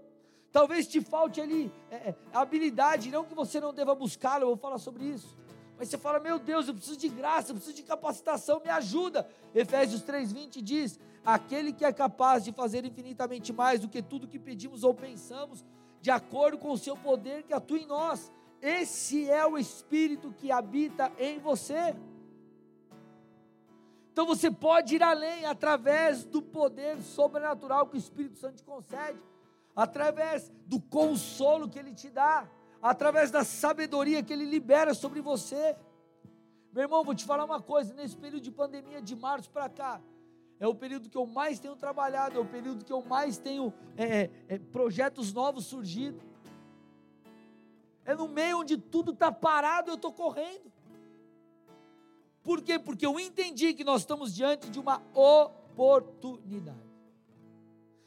Talvez 0.52 0.88
te 0.88 1.02
falte 1.02 1.42
ali 1.42 1.72
é, 1.92 1.96
é 1.96 2.16
habilidade, 2.34 3.12
não 3.12 3.26
que 3.26 3.36
você 3.36 3.60
não 3.60 3.74
deva 3.74 3.94
buscá-lo, 3.94 4.44
eu 4.44 4.48
vou 4.48 4.58
falar 4.58 4.78
sobre 4.78 5.04
isso. 5.04 5.38
Mas 5.78 5.90
você 5.90 5.98
fala, 5.98 6.20
meu 6.20 6.40
Deus, 6.40 6.68
eu 6.68 6.74
preciso 6.74 6.98
de 6.98 7.10
graça, 7.10 7.52
eu 7.52 7.56
preciso 7.56 7.76
de 7.76 7.84
capacitação, 7.84 8.62
me 8.64 8.70
ajuda. 8.70 9.28
Efésios 9.54 10.02
3,20 10.02 10.62
diz: 10.62 11.00
aquele 11.26 11.74
que 11.74 11.84
é 11.84 11.92
capaz 11.92 12.44
de 12.44 12.54
fazer 12.54 12.86
infinitamente 12.86 13.52
mais 13.52 13.82
do 13.82 13.90
que 13.90 14.02
tudo 14.02 14.28
que 14.28 14.40
pedimos 14.40 14.84
ou 14.84 14.94
pensamos, 14.94 15.66
de 16.02 16.12
acordo 16.12 16.58
com 16.58 16.72
o 16.72 16.78
seu 16.78 16.96
poder 16.96 17.44
que 17.44 17.54
atua 17.54 17.78
em 17.78 17.86
nós. 17.86 18.32
Esse 18.62 19.30
é 19.30 19.46
o 19.46 19.58
Espírito 19.58 20.34
que 20.34 20.52
habita 20.52 21.12
em 21.18 21.40
você. 21.40 21.96
Então 24.12 24.26
você 24.26 24.50
pode 24.50 24.96
ir 24.96 25.04
além 25.04 25.46
através 25.46 26.24
do 26.24 26.42
poder 26.42 27.02
sobrenatural 27.02 27.88
que 27.88 27.96
o 27.96 27.98
Espírito 27.98 28.38
Santo 28.38 28.56
te 28.56 28.64
concede, 28.64 29.20
através 29.76 30.52
do 30.66 30.80
consolo 30.80 31.70
que 31.70 31.78
ele 31.78 31.94
te 31.94 32.10
dá 32.10 32.50
através 32.86 33.32
da 33.32 33.44
sabedoria 33.44 34.22
que 34.22 34.32
Ele 34.32 34.46
libera 34.46 34.94
sobre 34.94 35.20
você. 35.20 35.76
Meu 36.72 36.84
irmão, 36.84 37.04
vou 37.04 37.16
te 37.16 37.26
falar 37.26 37.44
uma 37.44 37.60
coisa: 37.60 37.94
nesse 37.96 38.16
período 38.16 38.44
de 38.44 38.52
pandemia, 38.52 39.02
de 39.02 39.16
março 39.16 39.50
para 39.50 39.68
cá, 39.68 40.00
é 40.60 40.68
o 40.68 40.76
período 40.76 41.10
que 41.10 41.18
eu 41.18 41.26
mais 41.26 41.58
tenho 41.58 41.76
trabalhado, 41.76 42.38
é 42.38 42.40
o 42.40 42.46
período 42.46 42.86
que 42.86 42.94
eu 42.94 43.02
mais 43.04 43.40
tenho 43.40 43.74
é, 43.98 44.06
é, 44.06 44.32
é 44.50 44.60
projetos 44.60 45.34
novos 45.34 45.66
surgindo. 45.66 46.22
É 48.06 48.16
no 48.16 48.28
meio 48.28 48.60
onde 48.60 48.78
tudo 48.78 49.12
está 49.12 49.32
parado, 49.32 49.90
eu 49.90 49.96
estou 49.96 50.14
correndo. 50.14 50.72
Por 52.44 52.62
quê? 52.62 52.78
Porque 52.78 53.06
eu 53.06 53.20
entendi 53.20 53.74
que 53.74 53.84
nós 53.84 54.02
estamos 54.02 54.34
diante 54.34 54.70
de 54.70 54.80
uma 54.80 55.02
oportunidade. 55.14 56.86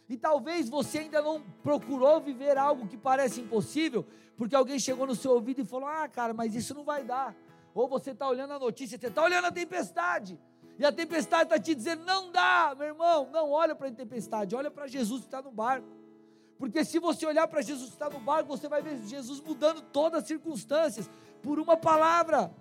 E 0.09 0.17
talvez 0.17 0.69
você 0.69 1.01
ainda 1.01 1.21
não 1.21 1.43
procurou 1.63 2.21
viver 2.21 2.57
algo 2.57 2.87
que 2.87 2.97
parece 2.97 3.41
impossível, 3.41 4.07
porque 4.37 4.55
alguém 4.55 4.79
chegou 4.79 5.07
no 5.07 5.17
seu 5.17 5.33
ouvido 5.33 5.61
e 5.61 5.65
falou: 5.65 5.89
Ah, 5.89 6.09
cara, 6.09 6.33
mas 6.33 6.55
isso 6.55 6.73
não 6.73 6.85
vai 6.85 7.03
dar. 7.03 7.35
Ou 7.75 7.89
você 7.89 8.13
está 8.13 8.27
olhando 8.29 8.53
a 8.53 8.59
notícia, 8.59 8.97
você 8.97 9.09
está 9.09 9.23
olhando 9.23 9.47
a 9.47 9.53
tempestade, 9.53 10.39
e 10.79 10.85
a 10.85 10.93
tempestade 10.93 11.43
está 11.43 11.59
te 11.59 11.75
dizendo: 11.75 12.05
Não 12.05 12.31
dá, 12.31 12.75
meu 12.79 12.87
irmão, 12.87 13.29
não 13.31 13.51
olha 13.51 13.75
para 13.75 13.89
a 13.89 13.93
tempestade, 13.93 14.55
olha 14.55 14.71
para 14.71 14.87
Jesus 14.87 15.23
que 15.23 15.27
está 15.27 15.43
no 15.43 15.51
barco. 15.51 15.98
Porque 16.59 16.85
se 16.85 16.99
você 16.99 17.25
olhar 17.25 17.47
para 17.47 17.63
Jesus 17.63 17.91
que 17.91 17.95
está 17.95 18.11
no 18.11 18.19
barco, 18.19 18.49
você 18.49 18.69
vai 18.69 18.83
ver 18.83 18.99
Jesus 19.05 19.41
mudando 19.41 19.81
todas 19.81 20.23
as 20.23 20.29
circunstâncias, 20.29 21.09
por 21.43 21.61
uma 21.61 21.77
palavra. 21.77 22.53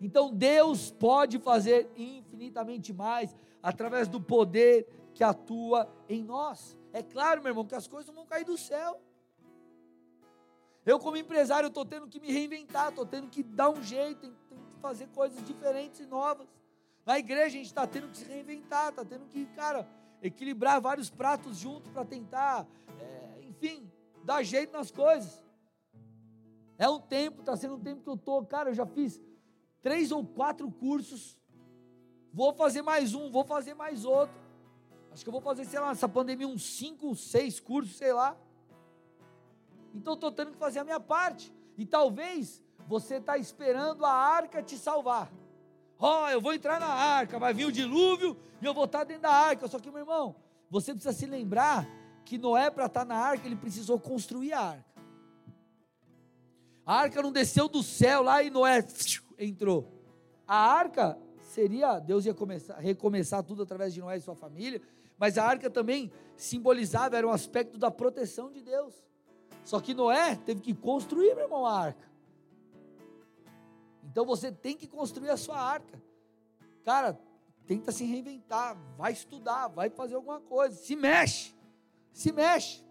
Então 0.00 0.32
Deus 0.32 0.90
pode 0.90 1.38
fazer 1.38 1.90
infinitamente 1.94 2.92
mais 2.92 3.36
através 3.62 4.08
do 4.08 4.18
poder 4.18 4.88
que 5.12 5.22
atua 5.22 5.92
em 6.08 6.24
nós. 6.24 6.78
É 6.92 7.02
claro, 7.02 7.42
meu 7.42 7.50
irmão, 7.50 7.66
que 7.66 7.74
as 7.74 7.86
coisas 7.86 8.06
não 8.06 8.14
vão 8.14 8.26
cair 8.26 8.44
do 8.44 8.56
céu. 8.56 8.98
Eu, 10.86 10.98
como 10.98 11.18
empresário, 11.18 11.66
estou 11.66 11.84
tendo 11.84 12.08
que 12.08 12.18
me 12.18 12.32
reinventar, 12.32 12.88
estou 12.88 13.04
tendo 13.04 13.28
que 13.28 13.42
dar 13.42 13.68
um 13.68 13.82
jeito, 13.82 14.20
tenho 14.20 14.34
que 14.34 14.80
fazer 14.80 15.06
coisas 15.08 15.44
diferentes 15.44 16.00
e 16.00 16.06
novas. 16.06 16.48
Na 17.04 17.18
igreja, 17.18 17.46
a 17.46 17.50
gente 17.50 17.66
está 17.66 17.86
tendo 17.86 18.08
que 18.08 18.16
se 18.16 18.24
reinventar, 18.24 18.88
está 18.88 19.04
tendo 19.04 19.26
que, 19.26 19.44
cara, 19.54 19.86
equilibrar 20.22 20.80
vários 20.80 21.10
pratos 21.10 21.56
juntos 21.56 21.90
para 21.92 22.04
tentar, 22.04 22.66
é, 22.98 23.42
enfim, 23.48 23.90
dar 24.24 24.42
jeito 24.42 24.72
nas 24.72 24.90
coisas. 24.90 25.42
É 26.78 26.88
um 26.88 27.00
tempo, 27.00 27.40
está 27.40 27.56
sendo 27.56 27.76
um 27.76 27.80
tempo 27.80 28.02
que 28.02 28.08
eu 28.08 28.14
estou, 28.14 28.44
cara, 28.46 28.70
eu 28.70 28.74
já 28.74 28.86
fiz 28.86 29.20
três 29.82 30.10
ou 30.10 30.24
quatro 30.24 30.70
cursos 30.70 31.40
Vou 32.32 32.52
fazer 32.52 32.82
mais 32.82 33.14
um, 33.14 33.30
vou 33.30 33.44
fazer 33.44 33.74
mais 33.74 34.04
outro. 34.04 34.34
Acho 35.10 35.24
que 35.24 35.28
eu 35.28 35.32
vou 35.32 35.40
fazer, 35.40 35.64
sei 35.64 35.80
lá, 35.80 35.88
nessa 35.88 36.08
pandemia, 36.08 36.46
uns 36.46 36.62
cinco, 36.62 37.14
seis 37.16 37.58
cursos, 37.58 37.96
sei 37.96 38.12
lá. 38.12 38.36
Então 39.92 40.14
estou 40.14 40.30
tendo 40.30 40.52
que 40.52 40.56
fazer 40.56 40.78
a 40.78 40.84
minha 40.84 41.00
parte. 41.00 41.52
E 41.76 41.84
talvez 41.84 42.62
você 42.86 43.16
está 43.16 43.36
esperando 43.36 44.04
a 44.04 44.12
arca 44.12 44.62
te 44.62 44.78
salvar. 44.78 45.30
Ó, 46.00 46.24
oh, 46.24 46.28
eu 46.30 46.40
vou 46.40 46.54
entrar 46.54 46.80
na 46.80 46.86
arca, 46.86 47.38
vai 47.38 47.52
vir 47.52 47.66
o 47.66 47.72
dilúvio 47.72 48.34
e 48.62 48.64
eu 48.64 48.72
vou 48.72 48.86
estar 48.86 49.04
dentro 49.04 49.24
da 49.24 49.30
arca. 49.30 49.68
Só 49.68 49.78
que, 49.78 49.90
meu 49.90 50.00
irmão, 50.00 50.34
você 50.70 50.94
precisa 50.94 51.12
se 51.12 51.26
lembrar 51.26 51.86
que 52.24 52.38
Noé, 52.38 52.70
para 52.70 52.86
estar 52.86 53.04
na 53.04 53.16
arca, 53.16 53.46
ele 53.46 53.56
precisou 53.56 53.98
construir 54.00 54.54
a 54.54 54.60
arca. 54.60 55.02
A 56.86 56.94
arca 56.94 57.22
não 57.22 57.30
desceu 57.30 57.68
do 57.68 57.82
céu 57.82 58.22
lá 58.22 58.42
e 58.42 58.48
Noé 58.48 58.84
entrou. 59.38 59.92
A 60.46 60.56
arca 60.56 61.18
seria, 61.42 61.98
Deus 61.98 62.24
ia 62.24 62.32
começar, 62.32 62.78
recomeçar 62.78 63.42
tudo 63.42 63.62
através 63.62 63.92
de 63.92 64.00
Noé 64.00 64.16
e 64.16 64.20
sua 64.20 64.34
família, 64.34 64.80
mas 65.18 65.36
a 65.36 65.44
arca 65.44 65.68
também 65.68 66.10
simbolizava, 66.34 67.18
era 67.18 67.26
um 67.26 67.30
aspecto 67.30 67.76
da 67.76 67.90
proteção 67.90 68.50
de 68.50 68.62
Deus. 68.62 68.94
Só 69.64 69.78
que 69.80 69.92
Noé 69.92 70.36
teve 70.36 70.60
que 70.62 70.74
construir, 70.74 71.34
meu 71.34 71.44
irmão, 71.44 71.66
a 71.66 71.78
arca. 71.78 72.09
Então 74.10 74.24
você 74.24 74.50
tem 74.50 74.76
que 74.76 74.86
construir 74.86 75.30
a 75.30 75.36
sua 75.36 75.58
arca. 75.58 76.02
Cara, 76.84 77.18
tenta 77.66 77.92
se 77.92 78.04
reinventar, 78.04 78.76
vai 78.96 79.12
estudar, 79.12 79.68
vai 79.68 79.88
fazer 79.88 80.16
alguma 80.16 80.40
coisa, 80.40 80.74
se 80.76 80.96
mexe, 80.96 81.54
se 82.12 82.32
mexe. 82.32 82.84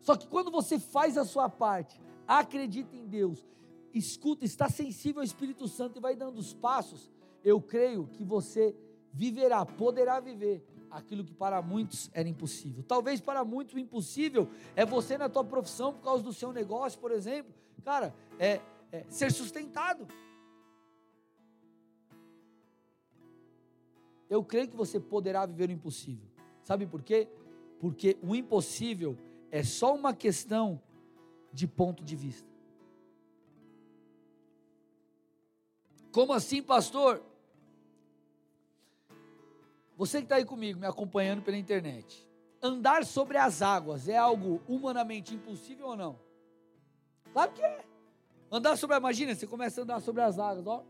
Só 0.00 0.16
que 0.16 0.26
quando 0.26 0.50
você 0.50 0.78
faz 0.78 1.18
a 1.18 1.24
sua 1.24 1.48
parte, 1.48 2.00
acredita 2.26 2.96
em 2.96 3.06
Deus 3.06 3.46
escuta, 3.92 4.44
está 4.44 4.68
sensível 4.68 5.20
ao 5.20 5.24
Espírito 5.24 5.66
Santo 5.68 5.98
e 5.98 6.00
vai 6.00 6.14
dando 6.14 6.38
os 6.38 6.52
passos, 6.52 7.10
eu 7.44 7.60
creio 7.60 8.06
que 8.06 8.24
você 8.24 8.74
viverá, 9.12 9.64
poderá 9.64 10.20
viver 10.20 10.64
aquilo 10.90 11.24
que 11.24 11.34
para 11.34 11.60
muitos 11.60 12.10
era 12.12 12.28
impossível. 12.28 12.82
Talvez 12.86 13.20
para 13.20 13.44
muitos 13.44 13.74
o 13.74 13.78
impossível 13.78 14.48
é 14.74 14.84
você 14.84 15.18
na 15.18 15.28
tua 15.28 15.44
profissão, 15.44 15.92
por 15.92 16.02
causa 16.02 16.22
do 16.22 16.32
seu 16.32 16.52
negócio, 16.52 16.98
por 16.98 17.10
exemplo, 17.10 17.52
cara, 17.84 18.14
é, 18.38 18.60
é 18.92 19.04
ser 19.08 19.32
sustentado. 19.32 20.06
Eu 24.28 24.44
creio 24.44 24.68
que 24.68 24.76
você 24.76 25.00
poderá 25.00 25.46
viver 25.46 25.70
o 25.70 25.72
impossível. 25.72 26.28
Sabe 26.62 26.86
por 26.86 27.02
quê? 27.02 27.28
Porque 27.80 28.18
o 28.22 28.34
impossível 28.34 29.16
é 29.50 29.62
só 29.62 29.94
uma 29.94 30.12
questão 30.12 30.80
de 31.52 31.66
ponto 31.66 32.04
de 32.04 32.14
vista. 32.14 32.48
Como 36.12 36.32
assim, 36.32 36.62
pastor? 36.62 37.22
Você 39.96 40.18
que 40.18 40.24
está 40.24 40.36
aí 40.36 40.44
comigo, 40.44 40.78
me 40.78 40.86
acompanhando 40.86 41.42
pela 41.42 41.56
internet. 41.56 42.26
Andar 42.60 43.04
sobre 43.04 43.38
as 43.38 43.62
águas 43.62 44.08
é 44.08 44.16
algo 44.16 44.60
humanamente 44.68 45.34
impossível 45.34 45.88
ou 45.88 45.96
não? 45.96 46.18
Claro 47.32 47.52
que 47.52 47.62
é. 47.62 47.87
Andar 48.50 48.76
sobre, 48.76 48.96
imagina, 48.96 49.34
você 49.34 49.46
começa 49.46 49.80
a 49.80 49.84
andar 49.84 50.00
sobre 50.00 50.22
as 50.22 50.38
águas, 50.38 50.66
ó. 50.66 50.84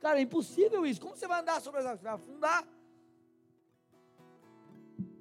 Cara, 0.00 0.18
é 0.18 0.22
impossível 0.22 0.84
isso. 0.84 1.00
Como 1.00 1.16
você 1.16 1.28
vai 1.28 1.40
andar 1.40 1.60
sobre 1.60 1.80
as 1.80 1.86
águas? 1.86 2.00
Você 2.00 2.04
vai 2.04 2.14
afundar. 2.14 2.68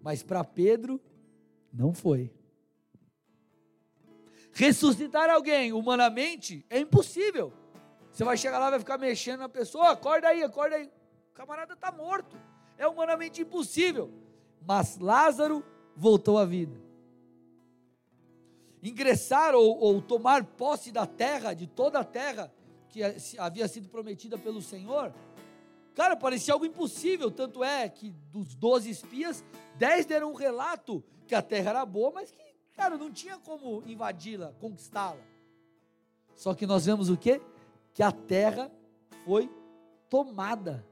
Mas 0.02 0.24
para 0.24 0.44
Pedro, 0.44 1.00
não 1.72 1.94
foi. 1.94 2.34
Ressuscitar 4.52 5.30
alguém 5.30 5.72
humanamente 5.72 6.66
é 6.70 6.80
impossível. 6.80 7.54
Você 8.12 8.24
vai 8.24 8.36
chegar 8.36 8.60
lá, 8.60 8.72
vai 8.72 8.80
ficar 8.80 8.98
mexendo 8.98 9.40
na 9.40 9.50
pessoa, 9.50 9.92
acorda 9.92 10.28
aí, 10.28 10.44
acorda 10.44 10.76
aí. 10.76 10.92
O 11.32 11.34
camarada 11.34 11.74
está 11.74 11.92
morto. 11.92 12.36
É 12.78 12.88
humanamente 12.88 13.42
impossível. 13.42 14.12
Mas 14.66 14.98
Lázaro 14.98 15.64
voltou 15.96 16.38
à 16.38 16.46
vida. 16.46 16.91
Ingressar 18.82 19.54
ou, 19.54 19.78
ou 19.80 20.02
tomar 20.02 20.44
posse 20.44 20.92
da 20.92 21.06
terra, 21.06 21.54
de 21.54 21.68
toda 21.68 22.00
a 22.00 22.04
terra 22.04 22.52
que 22.90 23.02
havia 23.38 23.68
sido 23.68 23.88
prometida 23.88 24.38
pelo 24.38 24.62
Senhor, 24.62 25.14
cara, 25.94 26.16
parecia 26.16 26.54
algo 26.54 26.66
impossível. 26.66 27.32
Tanto 27.32 27.64
é 27.64 27.88
que 27.88 28.10
dos 28.32 28.54
12 28.56 28.90
espias, 28.90 29.44
10 29.78 30.06
deram 30.06 30.32
um 30.32 30.36
relato 30.36 31.04
que 31.28 31.36
a 31.36 31.42
terra 31.42 31.70
era 31.70 31.86
boa, 31.86 32.12
mas 32.12 32.32
que, 32.32 32.42
cara, 32.74 32.98
não 32.98 33.12
tinha 33.12 33.38
como 33.38 33.84
invadi-la, 33.86 34.54
conquistá-la. 34.60 35.22
Só 36.36 36.54
que 36.54 36.66
nós 36.66 36.86
vemos 36.86 37.10
o 37.10 37.18
quê? 37.18 37.42
Que 37.94 38.04
a 38.04 38.12
terra 38.12 38.72
foi 39.24 39.50
tomada. 40.10 40.86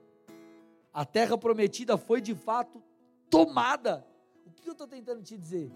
A 0.94 1.04
terra 1.06 1.38
prometida 1.38 1.98
foi 1.98 2.22
de 2.22 2.36
fato 2.36 2.82
tomada. 3.30 4.06
O 4.46 4.52
que 4.52 4.68
eu 4.68 4.74
estou 4.74 4.88
tentando 4.88 5.22
te 5.22 5.38
dizer? 5.38 5.72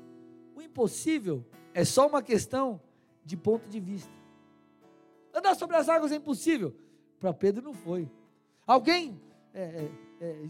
O 0.55 0.61
impossível 0.61 1.45
é 1.73 1.83
só 1.83 2.07
uma 2.07 2.21
questão 2.21 2.79
de 3.25 3.35
ponto 3.35 3.67
de 3.67 3.79
vista. 3.79 4.11
Andar 5.33 5.55
sobre 5.55 5.75
as 5.75 5.89
águas 5.89 6.11
é 6.11 6.15
impossível. 6.15 6.75
Para 7.19 7.33
Pedro 7.33 7.63
não 7.63 7.73
foi. 7.73 8.09
Alguém 8.67 9.19
é, 9.53 9.61
é, 9.61 9.91
é, 10.21 10.49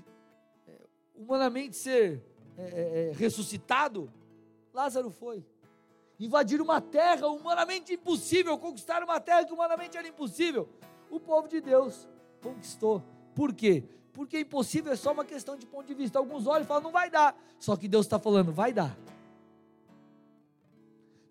é 0.68 0.82
humanamente 1.16 1.76
ser 1.76 2.22
é, 2.58 3.12
é, 3.12 3.12
ressuscitado? 3.16 4.12
Lázaro 4.74 5.10
foi. 5.10 5.46
Invadir 6.20 6.62
uma 6.62 6.82
terra 6.82 7.28
humanamente 7.28 7.94
impossível, 7.94 8.58
conquistar 8.58 9.04
uma 9.04 9.20
terra 9.20 9.46
que 9.46 9.54
humanamente 9.54 9.98
era 9.98 10.08
impossível. 10.08 10.68
O 11.10 11.20
povo 11.20 11.48
de 11.48 11.62
Deus 11.62 12.08
conquistou. 12.42 13.04
Por 13.34 13.54
quê? 13.54 13.84
Porque 14.12 14.40
impossível 14.40 14.92
é 14.92 14.96
só 14.96 15.12
uma 15.12 15.26
questão 15.26 15.58
de 15.58 15.66
ponto 15.66 15.88
de 15.88 15.94
vista. 15.94 16.20
Alguns 16.20 16.46
olham 16.46 16.64
e 16.64 16.68
falam, 16.68 16.84
não 16.84 16.92
vai 16.92 17.10
dar. 17.10 17.36
Só 17.60 17.76
que 17.76 17.88
Deus 17.88 18.06
está 18.06 18.20
falando, 18.20 18.52
vai 18.52 18.72
dar. 18.74 18.96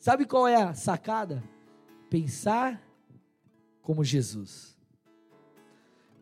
Sabe 0.03 0.27
qual 0.27 0.49
é 0.49 0.57
a 0.57 0.75
sacada? 0.75 1.45
Pensar 2.11 2.83
como 3.81 4.03
Jesus. 4.03 4.77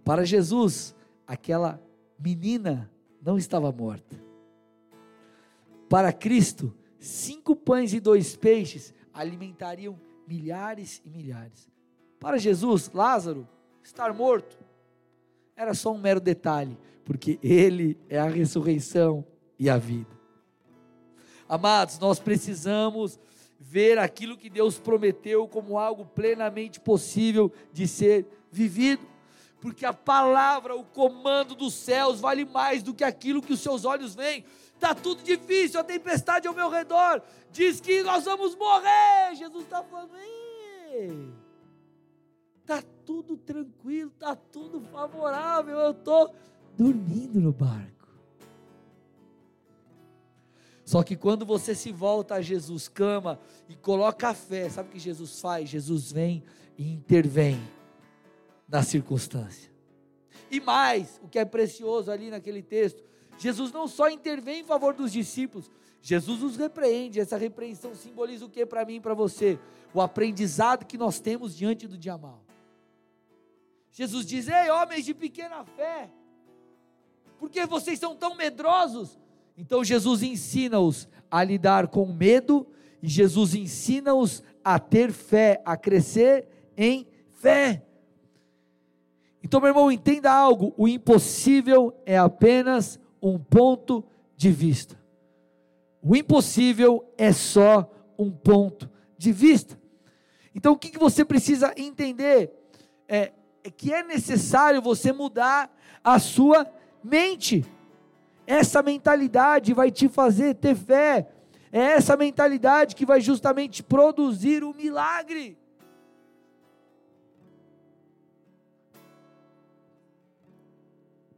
Para 0.05 0.23
Jesus, 0.23 0.95
aquela 1.27 1.83
menina 2.19 2.93
não 3.23 3.39
estava 3.39 3.73
morta. 3.73 4.23
Para 5.89 6.13
Cristo, 6.13 6.77
cinco 6.99 7.57
pães 7.57 7.95
e 7.95 8.01
dois 8.01 8.37
peixes 8.37 8.93
alimentariam 9.15 9.99
milhares 10.29 11.01
e 11.03 11.09
milhares. 11.09 11.67
Para 12.19 12.37
Jesus, 12.37 12.91
Lázaro, 12.93 13.49
estar 13.83 14.13
morto 14.13 14.59
era 15.57 15.73
só 15.73 15.91
um 15.91 15.99
mero 15.99 16.21
detalhe, 16.21 16.77
porque 17.03 17.39
Ele 17.43 17.99
é 18.11 18.19
a 18.19 18.29
ressurreição 18.29 19.25
e 19.59 19.71
a 19.71 19.79
vida. 19.79 20.21
Amados, 21.49 21.99
nós 21.99 22.21
precisamos 22.21 23.19
ver 23.61 23.99
aquilo 23.99 24.39
que 24.39 24.49
Deus 24.49 24.79
prometeu 24.79 25.47
como 25.47 25.79
algo 25.79 26.07
plenamente 26.07 26.81
possível 26.81 27.53
de 27.71 27.87
ser 27.87 28.27
vivido, 28.51 29.07
porque 29.61 29.85
a 29.85 29.93
palavra, 29.93 30.75
o 30.75 30.83
comando 30.83 31.55
dos 31.55 31.75
céus 31.75 32.19
vale 32.19 32.47
mais 32.47 32.83
do 32.83 32.95
que 32.95 33.05
aquilo 33.05 33.43
que 33.43 33.53
os 33.53 33.61
seus 33.61 33.85
olhos 33.85 34.15
veem. 34.15 34.43
Está 34.75 34.95
tudo 34.95 35.23
difícil, 35.23 35.79
a 35.79 35.85
tempestade 35.85 36.49
ao 36.49 36.55
meu 36.55 36.71
redor 36.71 37.23
diz 37.53 37.81
que 37.81 38.03
nós 38.03 38.25
vamos 38.25 38.57
morrer. 38.57 39.35
Jesus 39.35 39.65
está 39.65 39.83
falando, 39.83 40.15
está 42.63 42.83
tudo 43.05 43.37
tranquilo, 43.37 44.11
está 44.15 44.35
tudo 44.35 44.81
favorável, 44.91 45.79
eu 45.79 45.91
estou 45.91 46.35
dormindo 46.79 47.39
no 47.39 47.53
barco. 47.53 48.00
Só 50.91 51.05
que 51.05 51.15
quando 51.15 51.47
você 51.47 51.73
se 51.73 51.93
volta 51.93 52.35
a 52.35 52.43
Jesus, 52.43 52.89
clama 52.89 53.39
e 53.69 53.77
coloca 53.77 54.31
a 54.31 54.35
fé, 54.35 54.69
sabe 54.69 54.89
o 54.89 54.93
que 54.93 54.99
Jesus 54.99 55.39
faz? 55.39 55.69
Jesus 55.69 56.11
vem 56.11 56.43
e 56.77 56.91
intervém 56.91 57.61
na 58.69 58.83
circunstância. 58.83 59.71
E 60.51 60.59
mais, 60.59 61.21
o 61.23 61.29
que 61.29 61.39
é 61.39 61.45
precioso 61.45 62.11
ali 62.11 62.29
naquele 62.29 62.61
texto, 62.61 63.05
Jesus 63.39 63.71
não 63.71 63.87
só 63.87 64.11
intervém 64.11 64.63
em 64.63 64.65
favor 64.65 64.93
dos 64.93 65.13
discípulos, 65.13 65.71
Jesus 66.03 66.43
os 66.43 66.57
repreende. 66.57 67.21
Essa 67.21 67.37
repreensão 67.37 67.95
simboliza 67.95 68.47
o 68.47 68.51
que 68.51 68.67
para 68.67 68.85
mim 68.85 68.97
e 68.97 69.01
para 69.01 69.15
você? 69.15 69.61
O 69.95 70.01
aprendizado 70.01 70.85
que 70.85 70.99
nós 70.99 71.21
temos 71.21 71.57
diante 71.57 71.87
do 71.87 71.97
dia 71.97 72.19
mal. 72.19 72.43
Jesus 73.93 74.27
diz: 74.27 74.49
Ei, 74.49 74.69
homens 74.71 75.05
de 75.05 75.15
pequena 75.15 75.65
fé, 75.65 76.11
por 77.39 77.49
que 77.49 77.65
vocês 77.65 77.97
são 77.97 78.17
tão 78.17 78.35
medrosos? 78.35 79.21
Então 79.61 79.85
Jesus 79.85 80.23
ensina-os 80.23 81.07
a 81.31 81.45
lidar 81.45 81.89
com 81.89 82.07
medo, 82.07 82.67
e 83.03 83.07
Jesus 83.07 83.55
ensina-os 83.55 84.43
a 84.65 84.79
ter 84.79 85.13
fé, 85.13 85.61
a 85.67 85.77
crescer 85.77 86.49
em 86.75 87.07
fé. 87.31 87.83
Então, 89.45 89.61
meu 89.61 89.69
irmão, 89.69 89.93
entenda 89.93 90.33
algo: 90.33 90.73
o 90.79 90.89
impossível 90.89 91.95
é 92.07 92.17
apenas 92.17 92.99
um 93.21 93.39
ponto 93.39 94.03
de 94.35 94.51
vista. 94.51 94.99
O 96.03 96.17
impossível 96.17 97.05
é 97.19 97.31
só 97.31 97.93
um 98.19 98.31
ponto 98.31 98.91
de 99.19 99.31
vista. 99.31 99.79
Então, 100.55 100.73
o 100.73 100.79
que, 100.79 100.89
que 100.89 100.99
você 100.99 101.23
precisa 101.23 101.75
entender? 101.77 102.51
É, 103.07 103.33
é 103.63 103.71
que 103.71 103.93
é 103.93 104.03
necessário 104.03 104.81
você 104.81 105.13
mudar 105.13 105.71
a 106.03 106.19
sua 106.19 106.67
mente. 107.05 107.63
Essa 108.47 108.83
mentalidade 108.83 109.73
vai 109.73 109.91
te 109.91 110.09
fazer 110.09 110.55
ter 110.55 110.75
fé. 110.75 111.29
É 111.73 111.81
essa 111.81 112.17
mentalidade 112.17 112.97
que 112.97 113.07
vai 113.07 113.21
justamente 113.21 113.83
produzir 113.83 114.65
o 114.65 114.75
milagre. 114.75 115.57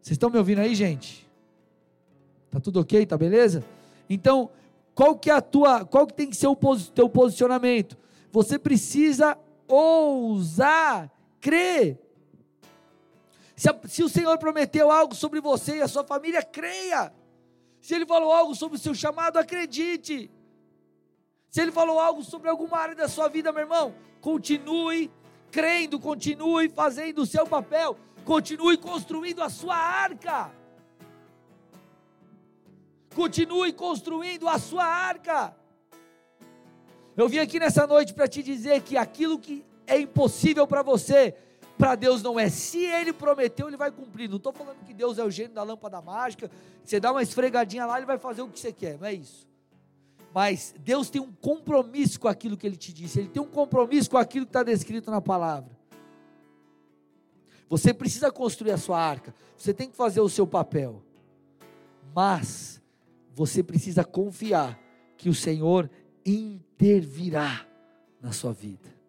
Vocês 0.01 0.17
estão 0.17 0.31
me 0.31 0.39
ouvindo 0.39 0.61
aí, 0.61 0.75
gente? 0.75 1.31
Tá 2.51 2.59
tudo 2.59 2.81
ok? 2.81 3.07
Tá 3.07 3.17
beleza? 3.17 3.65
Então, 4.11 4.51
qual 4.95 5.17
que 5.17 5.31
é 5.31 5.35
a 5.35 5.41
tua, 5.41 5.85
qual 5.85 6.07
que 6.07 6.15
tem 6.15 6.29
que 6.29 6.37
ser 6.37 6.49
o 6.49 6.57
teu 6.95 7.09
posicionamento? 7.09 7.97
Você 8.33 8.59
precisa 8.59 9.39
ousar 9.69 11.11
crer. 11.41 12.02
Se, 13.57 13.69
a, 13.69 13.79
se 13.87 14.03
o 14.03 14.09
Senhor 14.09 14.39
prometeu 14.39 14.91
algo 14.91 15.15
sobre 15.15 15.41
você 15.41 15.77
e 15.77 15.83
a 15.83 15.89
sua 15.89 16.05
família, 16.05 16.43
creia. 16.43 17.13
Se 17.81 17.95
Ele 17.95 18.07
falou 18.07 18.33
algo 18.33 18.55
sobre 18.55 18.77
o 18.77 18.81
seu 18.81 18.95
chamado, 18.95 19.39
acredite. 19.39 20.31
Se 21.51 21.61
Ele 21.61 21.73
falou 21.73 21.99
algo 22.01 22.23
sobre 22.23 22.49
alguma 22.49 22.79
área 22.79 22.95
da 22.95 23.09
sua 23.09 23.29
vida, 23.29 23.53
meu 23.53 23.63
irmão, 23.63 23.95
continue 24.21 25.11
crendo, 25.51 26.01
continue 26.01 26.69
fazendo 26.71 27.23
o 27.23 27.27
seu 27.27 27.47
papel, 27.47 27.97
continue 28.25 28.79
construindo 28.79 29.43
a 29.43 29.51
sua 29.51 29.77
arca. 29.77 30.51
Continue 33.15 33.73
construindo 33.75 34.49
a 34.49 34.59
sua 34.59 34.85
arca. 34.85 35.55
Eu 37.15 37.29
vim 37.29 37.39
aqui 37.39 37.61
nessa 37.61 37.87
noite 37.87 38.15
para 38.15 38.27
te 38.27 38.43
dizer 38.43 38.81
que 38.81 38.97
aquilo 38.97 39.39
que 39.39 39.63
é 39.87 39.99
impossível 39.99 40.67
para 40.67 40.83
você, 40.83 41.37
para 41.83 41.97
Deus 41.97 42.23
não 42.23 42.39
é. 42.39 42.49
Se 42.49 42.79
Ele 42.79 43.13
prometeu, 43.13 43.67
Ele 43.67 43.77
vai 43.77 43.91
cumprir. 43.91 44.29
Não 44.29 44.37
estou 44.37 44.53
falando 44.53 44.77
que 44.87 44.95
Deus 44.95 45.19
é 45.19 45.25
o 45.25 45.31
gênio 45.33 45.53
da 45.53 45.65
lâmpada 45.65 46.01
mágica. 46.01 46.49
Você 46.85 47.01
dá 47.01 47.11
uma 47.11 47.25
esfregadinha 47.25 47.85
lá, 47.85 47.97
Ele 47.97 48.07
vai 48.07 48.19
fazer 48.19 48.41
o 48.41 48.49
que 48.49 48.61
você 48.61 48.73
quer. 48.73 48.97
Não 49.01 49.07
é 49.09 49.13
isso. 49.13 49.49
Mas 50.33 50.73
Deus 50.79 51.11
tem 51.11 51.21
um 51.21 51.33
compromisso 51.33 52.21
com 52.21 52.29
aquilo 52.29 52.57
que 52.57 52.65
Ele 52.65 52.77
te 52.77 52.93
disse. 52.93 53.19
Ele 53.19 53.29
tem 53.29 53.43
um 53.43 53.49
compromisso 53.49 54.09
com 54.09 54.17
aquilo 54.17 54.47
que 54.47 54.51
está 54.51 54.63
descrito 54.63 55.11
na 55.11 55.21
palavra. 55.21 55.77
Você 57.69 57.93
precisa 57.93 58.31
construir 58.31 58.71
a 58.71 58.79
sua 58.79 59.01
arca. 59.01 59.35
Você 59.57 59.75
tem 59.75 59.91
que 59.91 59.97
fazer 59.97 60.21
o 60.21 60.29
seu 60.29 60.47
papel. 60.47 61.03
Mas 62.15 62.81
você 63.35 63.61
precisa 63.61 64.05
confiar 64.05 64.79
que 65.17 65.29
o 65.29 65.35
Senhor 65.35 65.91
intervirá 66.25 67.67
na 68.21 68.31
sua 68.31 68.53
vida. 68.53 69.02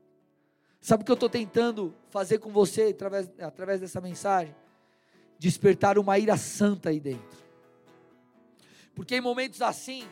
Sabe 0.84 1.02
o 1.02 1.06
que 1.06 1.12
eu 1.12 1.14
estou 1.14 1.30
tentando 1.30 1.96
fazer 2.10 2.40
com 2.40 2.52
você 2.52 2.90
através, 2.94 3.32
através 3.40 3.80
dessa 3.80 4.02
mensagem? 4.02 4.54
Despertar 5.40 5.98
uma 5.98 6.20
ira 6.20 6.36
santa 6.36 6.90
aí 6.90 7.00
dentro. 7.00 7.38
Porque 8.94 9.16
em 9.16 9.22
momentos 9.22 9.62
assim, 9.62 10.04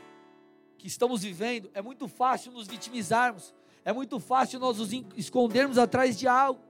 que 0.78 0.88
estamos 0.88 1.24
vivendo, 1.24 1.70
é 1.74 1.82
muito 1.82 2.08
fácil 2.08 2.54
nos 2.54 2.68
vitimizarmos, 2.68 3.54
é 3.84 3.92
muito 3.92 4.18
fácil 4.18 4.62
nós 4.62 4.78
nos 4.78 4.94
escondermos 5.18 5.78
atrás 5.78 6.18
de 6.18 6.26
algo. 6.26 6.62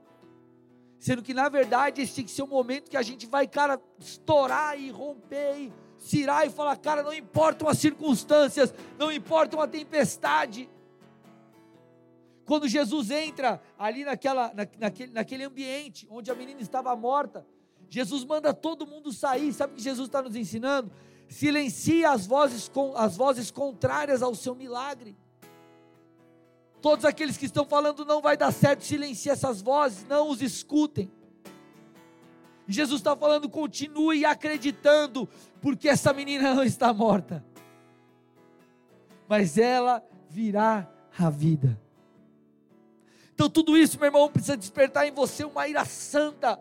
Sendo 0.98 1.22
que 1.22 1.32
na 1.32 1.48
verdade 1.48 2.02
esse 2.02 2.16
tem 2.16 2.24
que 2.24 2.32
ser 2.32 2.42
o 2.42 2.48
momento 2.48 2.90
que 2.90 2.96
a 2.96 3.02
gente 3.02 3.24
vai, 3.24 3.46
cara, 3.46 3.80
estourar 4.00 4.76
e 4.80 4.90
romper 4.90 5.58
e 5.60 5.72
irá 6.16 6.44
e 6.44 6.50
falar: 6.50 6.76
Cara, 6.76 7.04
não 7.04 7.14
importam 7.14 7.68
as 7.68 7.78
circunstâncias, 7.78 8.74
não 8.98 9.12
importa 9.12 9.54
uma 9.54 9.68
tempestade. 9.68 10.68
Quando 12.44 12.68
Jesus 12.68 13.10
entra 13.10 13.62
ali 13.78 14.04
naquela, 14.04 14.52
na, 14.54 14.66
naquele, 14.78 15.12
naquele 15.12 15.44
ambiente 15.44 16.06
onde 16.10 16.30
a 16.30 16.34
menina 16.34 16.60
estava 16.60 16.94
morta, 16.96 17.46
Jesus 17.88 18.24
manda 18.24 18.52
todo 18.54 18.86
mundo 18.86 19.12
sair. 19.12 19.52
Sabe 19.52 19.74
o 19.74 19.76
que 19.76 19.82
Jesus 19.82 20.08
está 20.08 20.22
nos 20.22 20.34
ensinando? 20.34 20.90
Silencia 21.28 22.10
as 22.10 22.26
vozes, 22.26 22.70
as 22.96 23.16
vozes 23.16 23.50
contrárias 23.50 24.22
ao 24.22 24.34
seu 24.34 24.54
milagre. 24.54 25.16
Todos 26.80 27.04
aqueles 27.04 27.36
que 27.36 27.46
estão 27.46 27.64
falando 27.64 28.04
não 28.04 28.20
vai 28.20 28.36
dar 28.36 28.50
certo, 28.52 28.82
silencie 28.82 29.30
essas 29.30 29.62
vozes, 29.62 30.04
não 30.08 30.28
os 30.28 30.42
escutem. 30.42 31.10
Jesus 32.66 33.00
está 33.00 33.16
falando, 33.16 33.48
continue 33.48 34.24
acreditando, 34.24 35.28
porque 35.60 35.88
essa 35.88 36.12
menina 36.12 36.54
não 36.54 36.64
está 36.64 36.92
morta, 36.92 37.44
mas 39.28 39.58
ela 39.58 40.02
virá 40.28 40.90
à 41.16 41.28
vida. 41.30 41.78
Então, 43.42 43.50
tudo 43.50 43.76
isso, 43.76 43.98
meu 43.98 44.06
irmão, 44.06 44.30
precisa 44.30 44.56
despertar 44.56 45.04
em 45.04 45.10
você 45.10 45.42
uma 45.42 45.66
ira 45.66 45.84
santa. 45.84 46.60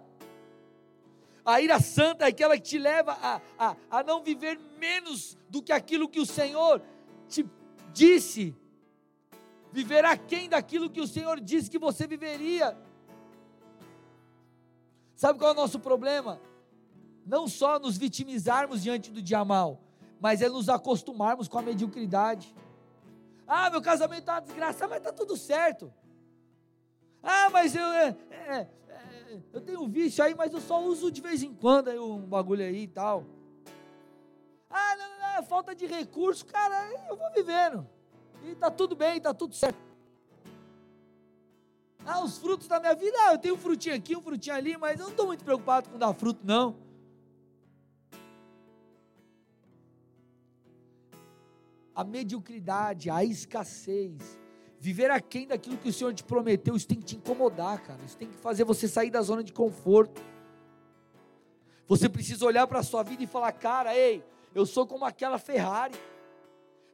A 1.45 1.61
ira 1.61 1.79
santa 1.79 2.25
é 2.25 2.29
aquela 2.29 2.55
que 2.55 2.63
te 2.63 2.79
leva 2.79 3.15
a, 3.21 3.39
a, 3.55 3.75
a 3.91 4.03
não 4.03 4.23
viver 4.23 4.59
menos 4.79 5.37
do 5.47 5.61
que 5.61 5.71
aquilo 5.71 6.09
que 6.09 6.19
o 6.19 6.25
Senhor 6.25 6.81
te 7.29 7.47
disse, 7.93 8.55
viver 9.71 10.03
aquém 10.05 10.49
daquilo 10.49 10.89
que 10.89 10.99
o 10.99 11.05
Senhor 11.05 11.39
disse 11.39 11.69
que 11.69 11.77
você 11.77 12.07
viveria. 12.07 12.75
Sabe 15.15 15.37
qual 15.37 15.51
é 15.51 15.53
o 15.53 15.57
nosso 15.57 15.79
problema? 15.79 16.41
Não 17.23 17.47
só 17.47 17.77
nos 17.77 17.95
vitimizarmos 17.95 18.81
diante 18.81 19.11
do 19.11 19.21
dia 19.21 19.45
mal, 19.45 19.79
mas 20.19 20.41
é 20.41 20.49
nos 20.49 20.67
acostumarmos 20.67 21.47
com 21.47 21.59
a 21.59 21.61
mediocridade. 21.61 22.55
Ah, 23.47 23.69
meu 23.69 23.83
casamento 23.83 24.21
está 24.21 24.33
uma 24.33 24.41
desgraça, 24.41 24.87
mas 24.87 24.97
está 24.97 25.13
tudo 25.13 25.37
certo. 25.37 25.93
Ah, 27.23 27.49
mas 27.51 27.75
eu, 27.75 27.83
é, 27.83 28.17
é, 28.31 28.67
é, 28.89 29.39
eu 29.53 29.61
tenho 29.61 29.87
vício 29.87 30.23
aí, 30.23 30.33
mas 30.33 30.51
eu 30.53 30.59
só 30.59 30.81
uso 30.83 31.11
de 31.11 31.21
vez 31.21 31.43
em 31.43 31.53
quando 31.53 31.89
aí 31.89 31.99
um 31.99 32.19
bagulho 32.19 32.63
aí 32.63 32.83
e 32.83 32.87
tal. 32.87 33.25
Ah, 34.69 34.95
não, 34.97 35.09
não, 35.09 35.19
não, 35.19 35.37
é 35.37 35.41
falta 35.43 35.75
de 35.75 35.85
recurso, 35.85 36.45
cara, 36.45 36.89
eu 37.09 37.15
vou 37.15 37.31
vivendo. 37.31 37.87
E 38.43 38.55
tá 38.55 38.71
tudo 38.71 38.95
bem, 38.95 39.21
tá 39.21 39.33
tudo 39.33 39.53
certo. 39.53 39.77
Ah, 42.03 42.23
os 42.23 42.39
frutos 42.39 42.67
da 42.67 42.79
minha 42.79 42.95
vida, 42.95 43.15
ah, 43.27 43.33
eu 43.33 43.37
tenho 43.37 43.53
um 43.53 43.57
frutinho 43.57 43.95
aqui, 43.95 44.15
um 44.15 44.21
frutinho 44.21 44.55
ali, 44.55 44.75
mas 44.75 44.99
eu 44.99 45.05
não 45.05 45.11
estou 45.11 45.27
muito 45.27 45.43
preocupado 45.43 45.89
com 45.89 45.99
dar 45.99 46.13
fruto, 46.13 46.41
não. 46.43 46.75
A 51.93 52.03
mediocridade, 52.03 53.09
a 53.09 53.23
escassez, 53.23 54.39
viver 54.81 55.11
aquém 55.11 55.45
daquilo 55.45 55.77
que 55.77 55.89
o 55.89 55.93
Senhor 55.93 56.11
te 56.11 56.23
prometeu, 56.23 56.75
isso 56.75 56.87
tem 56.87 56.97
que 56.97 57.05
te 57.05 57.15
incomodar, 57.15 57.79
cara. 57.83 57.99
Isso 58.03 58.17
tem 58.17 58.27
que 58.27 58.35
fazer 58.37 58.63
você 58.63 58.87
sair 58.87 59.11
da 59.11 59.21
zona 59.21 59.43
de 59.43 59.53
conforto. 59.53 60.19
Você 61.87 62.09
precisa 62.09 62.43
olhar 62.43 62.65
para 62.65 62.79
a 62.79 62.83
sua 62.83 63.03
vida 63.03 63.23
e 63.23 63.27
falar, 63.27 63.51
cara, 63.51 63.95
ei, 63.95 64.23
eu 64.55 64.65
sou 64.65 64.87
como 64.87 65.05
aquela 65.05 65.37
Ferrari. 65.37 65.93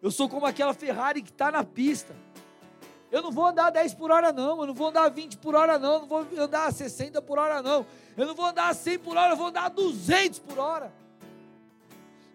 Eu 0.01 0.11
sou 0.11 0.27
como 0.27 0.45
aquela 0.45 0.73
Ferrari 0.73 1.21
que 1.21 1.29
está 1.29 1.49
na 1.49 1.63
pista. 1.63 2.13
Eu 3.09 3.21
não 3.21 3.31
vou 3.31 3.45
andar 3.45 3.69
10 3.69 3.93
por 3.93 4.11
hora, 4.11 4.33
não. 4.33 4.59
Eu 4.59 4.67
não 4.67 4.73
vou 4.73 4.89
andar 4.89 5.07
20 5.07 5.37
por 5.37 5.55
hora, 5.55 5.79
não. 5.79 5.93
Eu 5.93 5.99
não 6.01 6.07
vou 6.07 6.27
andar 6.37 6.73
60 6.73 7.21
por 7.21 7.39
hora, 7.39 7.61
não. 7.61 7.85
Eu 8.17 8.27
não 8.27 8.35
vou 8.35 8.47
andar 8.47 8.75
100 8.75 8.99
por 8.99 9.15
hora, 9.15 9.31
eu 9.31 9.37
vou 9.37 9.47
andar 9.47 9.69
200 9.69 10.39
por 10.39 10.59
hora. 10.59 10.91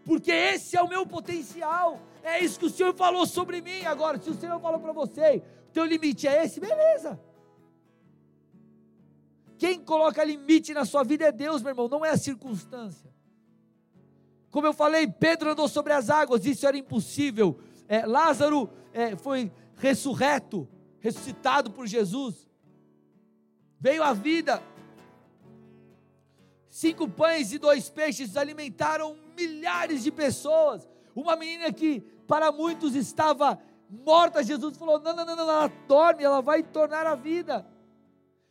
Porque 0.02 0.32
esse 0.32 0.78
é 0.78 0.82
o 0.82 0.88
meu 0.88 1.06
potencial. 1.06 2.00
É 2.22 2.42
isso 2.42 2.58
que 2.58 2.66
o 2.66 2.70
Senhor 2.70 2.94
falou 2.94 3.26
sobre 3.26 3.60
mim. 3.60 3.84
Agora, 3.84 4.20
se 4.20 4.30
o 4.30 4.34
Senhor 4.34 4.60
falou 4.60 4.80
para 4.80 4.92
você, 4.92 5.42
teu 5.72 5.84
limite 5.84 6.28
é 6.28 6.44
esse, 6.44 6.60
beleza. 6.60 7.18
Quem 9.58 9.80
coloca 9.80 10.24
limite 10.24 10.74
na 10.74 10.84
sua 10.84 11.04
vida 11.04 11.24
é 11.24 11.32
Deus, 11.32 11.62
meu 11.62 11.70
irmão, 11.70 11.88
não 11.88 12.04
é 12.04 12.10
a 12.10 12.16
circunstância. 12.16 13.10
Como 14.50 14.66
eu 14.66 14.72
falei, 14.72 15.06
Pedro 15.06 15.52
andou 15.52 15.68
sobre 15.68 15.92
as 15.92 16.10
águas, 16.10 16.44
isso 16.44 16.66
era 16.66 16.76
impossível. 16.76 17.58
É, 17.88 18.04
Lázaro 18.04 18.68
é, 18.92 19.16
foi 19.16 19.50
ressurreto, 19.76 20.68
ressuscitado 21.00 21.70
por 21.70 21.86
Jesus. 21.86 22.46
Veio 23.80 24.02
à 24.02 24.12
vida. 24.12 24.62
Cinco 26.68 27.08
pães 27.08 27.52
e 27.52 27.58
dois 27.58 27.88
peixes 27.88 28.36
alimentaram 28.36 29.16
milhares 29.36 30.02
de 30.02 30.10
pessoas. 30.10 30.88
Uma 31.14 31.36
menina 31.36 31.72
que 31.72 32.02
para 32.26 32.50
muitos 32.52 32.94
estava 32.94 33.58
morta, 33.88 34.42
Jesus 34.42 34.76
falou: 34.76 34.98
não, 35.00 35.14
não, 35.14 35.24
não, 35.24 35.36
não, 35.36 35.50
ela 35.50 35.72
dorme, 35.86 36.24
ela 36.24 36.40
vai 36.40 36.62
tornar 36.62 37.06
a 37.06 37.14
vida. 37.14 37.66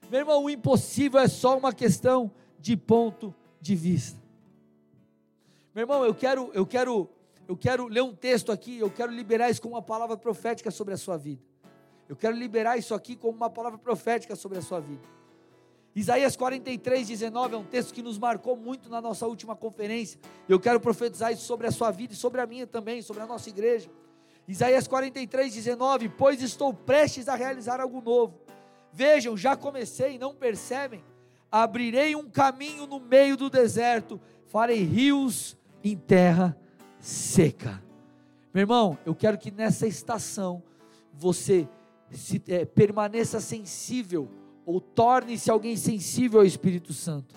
Meu 0.10 0.20
irmão, 0.20 0.44
o 0.44 0.50
impossível 0.50 1.20
é 1.20 1.28
só 1.28 1.58
uma 1.58 1.74
questão 1.74 2.32
de 2.60 2.76
ponto 2.76 3.34
de 3.60 3.76
vista. 3.76 4.20
Meu 5.74 5.84
irmão, 5.84 6.04
eu 6.04 6.14
quero, 6.14 6.52
eu 6.54 6.66
quero 6.66 7.10
eu 7.48 7.58
quero 7.58 7.88
ler 7.88 8.02
um 8.02 8.16
texto 8.16 8.50
aqui, 8.50 8.80
eu 8.80 8.90
quero 8.90 9.12
liberar 9.12 9.50
isso 9.50 9.62
como 9.62 9.76
uma 9.76 9.82
palavra 9.82 10.16
profética 10.16 10.72
sobre 10.72 10.94
a 10.94 10.98
sua 10.98 11.18
vida. 11.18 11.42
Eu 12.08 12.16
quero 12.16 12.36
liberar 12.36 12.78
isso 12.78 12.94
aqui 12.94 13.16
como 13.16 13.36
uma 13.36 13.50
palavra 13.50 13.78
profética 13.78 14.36
sobre 14.38 14.58
a 14.58 14.62
sua 14.62 14.80
vida. 14.80 15.02
Isaías 15.94 16.38
43, 16.38 17.08
19 17.08 17.56
é 17.56 17.58
um 17.58 17.66
texto 17.66 17.94
que 17.94 18.02
nos 18.02 18.18
marcou 18.18 18.56
muito 18.56 18.90
na 18.90 19.02
nossa 19.02 19.28
última 19.28 19.56
conferência. 19.56 20.20
Eu 20.48 20.60
quero 20.60 20.80
profetizar 20.80 21.34
isso 21.34 21.44
sobre 21.44 21.68
a 21.68 21.72
sua 21.72 21.92
vida 21.92 22.14
e 22.14 22.16
sobre 22.16 22.40
a 22.40 22.48
minha 22.48 22.66
também, 22.66 23.02
sobre 23.02 23.22
a 23.22 23.28
nossa 23.28 23.50
igreja. 23.50 23.90
Isaías 24.48 24.88
43, 24.88 25.54
19: 25.54 26.10
Pois 26.10 26.42
estou 26.42 26.74
prestes 26.74 27.28
a 27.28 27.36
realizar 27.36 27.82
algo 27.82 28.02
novo. 28.02 28.40
Vejam, 28.94 29.36
já 29.36 29.56
comecei, 29.56 30.18
não 30.18 30.34
percebem? 30.34 31.04
Abrirei 31.52 32.16
um 32.16 32.30
caminho 32.30 32.88
no 32.88 33.00
meio 33.00 33.36
do 33.36 33.50
deserto, 33.50 34.20
farei 34.48 34.84
rios 34.84 35.58
em 35.84 35.98
terra 35.98 36.58
seca. 37.00 37.84
Meu 38.54 38.62
irmão, 38.62 38.98
eu 39.06 39.14
quero 39.14 39.38
que 39.38 39.52
nessa 39.52 39.88
estação 39.88 40.64
você 41.14 41.68
se, 42.12 42.42
é, 42.48 42.64
permaneça 42.64 43.42
sensível 43.42 44.30
ou 44.72 44.82
torne-se 44.82 45.52
alguém 45.52 45.76
sensível 45.76 46.40
ao 46.40 46.46
Espírito 46.46 46.94
Santo, 46.94 47.36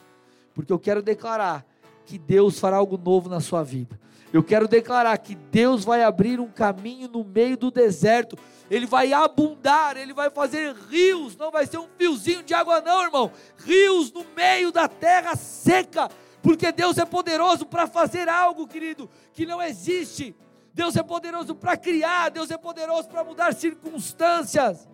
porque 0.54 0.72
eu 0.72 0.78
quero 0.78 1.02
declarar 1.02 1.66
que 2.06 2.18
Deus 2.18 2.58
fará 2.58 2.76
algo 2.76 2.96
novo 2.98 3.28
na 3.28 3.40
sua 3.40 3.62
vida. 3.62 3.98
Eu 4.32 4.42
quero 4.42 4.66
declarar 4.66 5.16
que 5.18 5.34
Deus 5.34 5.84
vai 5.84 6.02
abrir 6.02 6.40
um 6.40 6.48
caminho 6.48 7.08
no 7.08 7.22
meio 7.22 7.56
do 7.56 7.70
deserto. 7.70 8.36
Ele 8.68 8.84
vai 8.84 9.12
abundar, 9.12 9.96
ele 9.96 10.12
vai 10.12 10.28
fazer 10.28 10.74
rios, 10.90 11.36
não 11.36 11.52
vai 11.52 11.66
ser 11.66 11.78
um 11.78 11.86
fiozinho 11.96 12.42
de 12.42 12.52
água, 12.52 12.80
não, 12.80 13.04
irmão. 13.04 13.30
Rios 13.58 14.12
no 14.12 14.24
meio 14.34 14.72
da 14.72 14.88
terra 14.88 15.36
seca 15.36 16.10
porque 16.44 16.70
Deus 16.70 16.98
é 16.98 17.06
poderoso 17.06 17.64
para 17.64 17.86
fazer 17.86 18.28
algo, 18.28 18.68
querido, 18.68 19.08
que 19.32 19.46
não 19.46 19.62
existe. 19.62 20.36
Deus 20.74 20.94
é 20.94 21.02
poderoso 21.02 21.54
para 21.54 21.74
criar, 21.74 22.28
Deus 22.28 22.50
é 22.50 22.58
poderoso 22.58 23.08
para 23.08 23.24
mudar 23.24 23.54
circunstâncias. 23.54 24.86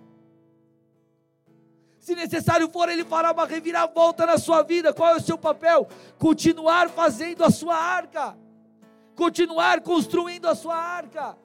Se 2.11 2.17
necessário 2.17 2.69
for, 2.69 2.89
Ele 2.89 3.05
fará 3.05 3.31
uma 3.31 3.47
reviravolta 3.47 4.27
na 4.27 4.37
sua 4.37 4.63
vida. 4.63 4.93
Qual 4.93 5.11
é 5.11 5.17
o 5.17 5.21
seu 5.21 5.39
papel? 5.39 5.87
Continuar 6.19 6.89
fazendo 6.91 7.45
a 7.45 7.51
sua 7.53 7.77
arca, 7.77 8.37
continuar 9.15 9.81
construindo 9.81 10.49
a 10.49 10.57
sua 10.57 10.75
arca. 10.75 11.39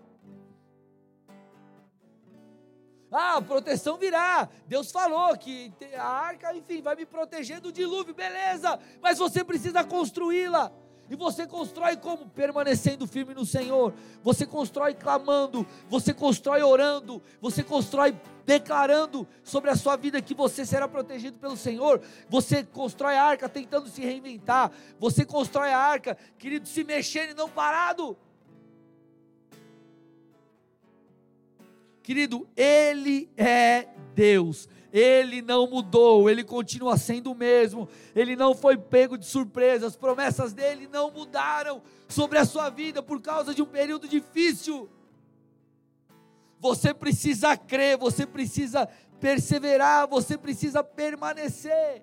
Ah, 3.11 3.39
proteção 3.43 3.95
virá. 3.97 4.49
Deus 4.65 4.91
falou 4.91 5.37
que 5.37 5.71
a 5.95 6.03
arca, 6.03 6.51
enfim, 6.55 6.81
vai 6.81 6.95
me 6.95 7.05
proteger 7.05 7.61
do 7.61 7.71
dilúvio, 7.71 8.15
beleza. 8.15 8.79
Mas 8.99 9.19
você 9.19 9.43
precisa 9.43 9.83
construí-la. 9.83 10.71
E 11.09 11.15
você 11.15 11.45
constrói 11.45 11.95
como? 11.95 12.27
Permanecendo 12.29 13.05
firme 13.05 13.33
no 13.33 13.45
Senhor. 13.45 13.93
Você 14.23 14.45
constrói 14.45 14.95
clamando. 14.95 15.65
Você 15.87 16.13
constrói 16.13 16.63
orando. 16.63 17.21
Você 17.39 17.63
constrói 17.63 18.15
declarando 18.45 19.27
sobre 19.43 19.69
a 19.69 19.75
sua 19.75 19.95
vida 19.95 20.21
que 20.21 20.33
você 20.33 20.65
será 20.65 20.87
protegido 20.87 21.37
pelo 21.37 21.55
Senhor. 21.55 22.01
Você 22.27 22.63
constrói 22.63 23.15
a 23.15 23.23
arca 23.23 23.47
tentando 23.47 23.87
se 23.87 24.01
reinventar. 24.01 24.71
Você 24.99 25.23
constrói 25.23 25.69
a 25.69 25.79
arca, 25.79 26.17
querido, 26.39 26.67
se 26.67 26.83
mexendo 26.83 27.31
e 27.31 27.35
não 27.35 27.49
parado. 27.49 28.17
Querido, 32.01 32.47
Ele 32.55 33.29
é 33.35 33.87
Deus. 34.13 34.69
Ele 34.97 35.41
não 35.41 35.67
mudou, 35.67 36.29
ele 36.29 36.41
continua 36.41 36.97
sendo 36.97 37.29
o 37.29 37.35
mesmo. 37.35 37.89
Ele 38.15 38.33
não 38.33 38.55
foi 38.55 38.77
pego 38.77 39.17
de 39.17 39.25
surpresa. 39.25 39.87
As 39.87 39.97
promessas 39.97 40.53
dele 40.53 40.87
não 40.87 41.11
mudaram 41.11 41.81
sobre 42.07 42.37
a 42.37 42.45
sua 42.45 42.69
vida 42.69 43.03
por 43.03 43.21
causa 43.21 43.53
de 43.53 43.61
um 43.61 43.65
período 43.65 44.07
difícil. 44.07 44.89
Você 46.61 46.93
precisa 46.93 47.57
crer, 47.57 47.97
você 47.97 48.25
precisa 48.25 48.87
perseverar, 49.19 50.07
você 50.07 50.37
precisa 50.37 50.81
permanecer. 50.81 52.01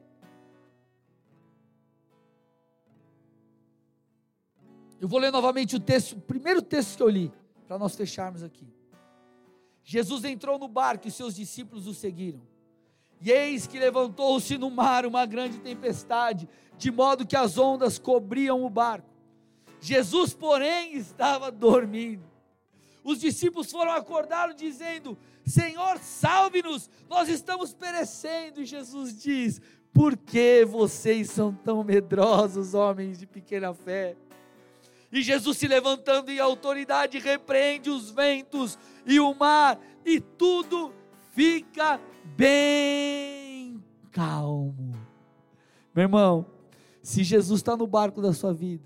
Eu 5.00 5.08
vou 5.08 5.18
ler 5.18 5.32
novamente 5.32 5.76
o 5.76 5.80
texto, 5.80 6.12
o 6.12 6.20
primeiro 6.20 6.60
texto 6.60 6.98
que 6.98 7.02
eu 7.02 7.08
li, 7.08 7.32
para 7.66 7.78
nós 7.78 7.96
fecharmos 7.96 8.42
aqui. 8.42 8.68
Jesus 9.82 10.24
entrou 10.24 10.58
no 10.58 10.68
barco 10.68 11.08
e 11.08 11.10
seus 11.10 11.34
discípulos 11.34 11.86
o 11.86 11.94
seguiram. 11.94 12.51
E 13.22 13.30
eis 13.30 13.68
que 13.68 13.78
levantou-se 13.78 14.58
no 14.58 14.68
mar 14.68 15.06
uma 15.06 15.24
grande 15.24 15.58
tempestade, 15.58 16.48
de 16.76 16.90
modo 16.90 17.24
que 17.24 17.36
as 17.36 17.56
ondas 17.56 17.96
cobriam 17.96 18.64
o 18.64 18.68
barco. 18.68 19.08
Jesus, 19.80 20.34
porém, 20.34 20.96
estava 20.96 21.50
dormindo. 21.50 22.24
Os 23.04 23.20
discípulos 23.20 23.70
foram 23.70 23.92
acordá-lo, 23.92 24.54
dizendo: 24.54 25.16
Senhor, 25.46 25.98
salve-nos, 25.98 26.90
nós 27.08 27.28
estamos 27.28 27.72
perecendo. 27.72 28.60
E 28.60 28.64
Jesus 28.64 29.16
diz: 29.22 29.60
Por 29.92 30.16
que 30.16 30.64
vocês 30.64 31.30
são 31.30 31.54
tão 31.54 31.84
medrosos, 31.84 32.74
homens 32.74 33.20
de 33.20 33.26
pequena 33.26 33.72
fé? 33.72 34.16
E 35.12 35.22
Jesus 35.22 35.58
se 35.58 35.68
levantando 35.68 36.30
em 36.30 36.40
autoridade, 36.40 37.18
repreende 37.18 37.88
os 37.88 38.10
ventos 38.10 38.78
e 39.06 39.20
o 39.20 39.34
mar, 39.34 39.78
e 40.04 40.18
tudo 40.20 40.92
fica 41.32 42.00
bem 42.36 43.82
calmo. 44.10 44.94
Meu 45.94 46.04
irmão, 46.04 46.46
se 47.02 47.24
Jesus 47.24 47.60
está 47.60 47.76
no 47.76 47.86
barco 47.86 48.22
da 48.22 48.32
sua 48.32 48.54
vida, 48.54 48.84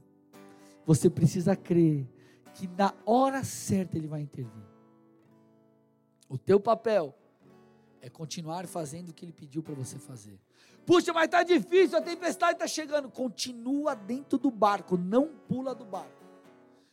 você 0.84 1.10
precisa 1.10 1.54
crer 1.54 2.08
que 2.54 2.66
na 2.68 2.94
hora 3.04 3.44
certa 3.44 3.98
Ele 3.98 4.06
vai 4.06 4.22
intervir. 4.22 4.64
O 6.28 6.38
teu 6.38 6.58
papel 6.58 7.14
é 8.00 8.08
continuar 8.08 8.66
fazendo 8.66 9.10
o 9.10 9.12
que 9.12 9.24
Ele 9.24 9.32
pediu 9.32 9.62
para 9.62 9.74
você 9.74 9.98
fazer. 9.98 10.40
Puxa, 10.86 11.12
mas 11.12 11.24
está 11.24 11.42
difícil, 11.42 11.98
a 11.98 12.00
tempestade 12.00 12.52
está 12.52 12.66
chegando. 12.66 13.10
Continua 13.10 13.94
dentro 13.94 14.38
do 14.38 14.50
barco, 14.50 14.96
não 14.96 15.28
pula 15.48 15.74
do 15.74 15.84
barco. 15.84 16.15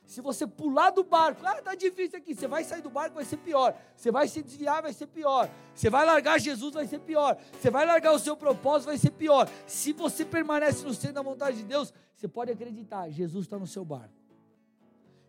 Se 0.05 0.21
você 0.21 0.45
pular 0.45 0.91
do 0.91 1.03
barco, 1.03 1.45
ah, 1.45 1.61
tá 1.61 1.75
difícil 1.75 2.19
aqui. 2.19 2.35
Você 2.35 2.47
vai 2.47 2.63
sair 2.63 2.81
do 2.81 2.89
barco, 2.89 3.15
vai 3.15 3.25
ser 3.25 3.37
pior. 3.37 3.75
Você 3.95 4.11
vai 4.11 4.27
se 4.27 4.43
desviar, 4.43 4.81
vai 4.81 4.93
ser 4.93 5.07
pior. 5.07 5.49
Você 5.73 5.89
vai 5.89 6.05
largar 6.05 6.39
Jesus, 6.39 6.73
vai 6.73 6.85
ser 6.85 6.99
pior. 6.99 7.37
Você 7.59 7.69
vai 7.69 7.85
largar 7.85 8.13
o 8.13 8.19
seu 8.19 8.35
propósito, 8.35 8.87
vai 8.87 8.97
ser 8.97 9.11
pior. 9.11 9.49
Se 9.65 9.93
você 9.93 10.25
permanece 10.25 10.83
no 10.83 10.93
centro 10.93 11.15
da 11.15 11.21
vontade 11.21 11.57
de 11.57 11.63
Deus, 11.63 11.93
você 12.15 12.27
pode 12.27 12.51
acreditar, 12.51 13.09
Jesus 13.09 13.45
está 13.45 13.57
no 13.57 13.67
seu 13.67 13.83
barco. 13.83 14.13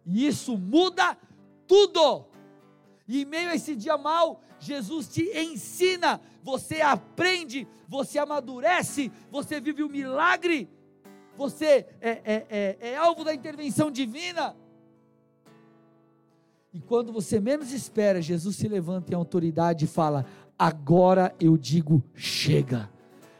E 0.05 0.27
isso 0.27 0.59
muda 0.59 1.17
tudo. 1.67 2.27
E 3.07 3.23
em 3.23 3.25
meio 3.25 3.51
a 3.51 3.55
esse 3.55 3.75
dia 3.75 3.97
mal, 3.97 4.43
Jesus 4.59 5.09
te 5.09 5.23
ensina, 5.39 6.21
você 6.43 6.81
aprende, 6.81 7.67
você 7.89 8.19
amadurece, 8.19 9.11
você 9.31 9.61
vive 9.61 9.83
o 9.83 9.87
um 9.87 9.91
milagre, 9.91 10.69
você 11.37 11.87
é, 12.01 12.11
é, 12.11 12.47
é, 12.49 12.79
é 12.81 12.97
alvo 12.97 13.25
da 13.25 13.35
intervenção 13.35 13.91
divina. 13.91 14.57
E 16.75 16.81
quando 16.81 17.13
você 17.13 17.39
menos 17.39 17.73
espera, 17.73 18.21
Jesus 18.21 18.57
se 18.57 18.67
levanta 18.67 19.13
em 19.13 19.15
autoridade 19.15 19.85
e 19.85 19.89
fala: 19.89 20.27
Agora 20.59 21.33
eu 21.39 21.57
digo, 21.57 22.03
chega. 22.17 22.91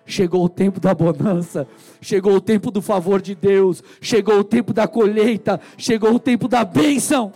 Chegou 0.07 0.45
o 0.45 0.49
tempo 0.49 0.79
da 0.79 0.95
bonança, 0.95 1.67
chegou 2.01 2.35
o 2.35 2.41
tempo 2.41 2.71
do 2.71 2.81
favor 2.81 3.21
de 3.21 3.35
Deus, 3.35 3.83
chegou 4.01 4.39
o 4.39 4.45
tempo 4.45 4.73
da 4.73 4.87
colheita, 4.87 5.61
chegou 5.77 6.15
o 6.15 6.21
tempo 6.21 6.47
da 6.47 6.65
bênção. 6.65 7.33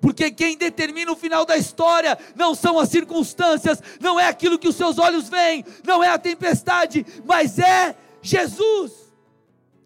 Porque 0.00 0.30
quem 0.30 0.56
determina 0.56 1.10
o 1.10 1.16
final 1.16 1.44
da 1.44 1.56
história 1.56 2.16
não 2.36 2.54
são 2.54 2.78
as 2.78 2.88
circunstâncias, 2.88 3.82
não 4.00 4.20
é 4.20 4.28
aquilo 4.28 4.58
que 4.58 4.68
os 4.68 4.76
seus 4.76 4.96
olhos 4.96 5.28
veem, 5.28 5.64
não 5.84 6.04
é 6.04 6.08
a 6.08 6.18
tempestade, 6.18 7.04
mas 7.24 7.58
é 7.58 7.96
Jesus. 8.20 8.92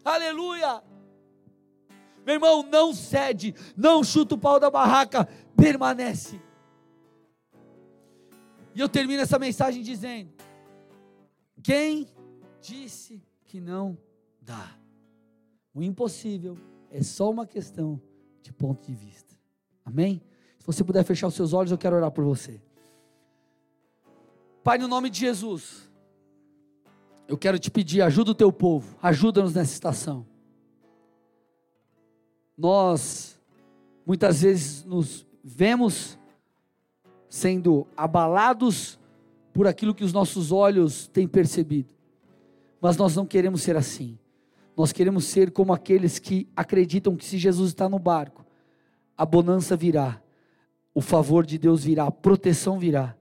Aleluia. 0.05 0.83
Meu 2.27 2.33
irmão, 2.33 2.61
não 2.61 2.93
cede, 2.93 3.55
não 3.77 4.03
chuta 4.03 4.35
o 4.35 4.37
pau 4.37 4.59
da 4.59 4.69
barraca, 4.69 5.25
permanece. 5.55 6.41
E 8.75 8.81
eu 8.81 8.89
termino 8.89 9.21
essa 9.21 9.39
mensagem 9.39 9.81
dizendo: 9.81 10.33
quem 11.63 12.05
disse 12.59 13.23
que 13.45 13.61
não 13.61 13.97
dá? 14.41 14.77
O 15.73 15.81
impossível 15.81 16.57
é 16.91 17.01
só 17.01 17.31
uma 17.31 17.47
questão 17.47 18.01
de 18.41 18.51
ponto 18.51 18.85
de 18.85 18.93
vista. 18.93 19.33
Amém? 19.85 20.21
Se 20.59 20.65
você 20.65 20.83
puder 20.83 21.05
fechar 21.05 21.27
os 21.27 21.33
seus 21.33 21.53
olhos, 21.53 21.71
eu 21.71 21.77
quero 21.77 21.95
orar 21.95 22.11
por 22.11 22.25
você. 22.25 22.61
Pai, 24.65 24.77
no 24.77 24.89
nome 24.89 25.09
de 25.09 25.21
Jesus, 25.21 25.89
eu 27.25 27.37
quero 27.37 27.57
te 27.57 27.71
pedir, 27.71 28.01
ajuda 28.01 28.31
o 28.31 28.35
teu 28.35 28.51
povo, 28.51 28.97
ajuda-nos 29.01 29.55
nessa 29.55 29.71
estação 29.71 30.27
nós 32.57 33.39
muitas 34.05 34.41
vezes 34.41 34.83
nos 34.83 35.27
vemos 35.43 36.17
sendo 37.29 37.85
abalados 37.95 38.97
por 39.53 39.67
aquilo 39.67 39.93
que 39.93 40.03
os 40.03 40.13
nossos 40.13 40.51
olhos 40.51 41.07
têm 41.07 41.27
percebido. 41.27 41.89
Mas 42.81 42.97
nós 42.97 43.15
não 43.15 43.25
queremos 43.25 43.61
ser 43.61 43.75
assim. 43.75 44.17
Nós 44.75 44.91
queremos 44.91 45.25
ser 45.25 45.51
como 45.51 45.73
aqueles 45.73 46.19
que 46.19 46.47
acreditam 46.55 47.15
que 47.15 47.25
se 47.25 47.37
Jesus 47.37 47.69
está 47.69 47.89
no 47.89 47.99
barco, 47.99 48.45
a 49.17 49.25
bonança 49.25 49.75
virá, 49.75 50.21
o 50.93 51.01
favor 51.01 51.45
de 51.45 51.57
Deus 51.57 51.83
virá, 51.83 52.05
a 52.05 52.11
proteção 52.11 52.77
virá. 52.77 53.15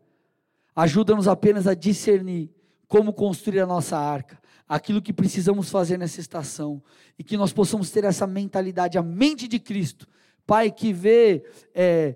Ajuda-nos 0.74 1.26
apenas 1.26 1.66
a 1.66 1.74
discernir 1.74 2.51
como 2.87 3.12
construir 3.12 3.61
a 3.61 3.66
nossa 3.66 3.97
arca, 3.97 4.39
aquilo 4.69 5.03
que 5.03 5.12
precisamos 5.12 5.71
fazer 5.71 5.99
nessa 5.99 6.21
estação 6.21 6.83
e 7.19 7.25
que 7.25 7.37
nós 7.37 7.53
possamos 7.53 7.91
ter 7.91 8.05
essa 8.05 8.27
mentalidade, 8.27 8.99
a 8.99 9.03
mente 9.03 9.47
de 9.47 9.59
Cristo, 9.59 10.07
Pai 10.47 10.71
que 10.71 10.93
vê 10.93 11.43
é, 11.75 12.14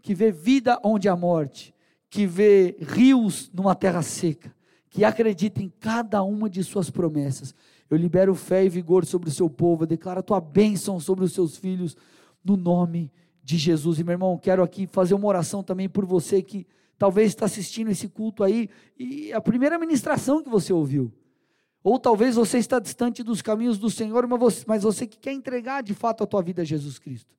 que 0.00 0.14
vê 0.14 0.30
vida 0.30 0.78
onde 0.84 1.08
há 1.08 1.16
morte, 1.16 1.74
que 2.08 2.26
vê 2.26 2.76
rios 2.80 3.50
numa 3.52 3.74
terra 3.74 4.02
seca, 4.02 4.54
que 4.88 5.04
acredita 5.04 5.62
em 5.62 5.72
cada 5.80 6.22
uma 6.22 6.48
de 6.48 6.62
suas 6.62 6.90
promessas. 6.90 7.54
Eu 7.90 7.96
libero 7.96 8.34
fé 8.34 8.64
e 8.64 8.68
vigor 8.68 9.04
sobre 9.04 9.28
o 9.28 9.32
seu 9.32 9.50
povo, 9.50 9.82
eu 9.82 9.86
declaro 9.86 10.20
a 10.20 10.22
tua 10.22 10.40
bênção 10.40 11.00
sobre 11.00 11.24
os 11.24 11.32
seus 11.32 11.56
filhos, 11.56 11.96
no 12.44 12.56
nome 12.56 13.10
de 13.42 13.56
Jesus. 13.56 13.98
E 13.98 14.04
meu 14.04 14.12
irmão, 14.12 14.38
quero 14.38 14.62
aqui 14.62 14.86
fazer 14.86 15.14
uma 15.14 15.26
oração 15.26 15.62
também 15.62 15.88
por 15.88 16.04
você 16.04 16.42
que 16.42 16.66
talvez 16.98 17.28
está 17.28 17.46
assistindo 17.46 17.90
esse 17.90 18.08
culto 18.08 18.44
aí 18.44 18.68
e 18.98 19.32
a 19.32 19.40
primeira 19.40 19.78
ministração 19.78 20.42
que 20.42 20.48
você 20.48 20.72
ouviu. 20.72 21.12
Ou 21.82 21.98
talvez 21.98 22.36
você 22.36 22.58
está 22.58 22.78
distante 22.78 23.22
dos 23.22 23.42
caminhos 23.42 23.78
do 23.78 23.90
Senhor, 23.90 24.26
mas 24.26 24.38
você, 24.38 24.64
mas 24.66 24.82
você 24.82 25.06
que 25.06 25.18
quer 25.18 25.32
entregar 25.32 25.82
de 25.82 25.94
fato 25.94 26.22
a 26.22 26.26
tua 26.26 26.40
vida 26.40 26.62
a 26.62 26.64
Jesus 26.64 26.98
Cristo. 26.98 27.34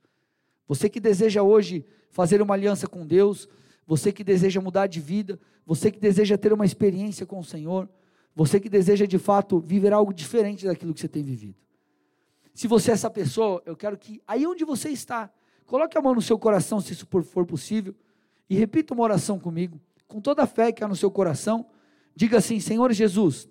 Você 0.68 0.90
que 0.90 1.00
deseja 1.00 1.42
hoje 1.42 1.86
fazer 2.10 2.42
uma 2.42 2.54
aliança 2.54 2.88
com 2.88 3.06
Deus, 3.06 3.48
você 3.88 4.12
que 4.12 4.24
deseja 4.24 4.60
mudar 4.60 4.88
de 4.88 5.00
vida, 5.00 5.40
você 5.66 5.92
que 5.92 6.00
deseja 6.00 6.38
ter 6.38 6.52
uma 6.52 6.66
experiência 6.66 7.26
com 7.26 7.40
o 7.40 7.44
Senhor, 7.44 7.88
você 8.36 8.60
que 8.60 8.70
deseja 8.70 9.06
de 9.06 9.18
fato 9.18 9.60
viver 9.60 9.94
algo 9.94 10.14
diferente 10.14 10.66
daquilo 10.66 10.94
que 10.94 11.00
você 11.00 11.08
tem 11.08 11.24
vivido. 11.24 11.56
Se 12.54 12.68
você 12.68 12.92
é 12.92 12.94
essa 12.94 13.10
pessoa, 13.10 13.62
eu 13.66 13.76
quero 13.76 13.98
que 13.98 14.22
aí 14.28 14.46
onde 14.46 14.64
você 14.66 14.90
está, 14.90 15.32
coloque 15.66 15.98
a 15.98 16.02
mão 16.02 16.14
no 16.14 16.22
seu 16.22 16.38
coração, 16.38 16.80
se 16.82 16.94
isso 16.94 17.08
for 17.24 17.46
possível, 17.46 17.96
e 18.50 18.56
repita 18.56 18.94
uma 18.94 19.04
oração 19.04 19.40
comigo, 19.40 19.80
com 20.08 20.20
toda 20.22 20.44
a 20.44 20.48
fé 20.48 20.72
que 20.72 20.84
há 20.84 20.88
no 20.88 20.96
seu 20.96 21.10
coração. 21.10 21.66
Diga 22.16 22.38
assim: 22.38 22.60
Senhor 22.60 22.92
Jesus, 22.94 23.50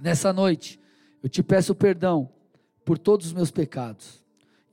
Nessa 0.00 0.32
noite, 0.32 0.80
eu 1.22 1.28
te 1.28 1.42
peço 1.42 1.74
perdão 1.74 2.30
por 2.84 2.96
todos 2.96 3.26
os 3.26 3.32
meus 3.32 3.50
pecados. 3.50 4.24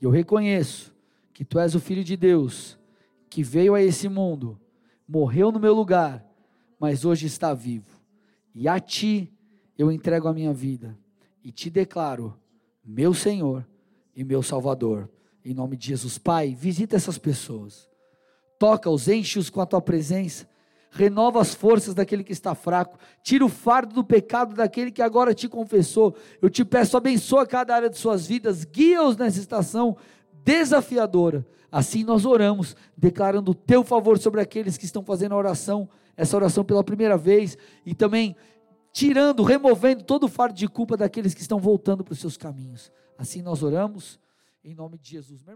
E 0.01 0.05
eu 0.05 0.09
reconheço 0.09 0.95
que 1.33 1.43
tu 1.43 1.59
és 1.59 1.75
o 1.75 1.79
Filho 1.79 2.03
de 2.03 2.15
Deus, 2.15 2.77
que 3.29 3.43
veio 3.43 3.75
a 3.75 3.81
esse 3.81 4.07
mundo, 4.07 4.59
morreu 5.07 5.51
no 5.51 5.59
meu 5.59 5.73
lugar, 5.73 6.25
mas 6.79 7.03
hoje 7.03 7.25
está 7.25 7.53
vivo. 7.53 8.01
E 8.55 8.67
a 8.67 8.79
ti 8.79 9.31
eu 9.77 9.91
entrego 9.91 10.27
a 10.27 10.33
minha 10.33 10.53
vida 10.53 10.97
e 11.43 11.51
te 11.51 11.69
declaro 11.69 12.37
meu 12.83 13.13
Senhor 13.13 13.67
e 14.15 14.23
meu 14.23 14.41
Salvador. 14.41 15.09
Em 15.43 15.53
nome 15.53 15.75
de 15.75 15.87
Jesus, 15.87 16.17
Pai, 16.17 16.55
visita 16.55 16.95
essas 16.95 17.17
pessoas. 17.17 17.89
Toca-os, 18.57 19.07
enche-os 19.07 19.49
com 19.49 19.61
a 19.61 19.65
tua 19.65 19.81
presença 19.81 20.47
renova 20.91 21.41
as 21.41 21.53
forças 21.53 21.93
daquele 21.93 22.23
que 22.23 22.31
está 22.31 22.55
fraco, 22.55 22.97
tira 23.21 23.45
o 23.45 23.49
fardo 23.49 23.93
do 23.93 24.03
pecado 24.03 24.55
daquele 24.55 24.91
que 24.91 25.01
agora 25.01 25.33
te 25.33 25.47
confessou. 25.47 26.15
Eu 26.41 26.49
te 26.49 26.63
peço, 26.65 26.97
abençoa 26.97 27.45
cada 27.45 27.75
área 27.75 27.89
de 27.89 27.97
suas 27.97 28.25
vidas, 28.25 28.63
guia-os 28.63 29.17
nessa 29.17 29.39
estação 29.39 29.97
desafiadora. 30.31 31.45
Assim 31.71 32.03
nós 32.03 32.25
oramos, 32.25 32.75
declarando 32.95 33.51
o 33.51 33.55
teu 33.55 33.83
favor 33.83 34.17
sobre 34.17 34.41
aqueles 34.41 34.77
que 34.77 34.85
estão 34.85 35.03
fazendo 35.03 35.33
a 35.33 35.37
oração, 35.37 35.89
essa 36.15 36.35
oração 36.35 36.63
pela 36.63 36.83
primeira 36.83 37.17
vez, 37.17 37.57
e 37.85 37.93
também 37.93 38.35
tirando, 38.93 39.43
removendo 39.43 40.03
todo 40.03 40.23
o 40.23 40.29
fardo 40.29 40.55
de 40.55 40.67
culpa 40.67 40.97
daqueles 40.97 41.33
que 41.33 41.41
estão 41.41 41.59
voltando 41.59 42.03
para 42.03 42.13
os 42.13 42.19
seus 42.19 42.37
caminhos. 42.37 42.91
Assim 43.17 43.41
nós 43.41 43.61
oramos, 43.61 44.19
em 44.63 44.73
nome 44.73 44.97
de 44.97 45.11
Jesus. 45.11 45.43
Meu 45.43 45.53
irmão. 45.53 45.55